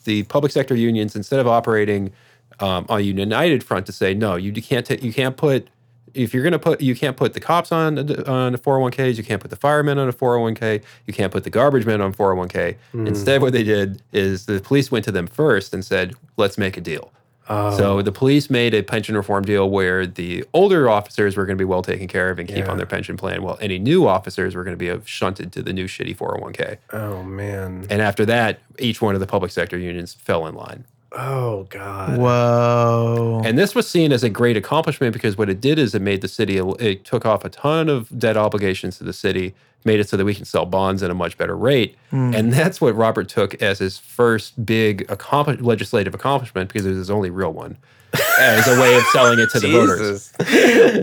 [0.04, 2.12] the public sector unions instead of operating
[2.60, 5.68] um, on a united front to say no, you can't ta- you can't put
[6.14, 9.22] if you're going to put you can't put the cops on on the 401ks, you
[9.24, 12.76] can't put the firemen on a 401k, you can't put the garbage men on 401k.
[12.94, 16.76] Instead, what they did is the police went to them first and said, "Let's make
[16.76, 17.12] a deal."
[17.48, 21.62] So the police made a pension reform deal where the older officers were going to
[21.62, 22.70] be well taken care of and keep Yeah.
[22.70, 25.72] on their pension plan, while any new officers were going to be shunted to the
[25.72, 26.76] new shitty 401k.
[26.92, 27.86] oh man.
[27.88, 30.84] And after that, each one of the public sector unions fell in line.
[31.12, 32.18] Oh god.
[32.18, 33.42] Whoa.
[33.44, 36.20] And this was seen as a great accomplishment because what it did is it made
[36.20, 39.54] the city, it took off a ton of debt obligations to the city,
[39.84, 41.96] made it so that we can sell bonds at a much better rate.
[42.10, 42.34] Hmm.
[42.34, 46.98] And that's what Robert took as his first big accompli- legislative accomplishment because it was
[46.98, 47.78] his only real one,
[48.40, 50.32] as a way of selling it to the voters.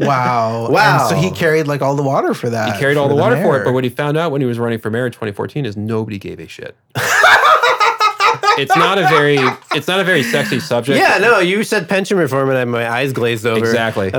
[0.05, 0.69] Wow.
[0.71, 1.07] Wow.
[1.07, 2.73] And so he carried like all the water for that.
[2.73, 4.47] He carried all for the water for it, but what he found out when he
[4.47, 6.75] was running for mayor in 2014 is nobody gave a shit.
[8.57, 9.37] it's not a very,
[9.71, 10.97] it's not a very sexy subject.
[10.99, 13.59] Yeah, no, you said pension reform and I, my eyes glazed over.
[13.65, 14.11] Exactly.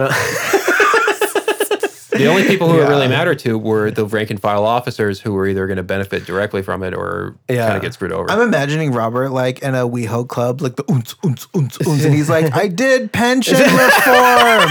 [2.18, 5.34] The only people who it really mattered to were the rank and file officers who
[5.34, 7.64] were either going to benefit directly from it or Yeah.
[7.66, 8.30] kind of get screwed over.
[8.30, 12.14] I'm imagining Robert like in a WeHo club, like the oons, oons, oons, oons, and
[12.14, 14.70] he's like, I did pension reform.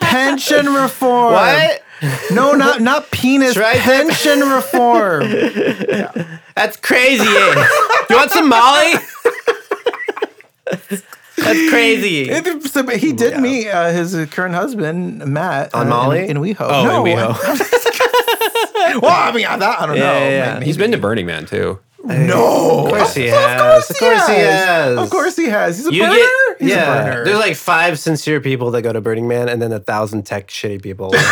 [0.00, 1.34] pension reform.
[1.34, 1.82] what?
[2.30, 3.54] No, not not penis.
[3.54, 3.76] That.
[3.76, 5.22] pension reform.
[6.54, 7.22] That's crazy.
[7.24, 7.66] eh?
[8.10, 8.94] you want some Molly?
[11.36, 12.26] That's crazy.
[12.68, 16.24] So, but he did meet uh, his current husband Matt On uh, Molly?
[16.28, 16.56] in, in WeHo.
[16.60, 17.32] Oh, no, in WeHo.
[19.00, 20.18] well, I mean, I, that, I don't Yeah, know.
[20.18, 20.54] yeah, yeah.
[20.54, 21.78] Maybe- He's been to Burning Man too.
[22.04, 22.84] No.
[22.84, 23.90] Of course he has.
[23.90, 24.98] Of course he has.
[24.98, 25.76] Of course he has.
[25.78, 26.14] He's a You burner.
[26.14, 26.94] get He's yeah.
[26.94, 27.24] a burner.
[27.24, 30.48] There's like five sincere people that go to Burning Man, and then a thousand tech
[30.48, 31.12] shitty people.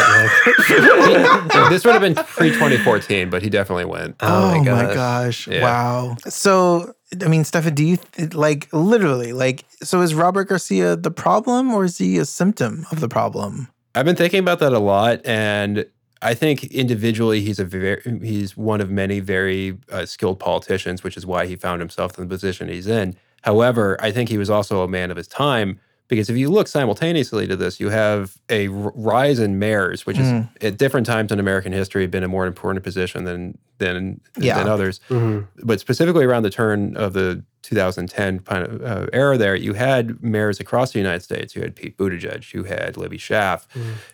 [0.66, 4.16] Like, this would have been pre 2014, but he definitely went.
[4.20, 4.94] Oh, oh, my gosh.
[4.94, 5.48] gosh.
[5.48, 5.62] Yeah.
[5.62, 6.16] Wow.
[6.28, 11.10] So, I mean, Stefan, do you th- like literally like so is Robert Garcia the
[11.10, 13.68] problem or is he a symptom of the problem?
[13.94, 15.86] I've been thinking about that a lot, and
[16.22, 21.16] I think individually he's a very he's one of many very uh, skilled politicians, which
[21.16, 23.16] is why he found himself in the position he's in.
[23.43, 25.78] However, I think he was also a man of his time
[26.09, 30.45] because if you look simultaneously to this, you have a rise in mayors, which is
[30.61, 34.59] at different times in American history been a more important position than than Yeah.
[34.59, 35.01] than others.
[35.11, 35.47] Mhm.
[35.62, 40.23] But specifically around the turn of the 2010 kind of uh, era, there you had
[40.23, 41.55] mayors across the United States.
[41.57, 43.66] You had Pete Buttigieg, you had Libby Schaaf,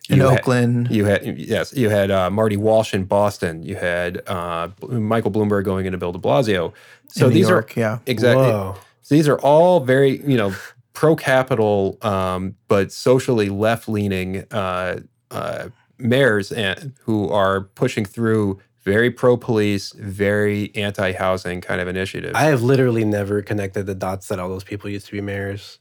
[0.09, 0.91] In you had- Oakland.
[0.91, 3.63] you had yes, you had uh, Marty Walsh in Boston.
[3.63, 6.73] You had uh, Michael Bloomberg going into Bill De Blasio.
[7.09, 7.99] So in New these York, are yeah.
[8.07, 8.45] exactly.
[8.47, 8.77] Whoa.
[9.03, 10.55] So these are all very you know
[10.93, 15.01] pro capital, um, but socially left leaning uh,
[15.31, 21.89] uh, mayors and who are pushing through very pro police, very anti housing kind of
[21.89, 22.35] initiatives.
[22.35, 25.79] I have literally never connected the dots that all those people used to be mayors.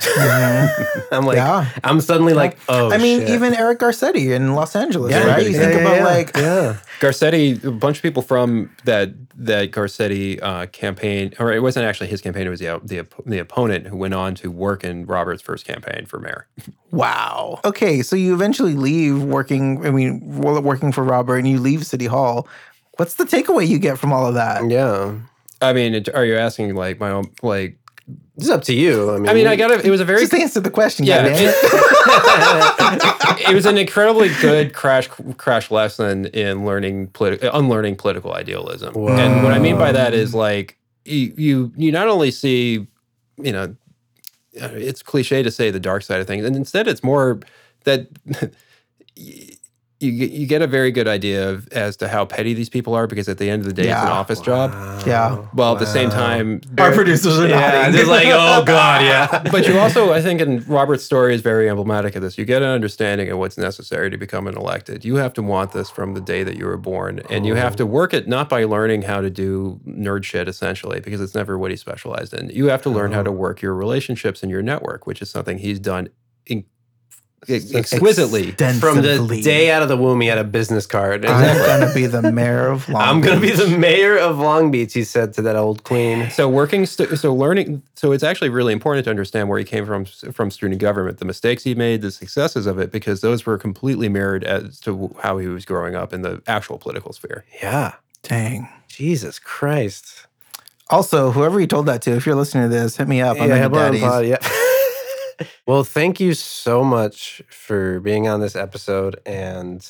[1.10, 1.68] I'm like, Yeah.
[1.82, 3.30] I'm suddenly like, oh, I mean, shit.
[3.30, 5.44] even Eric Garcetti in Los Angeles, Yeah, right?
[5.44, 6.76] You think yeah, about yeah, like yeah.
[7.00, 12.08] Garcetti, a bunch of people from that that Garcetti uh, campaign, or it wasn't actually
[12.08, 15.42] his campaign; it was the, the the opponent who went on to work in Robert's
[15.42, 16.46] first campaign for mayor.
[16.90, 17.60] Wow.
[17.64, 19.84] Okay, so you eventually leave working.
[19.86, 22.46] I mean, working for Robert, and you leave City Hall.
[22.96, 24.68] What's the takeaway you get from all of that?
[24.70, 25.14] yeah.
[25.60, 27.77] I mean, are you asking like my own like?
[28.36, 29.10] It's up to you.
[29.10, 29.84] I mean, I mean, I got it.
[29.84, 31.04] It was a very Just answer the question.
[31.04, 31.24] yeah.
[31.26, 31.54] It,
[33.50, 38.94] it was an incredibly good crash crash lesson in learning politi- unlearning political idealism.
[38.96, 42.86] And what I mean by that is like you you you not only see
[43.36, 43.74] you know
[44.52, 47.40] it's cliche to say the dark side of things, and instead it's more
[47.84, 48.06] that
[50.00, 52.94] you get- you get a very good idea of, as to how petty these people
[52.94, 54.12] are because at the end of the day, it's an Yeah.
[54.12, 54.72] office job.
[55.04, 55.36] Yeah.
[55.52, 57.94] While at the same time, Our producers are Yeah, nodding.
[57.94, 59.42] just like, oh god, yeah.
[59.50, 62.38] but you also, I think, in Robert's story is very emblematic of this.
[62.38, 65.04] You get an understanding of what's necessary to become an elected.
[65.04, 67.74] You have to want this from the day that you were born, and you have
[67.76, 67.86] to oh.
[67.86, 71.72] work it not by learning how to do nerd shit essentially, because it's never what
[71.72, 72.50] he specialized in.
[72.50, 73.24] You have to learn how oh.
[73.24, 76.08] to work your relationships and your network, which is something he's done
[76.46, 76.64] in,
[77.48, 78.52] exquisitely.
[78.52, 81.24] From the day out of the womb, he had a business card.
[81.24, 83.58] I'm gonna be the mayor of Long I'm gonna be Beach.
[83.58, 86.30] the mayor of Long Beach, he said to that old queen.
[86.30, 89.86] So working, st- so learning, so it's actually really important to understand where he came
[89.86, 93.58] from from student government, the mistakes he made, the successes of it, because those were
[93.58, 97.44] completely mirrored as to how he was growing up in the actual political sphere.
[97.62, 97.94] Yeah.
[98.22, 98.68] Dang.
[98.88, 100.26] Jesus Christ.
[100.90, 103.38] Also, whoever you told that to, if you're listening to this, hit me up.
[103.40, 104.38] I'm yeah, the about pod, yeah.
[105.66, 109.86] well, thank you so much for being on this episode and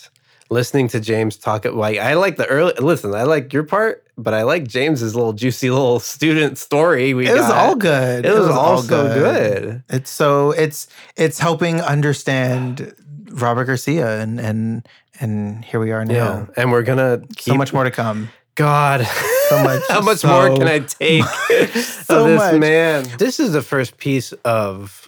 [0.51, 1.65] listening to James talk.
[1.65, 2.73] Like, I like the early.
[2.79, 7.15] Listen, I like your part, but I like James's little juicy little student story.
[7.15, 8.25] We It was all good.
[8.27, 9.83] It was, all so good.
[9.89, 12.95] It's so it's it's helping understand
[13.31, 14.87] Robert Garcia and and
[15.21, 16.15] and here we are now.
[16.15, 18.31] Yeah, and we're gonna keep So much more to come.
[18.55, 19.07] God,
[19.49, 21.25] So much- How much so- more can I take
[22.05, 22.61] So of this much.
[22.61, 23.07] man?
[23.19, 25.08] This is the first piece of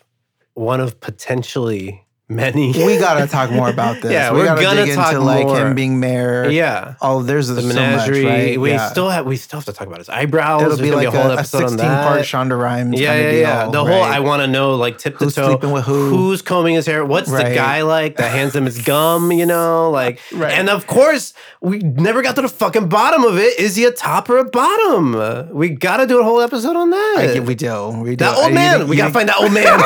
[0.61, 2.73] one of potentially many.
[2.73, 4.13] We gotta talk more about this.
[4.13, 5.59] Yeah, we we're gotta gonna dig talk into like more.
[5.67, 6.49] him being mayor.
[6.49, 6.95] yeah.
[7.03, 8.23] Oh, there's The so menagerie.
[8.25, 8.61] much, right?
[8.61, 8.89] We Yeah.
[8.91, 10.63] still have we still have to talk about his eyebrows.
[10.63, 12.07] It'll be like a whole a, a episode on 16 that.
[12.07, 13.41] part Shonda Rhimes yeah, yeah, deal.
[13.41, 13.69] yeah.
[13.71, 14.03] The whole?
[14.03, 15.49] I want to know like tip to Who's toe.
[15.49, 16.09] sleeping with who?
[16.11, 17.05] Who's combing his hair?
[17.05, 19.33] What's the guy like that hands him his gum?
[19.33, 20.21] You know, like.
[20.33, 20.53] Right.
[20.53, 23.59] And of course, we never got to the fucking bottom of it.
[23.59, 25.55] Is he a top or a bottom?
[25.55, 27.17] We got to do a whole episode on that.
[27.19, 27.91] I we do.
[27.91, 28.17] We do.
[28.25, 28.89] that old you man.
[28.89, 29.81] we you gotta think- find that old man.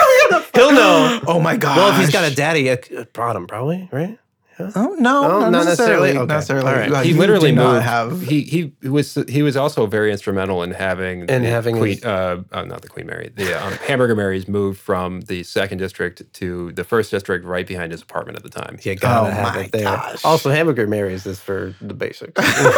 [0.55, 1.21] He'll know.
[1.27, 1.77] Oh my god.
[1.77, 4.19] Well, if he's got a daddy, a, a bottom probably, right?
[4.57, 6.13] Oh, no, Oh, not, not necessarily?
[6.13, 6.17] necessarily.
[6.19, 6.27] Okay.
[6.27, 6.69] necessarily.
[6.71, 6.91] All right.
[6.93, 7.73] Well, he literally moved.
[7.73, 8.23] not have.
[8.23, 12.05] he he was he was also very instrumental in having And the having Queen, his-
[12.05, 16.23] uh, uh, not the Queen Mary, the um, Hamburger Marys moved from the second district
[16.35, 18.79] to the first district, right behind his apartment at the time.
[18.85, 19.83] You gotta Oh have my it there.
[19.83, 20.25] gosh.
[20.25, 22.35] Also, hamburger Marys is for the basics.
[22.41, 22.77] That's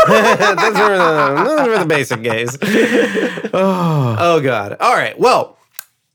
[0.78, 2.56] for the, those are for the basic gays.
[3.52, 4.16] Oh.
[4.18, 4.78] oh, God.
[4.80, 5.18] All right.
[5.18, 5.58] Well,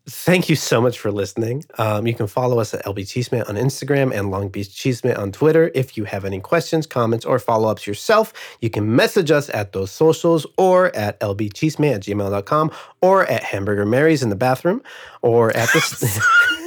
[0.07, 1.63] thank you so much for listening.
[1.77, 5.31] Um, you can follow us at LB Chisme on Instagram and Long Beach Chisme on
[5.31, 5.71] Twitter.
[5.75, 9.73] If you have any questions, comments, or follow ups yourself, you can message us at
[9.73, 12.71] those socials or at lbchisme at gmail.com
[13.01, 14.81] or at Hamburger Mary's in the bathroom
[15.21, 16.51] or at the.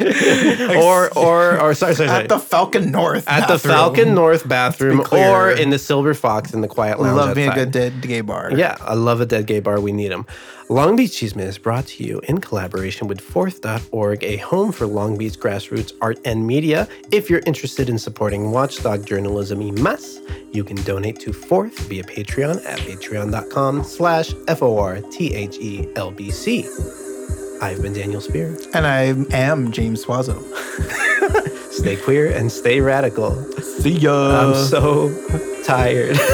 [0.76, 2.22] or, or, or, sorry, sorry, sorry.
[2.22, 3.28] at the Falcon North.
[3.28, 3.58] At the.
[3.58, 7.16] Falcon North bathroom or in the Silver Fox in the Quiet Lounge.
[7.16, 7.72] Love me a outside.
[7.72, 8.52] good dead gay bar.
[8.54, 9.80] Yeah, I love a dead gay bar.
[9.80, 10.26] We need them.
[10.68, 15.16] Long Beach Chisme is brought to you in collaboration with Forth.org, a home for Long
[15.16, 16.88] Beach grassroots art and media.
[17.12, 20.18] If you're interested in supporting watchdog journalism y más,
[20.52, 25.06] you can donate to Forth via Patreon at patreon.com slash F-O-R-T-H-E-L-B-C.
[27.60, 28.56] I've been Daniel Spear.
[28.74, 30.42] And I am James Suazo.
[31.72, 33.34] Stay queer and stay radical.
[33.60, 34.48] See ya.
[34.48, 35.10] I'm so
[35.64, 36.16] tired.